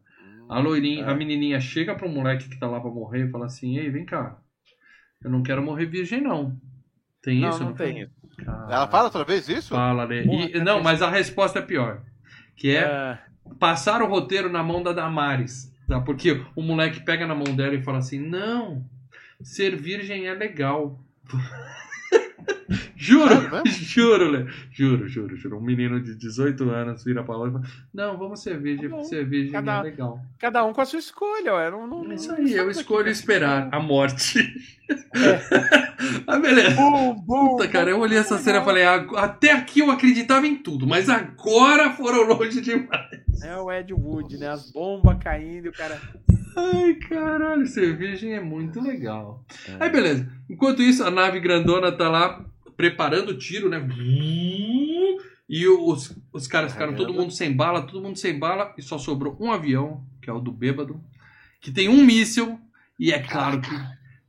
[0.49, 1.11] A loirinha, É.
[1.11, 4.07] a menininha chega pro moleque que tá lá pra morrer e fala assim: Ei, vem
[4.07, 4.39] cá.
[5.23, 6.57] Eu não quero morrer virgem, não.
[7.29, 7.63] Tem Não, isso?
[7.63, 8.13] não tem isso.
[8.71, 9.69] Ela fala outra vez isso?
[9.75, 10.23] Fala, né?
[10.23, 12.01] Porra, E- não, tem- mas a resposta é pior.
[12.57, 13.19] Que é É,
[13.59, 15.71] passar o roteiro na mão da Damares.
[15.87, 16.01] Tá?
[16.01, 18.83] Porque o moleque pega na mão dela e fala assim: Não,
[19.43, 20.99] ser virgem é legal.
[22.97, 23.67] juro, mesmo?
[23.67, 24.47] juro, Lê.
[24.71, 25.59] Juro, juro, juro.
[25.59, 27.65] Um menino de 18 anos vira pra lá e fala:
[27.95, 30.21] Não, vamos ser virgem, Tá virgem Cada- é legal.
[30.39, 31.71] cada um com a sua escolha, ué.
[31.71, 34.39] Não, não, É isso aí, eu escolho aqui- esperar a morte.
[36.27, 36.71] ah, beleza.
[36.77, 40.47] Bum, bum, Puta, cara, eu olhei essa cena e falei: "Ag- Até aqui eu acreditava
[40.47, 43.09] em tudo, mas agora foram longe demais.
[43.43, 44.49] É o Ed Wood, né?
[44.49, 45.99] As bombas caindo e o cara.
[46.59, 49.45] Ai, caralho, ser virgem é muito legal.
[49.67, 49.77] É.
[49.85, 50.31] Aí, beleza.
[50.51, 52.45] Enquanto isso, a nave grandona tá lá
[52.77, 53.87] preparando o tiro, né?
[55.49, 58.99] E os, os caras ficaram todo mundo sem bala, todo mundo sem bala, e só
[58.99, 61.01] sobrou um avião, que é o do bêbado,
[61.61, 62.61] que tem um míssil,
[62.99, 63.71] e é claro que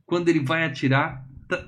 [0.06, 1.24] quando ele vai atirar.
[1.46, 1.64] Tá...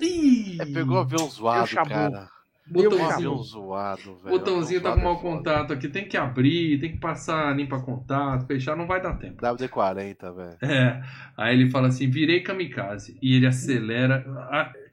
[0.00, 0.58] Ih!
[0.60, 2.28] É, pegou o avião zoado, cara.
[2.70, 4.34] Botãozinho, zoado, velho.
[4.34, 7.80] o botãozinho tá com mau é contato aqui, tem que abrir, tem que passar, limpa
[7.80, 9.42] contato, fechar, não vai dar tempo.
[9.42, 10.56] WD-40, velho.
[10.62, 11.02] É.
[11.36, 13.18] Aí ele fala assim: virei kamikaze.
[13.20, 14.24] E ele acelera.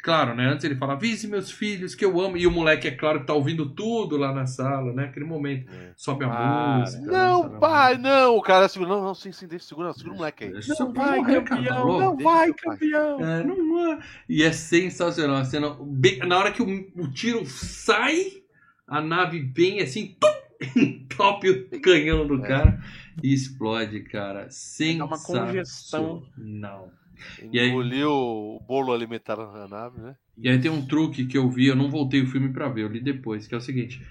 [0.07, 0.47] Ah, claro, né?
[0.47, 2.37] Antes ele fala: avise meus filhos que eu amo.
[2.37, 5.05] E o moleque, é claro, que tá ouvindo tudo lá na sala, né?
[5.05, 5.69] Aquele momento.
[5.71, 5.91] É.
[5.97, 6.77] Sobe a Para.
[6.79, 7.01] música.
[7.05, 7.11] né?
[7.11, 8.37] Não, Sobe a pai, não.
[8.37, 8.89] O cara segura.
[8.91, 10.53] Não, não, sim, sim, deixa, segura, segura o moleque aí.
[10.79, 11.99] Não vai, morrer, campeão!
[11.99, 13.19] Não vai, campeão!
[13.19, 13.99] É, não vai.
[14.29, 15.75] E é sensacional a cena.
[15.81, 18.27] Bem- na hora que o, o tiro sai,
[18.87, 20.27] a nave vem assim, tum,
[20.79, 22.47] entope o canhão do É.
[22.47, 22.79] cara
[23.21, 24.43] e explode, cara.
[24.45, 25.07] Dá Sensacional.
[25.07, 26.23] uma congestão.
[26.37, 26.89] Não.
[27.51, 30.15] E aí- Engoliu o bolo alimentar na nave, né?
[30.37, 32.83] E aí tem um truque que eu vi, eu não voltei o filme pra ver,
[32.83, 34.01] eu li depois, que é o seguinte: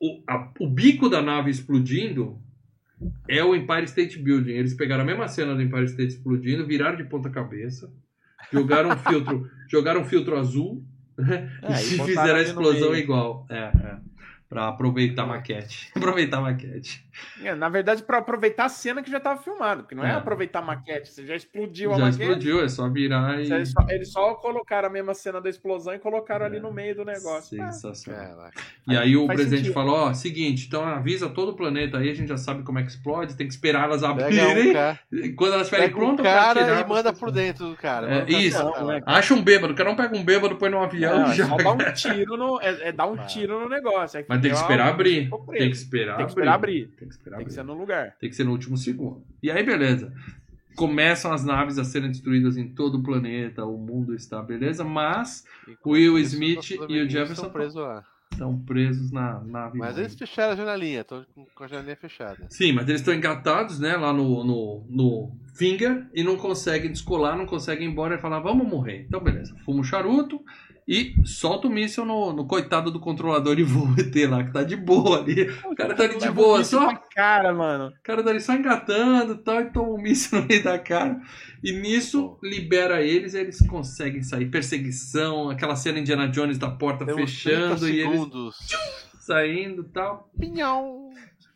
[0.00, 2.38] o, a- o bico da nave explodindo
[3.28, 4.52] é o Empire State Building.
[4.52, 7.92] Eles pegaram a mesma cena do Empire State explodindo, viraram de ponta cabeça,
[8.52, 10.82] jogaram um filtro, jogaram um filtro azul
[11.18, 13.46] né, É, e e fizeram a explosão igual.
[13.50, 13.98] É, é.
[14.48, 15.90] Pra aproveitar a maquete.
[15.96, 17.04] aproveitar a maquete.
[17.42, 20.12] É, na verdade, pra aproveitar a cena que já tava filmada, porque não é, É.
[20.14, 22.22] aproveitar a maquete, você já explodiu a Já maquete.
[22.22, 23.50] explodiu, é só virar e.
[23.52, 26.94] Eles só, eles só colocaram a mesma cena da explosão e colocaram ali no meio
[26.94, 27.60] do negócio.
[27.62, 28.50] Ah, Sensacional.
[28.88, 29.74] E aí o Faz presidente sentido.
[29.74, 32.82] falou, ó, seguinte, então avisa todo o planeta aí, a gente já sabe como é
[32.82, 34.72] que explode, tem que esperar elas um abrirem.
[34.72, 34.98] cara,
[35.36, 38.24] Quando elas estiverem um prontas pra cara atirar, e manda por dentro do cara.
[38.28, 38.62] É, isso.
[38.62, 41.30] Não, é Acha um bêbado, cada um pega um bêbado, põe no avião Não, e
[41.30, 41.46] é já.
[41.48, 44.18] só dar um tiro no, é, é dar um tiro no negócio.
[44.18, 45.30] Aí Mas tem que esperar abrir.
[45.30, 46.40] Tem que esperar Tem que abrir.
[46.42, 46.86] esperar abrir.
[46.98, 47.54] Tem que esperar Tem que abrir.
[47.54, 48.16] ser no lugar.
[48.20, 49.22] Tem que ser no último segundo.
[49.42, 50.12] E aí, beleza.
[50.76, 54.82] Começam as naves a serem destruídas em todo o planeta, o mundo está, beleza?
[54.82, 55.44] Mas
[55.84, 58.04] o Will Smith e o Jefferson estão presos lá.
[58.32, 59.78] estão presos na nave.
[59.78, 62.44] Mas eles fecharam a janelinha, estão com com a janelinha fechada.
[62.50, 67.38] Sim, mas eles estão engatados, né, lá no, no, no Finger e não conseguem descolar,
[67.38, 69.04] não conseguem ir embora e falar, vamos morrer.
[69.06, 69.54] Então, beleza.
[69.64, 70.42] Fuma o charuto
[70.86, 74.62] e solta o míssil no, no coitado do controlador de voo ET lá, que tá
[74.62, 75.50] de boa ali.
[75.64, 76.94] O cara tá ali de boa, só.
[77.14, 77.88] cara, mano.
[77.88, 80.78] O cara tá ali só engatando e tal, e toma um míssil no meio da
[80.78, 81.20] cara.
[81.62, 84.50] E nisso libera eles, e eles conseguem sair.
[84.50, 88.56] Perseguição, aquela cena Indiana Jones da porta 30 fechando e eles segundos.
[89.20, 90.30] saindo e tal.
[90.38, 91.10] Pinhão.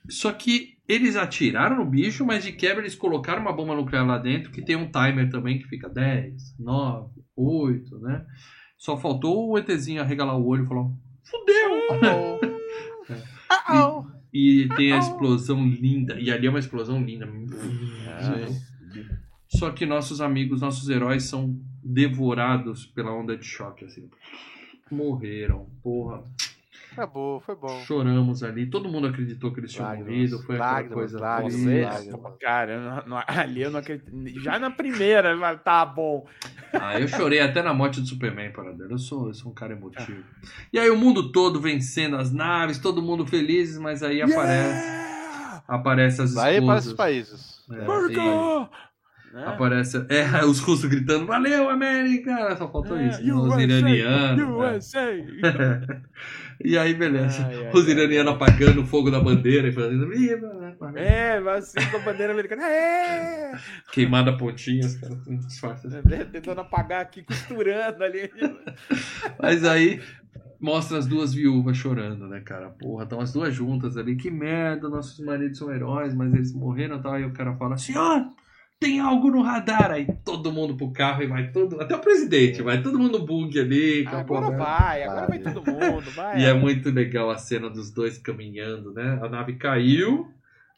[0.09, 4.17] Só que eles atiraram no bicho, mas de quebra eles colocaram uma bomba nuclear lá
[4.17, 8.25] dentro, que tem um timer também que fica 10, 9, 8, né?
[8.79, 10.89] Só faltou o ETzinho arregalar o olho e falar:
[11.25, 12.39] Fudeu!
[13.51, 17.27] Ah, E tem a explosão linda, e ali é uma explosão linda.
[19.49, 24.09] Só que nossos amigos, nossos heróis são devorados pela onda de choque, assim.
[24.91, 26.23] Morreram, porra.
[26.99, 27.81] Acabou, foi bom.
[27.87, 28.67] Choramos ali.
[28.69, 30.39] Todo mundo acreditou que eles tinham Lágrimas, morrido.
[30.43, 31.65] Foi aquela lágrimas, coisa lágrimas,
[32.07, 32.33] lágrimas.
[32.41, 34.11] Cara, eu não- não- ali eu não acredito.
[34.41, 36.27] Já na primeira, mas tá bom.
[36.73, 38.93] Ah, eu chorei até na morte do Superman, Paradelo.
[38.93, 40.23] Eu sou, eu sou um cara emotivo.
[40.73, 45.63] E aí o mundo todo vencendo as naves, todo mundo felizes, mas aí aparece, Yeah!
[45.67, 46.95] aparece as Vai para esses esposas.
[46.95, 47.65] países.
[47.71, 48.21] É, America!
[48.21, 49.45] e Né?
[49.47, 52.57] aparece é, os russos gritando, valeu, América!
[52.57, 53.19] Só faltou É, isso.
[53.39, 54.93] Os iranianos.
[54.95, 55.23] né?
[56.65, 57.47] E aí, beleza.
[57.47, 60.13] Ai, ai, os iranianos apagando o fogo da bandeira e fazendo?
[60.97, 62.65] É, vai assim com a bandeira americana.
[62.65, 63.53] É!
[63.93, 65.91] Queimada pontinha, os caras disfarçam.
[66.33, 68.31] Tentando apagar aqui, costurando ali.
[69.41, 70.01] Mas aí
[70.61, 72.71] mostra as duas viúvas chorando, né, cara?
[72.71, 74.17] Porra, estão as duas juntas ali.
[74.17, 77.13] Que merda, nossos maridos são heróis, mas eles morreram e tal.
[77.13, 78.27] Aí o cara fala: Senhor,
[78.81, 79.91] tem algo no radar.
[79.91, 81.81] Aí todo mundo pro carro e vai todo.
[81.81, 84.05] Até o presidente, vai todo mundo no bug ali.
[84.05, 84.57] com a Agora porra.
[84.59, 86.41] vai, agora vai todo mundo, vai.
[86.41, 89.19] E é muito legal a cena dos dois caminhando, né?
[89.23, 90.29] A nave caiu,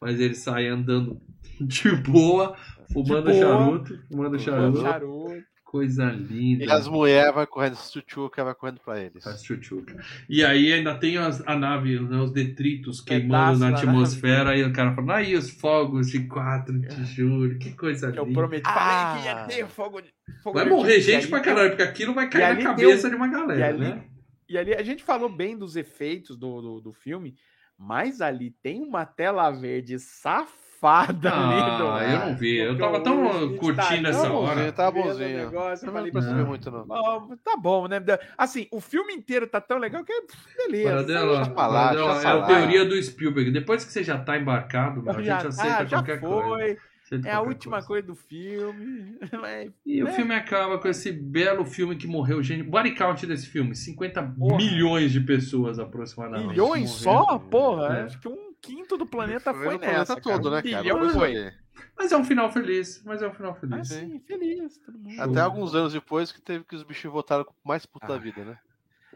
[0.01, 1.21] mas eles saem andando
[1.61, 2.55] de boa,
[2.91, 3.35] fumando boa.
[3.35, 5.43] charuto, fumando Fumando charuto.
[5.71, 6.65] Coisa linda.
[6.65, 9.23] E as mulheres vai correndo, as tchutchuca vai correndo pra eles.
[9.41, 10.03] Tchutchuca.
[10.27, 14.73] E aí ainda tem as- a nave, né, os detritos queimando na atmosfera, e o
[14.73, 18.37] cara falando, aí os fogos de 4 de julho, que coisa Que eu linda.
[18.37, 18.63] prometi.
[18.65, 19.15] Ah.
[19.15, 20.09] Falei que ia ter fogo de.
[20.43, 21.13] Fogo Vai de morrer artifício.
[21.21, 23.79] gente pra caralho, porque aquilo vai cair na cabeça deu- de uma galera, e ali-
[23.79, 24.03] né?
[24.49, 27.33] E ali a gente falou bem dos efeitos do, do, do filme,
[27.77, 31.77] mas ali tem uma tela verde safada ali.
[31.77, 34.55] do- Ah, eu não vi, eu tava o tão Smith curtindo tá essa tão hora.
[34.55, 35.37] bonzinho, tá o bonzinho.
[35.37, 36.45] negócio, eu não falei, percebi não.
[36.47, 36.85] muito, não.
[36.85, 38.01] "Bom, tá bom, né?
[38.37, 40.13] Assim, o filme inteiro tá tão legal que
[40.57, 40.89] beleza.
[40.89, 43.51] Paradela, deixa pra lá, Paradela, deixa é pra a teoria do Spielberg.
[43.51, 46.41] Depois que você já tá embarcado, a gente já, aceita tá, já qualquer coisa.
[46.47, 46.77] foi.
[47.03, 49.17] Aceita É a última coisa, do filme.
[49.41, 50.11] Mas, E o né?
[50.13, 52.63] filme acaba com esse belo filme que morreu gente.
[52.63, 54.55] Body count desse filme: 50 Porra.
[54.57, 56.49] milhões de pessoas aproximadamente.
[56.51, 57.25] Milhões morreram.
[57.25, 57.37] só?
[57.39, 58.01] Porra, É.
[58.03, 60.15] acho que um quinto do planeta foi, planeta nessa.
[60.19, 60.61] todo, cara.
[60.63, 60.83] né, cara?
[60.83, 61.33] Bilhão foi.
[61.33, 61.59] ver.
[61.97, 63.01] Mas é um final feliz.
[63.03, 63.87] Mas é um final Ah, feliz.
[63.87, 64.77] sim, feliz.
[64.79, 65.11] Todo mundo.
[65.13, 65.23] Show.
[65.23, 68.19] Até alguns anos depois que teve que os bichinhos voltaram com mais puto da Ah.
[68.19, 68.57] vida, né?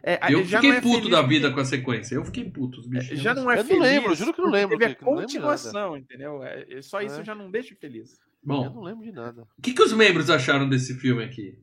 [0.02, 2.14] É, eu já fiquei não é puto feliz da vida com a sequência.
[2.14, 3.20] Eu fiquei puto, os bichinhos.
[3.20, 3.82] Já não é Eu não feliz.
[3.82, 6.42] lembro, juro que não lembro, Teve a que não de continuação, entendeu?
[6.44, 7.24] É, é só isso É.
[7.24, 8.12] já não deixa feliz.
[8.12, 9.42] Eu Bom, não lembro de nada.
[9.58, 11.58] o que, que os membros acharam desse filme aqui?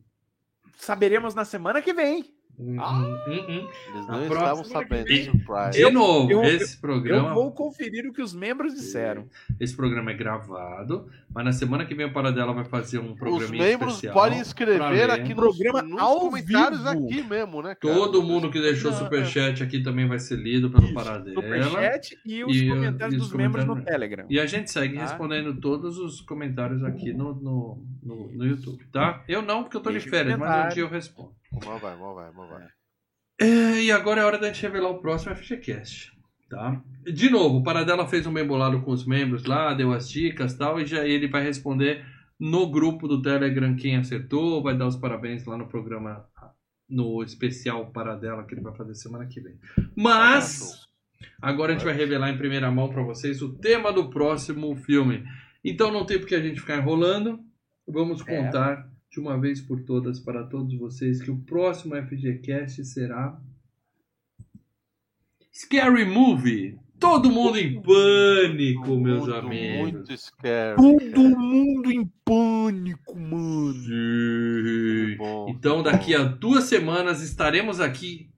[0.76, 2.33] Saberemos na semana que vem.
[2.60, 3.00] Hum, Ah.
[3.28, 3.68] hum.
[3.94, 5.06] Eles não estavam sabendo.
[5.06, 5.32] De
[5.82, 7.30] Eu- novo, eu- esse programa.
[7.30, 9.26] Eu vou conferir o que os membros disseram.
[9.60, 13.18] Esse programa é gravado, mas na semana que vem o Paradela vai fazer um Os
[13.20, 16.90] programinha membros especial podem escrever aqui nos, Programa nos ao comentários vivo.
[17.08, 17.94] aqui mesmo, né, cara?
[17.96, 21.34] Todo mundo que deixou Não, superchat aqui também vai ser lido pelo Paradela.
[21.42, 24.26] Superchat e os E, uh, comentários e os dos membros no comentários- Telegram.
[24.30, 25.02] E a gente segue Tá.
[25.02, 29.24] respondendo todos os comentários aqui no, no, no, no YouTube, tá?
[29.28, 31.32] Eu não, porque eu tô de Deixa férias, mas um dia eu respondo.
[31.66, 32.68] Mal vai, mal vai, mal vai.
[33.40, 36.12] É, e agora é hora da gente revelar o próximo FGCast.
[36.50, 36.82] Tá?
[37.04, 40.54] De novo, o Paradela fez um bem bolado com os membros lá, deu as dicas
[40.54, 42.06] e tal, e já ele vai responder
[42.40, 46.26] no grupo do Telegram quem acertou, vai dar os parabéns lá no programa,
[46.88, 49.58] no especial Paradela que ele vai fazer semana que vem.
[49.96, 50.84] Mas
[51.42, 55.24] Agora a gente vai revelar em primeira mão para vocês o tema do próximo filme.
[55.64, 57.40] Então não tem porque a gente ficar enrolando.
[57.88, 58.26] Vamos É.
[58.26, 63.40] contar de uma vez por todas para todos vocês que o próximo FGCast será
[65.54, 66.80] Scary Movie.
[67.00, 69.92] Todo mundo em pânico, meus Muito, amigos.
[69.92, 70.78] Muito scary.
[70.78, 73.74] Todo mundo em pânico, mano.
[75.18, 75.48] Bom.
[75.50, 78.32] Então, daqui a duas semanas estaremos aqui,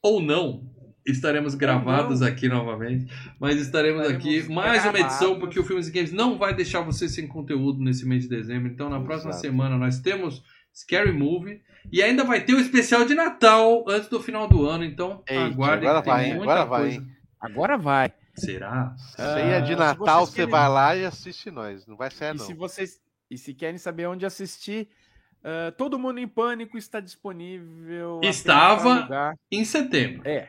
[0.00, 0.70] ou não,
[1.06, 3.06] estaremos gravados aqui novamente,
[3.38, 5.38] mas estaremos, Estaremos aqui mais uma edição, gravados.
[5.38, 8.68] porque o Filmes e Games não vai deixar você sem conteúdo nesse mês de dezembro.
[8.70, 9.46] Então, na próxima Exato.
[9.46, 10.42] semana, nós temos
[10.74, 11.60] Scary Movie
[11.92, 14.84] e ainda vai ter o especial de Natal antes do final do ano.
[14.84, 16.96] Então, Eita, aguardem agora vai, Agora vai, coisa.
[16.96, 17.08] hein?
[17.40, 18.12] Agora vai.
[18.36, 18.94] Será?
[19.14, 21.86] Ceia de Ah, se Natal, você querem- vai lá e assiste nós.
[21.86, 22.44] Não vai ser, E É, não.
[22.44, 22.98] se vocês
[23.30, 24.88] e se querem saber onde assistir,
[25.44, 28.20] ah, Todo Mundo em Pânico está disponível.
[28.22, 29.34] Estava-.
[29.52, 30.26] Em setembro.
[30.26, 30.48] É.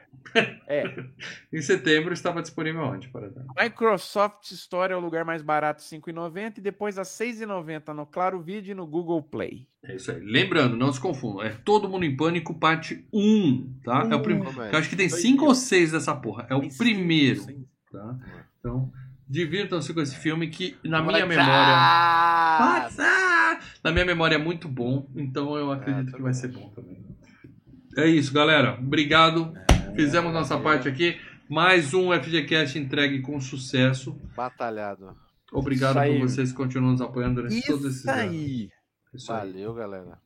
[0.68, 0.84] É.
[1.54, 3.54] Em setembro estava disponível onde, por exemplo?
[3.58, 8.06] Microsoft Store é o lugar mais barato, R$ 5,90 e depois a R$ 6,90 no
[8.06, 9.68] Claro Vídeo e no Google Play.
[9.84, 10.20] É isso aí.
[10.20, 11.44] Lembrando, não se confundam.
[11.44, 14.08] É Todo Mundo em Pânico, parte 1, tá?
[14.10, 14.62] É o primeiro.
[14.64, 14.74] É?
[14.74, 15.48] Eu acho que tem Dois 5 dias.
[15.48, 16.48] ou 6 dessa porra.
[16.50, 17.66] É o primeiro, sim.
[17.92, 18.18] tá?
[18.60, 18.92] Então,
[19.30, 21.26] divirtam-se com esse filme que, na minha já!
[21.28, 22.82] memória...
[22.82, 23.35] Nossa!
[23.86, 27.06] Na minha memória é muito bom, então eu acredito É, que vai ser bom também.
[27.96, 28.80] É isso, galera.
[28.80, 29.54] Obrigado.
[29.96, 31.16] Fizemos nossa parte aqui.
[31.48, 34.20] Mais um FGCast entregue com sucesso.
[34.36, 35.16] Batalhado.
[35.54, 36.20] Obrigado Isso aí.
[36.20, 38.22] por vocês que continuam nos apoiando durante todos esses Isso anos.
[38.24, 38.70] aí.
[39.14, 39.52] Isso aí.
[39.52, 40.18] Valeu, galera.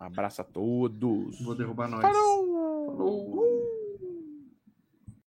[0.00, 1.40] Um abraço a todos.
[1.44, 2.02] Vou derrubar nós.
[2.02, 2.86] Falou!
[2.86, 3.45] Falou.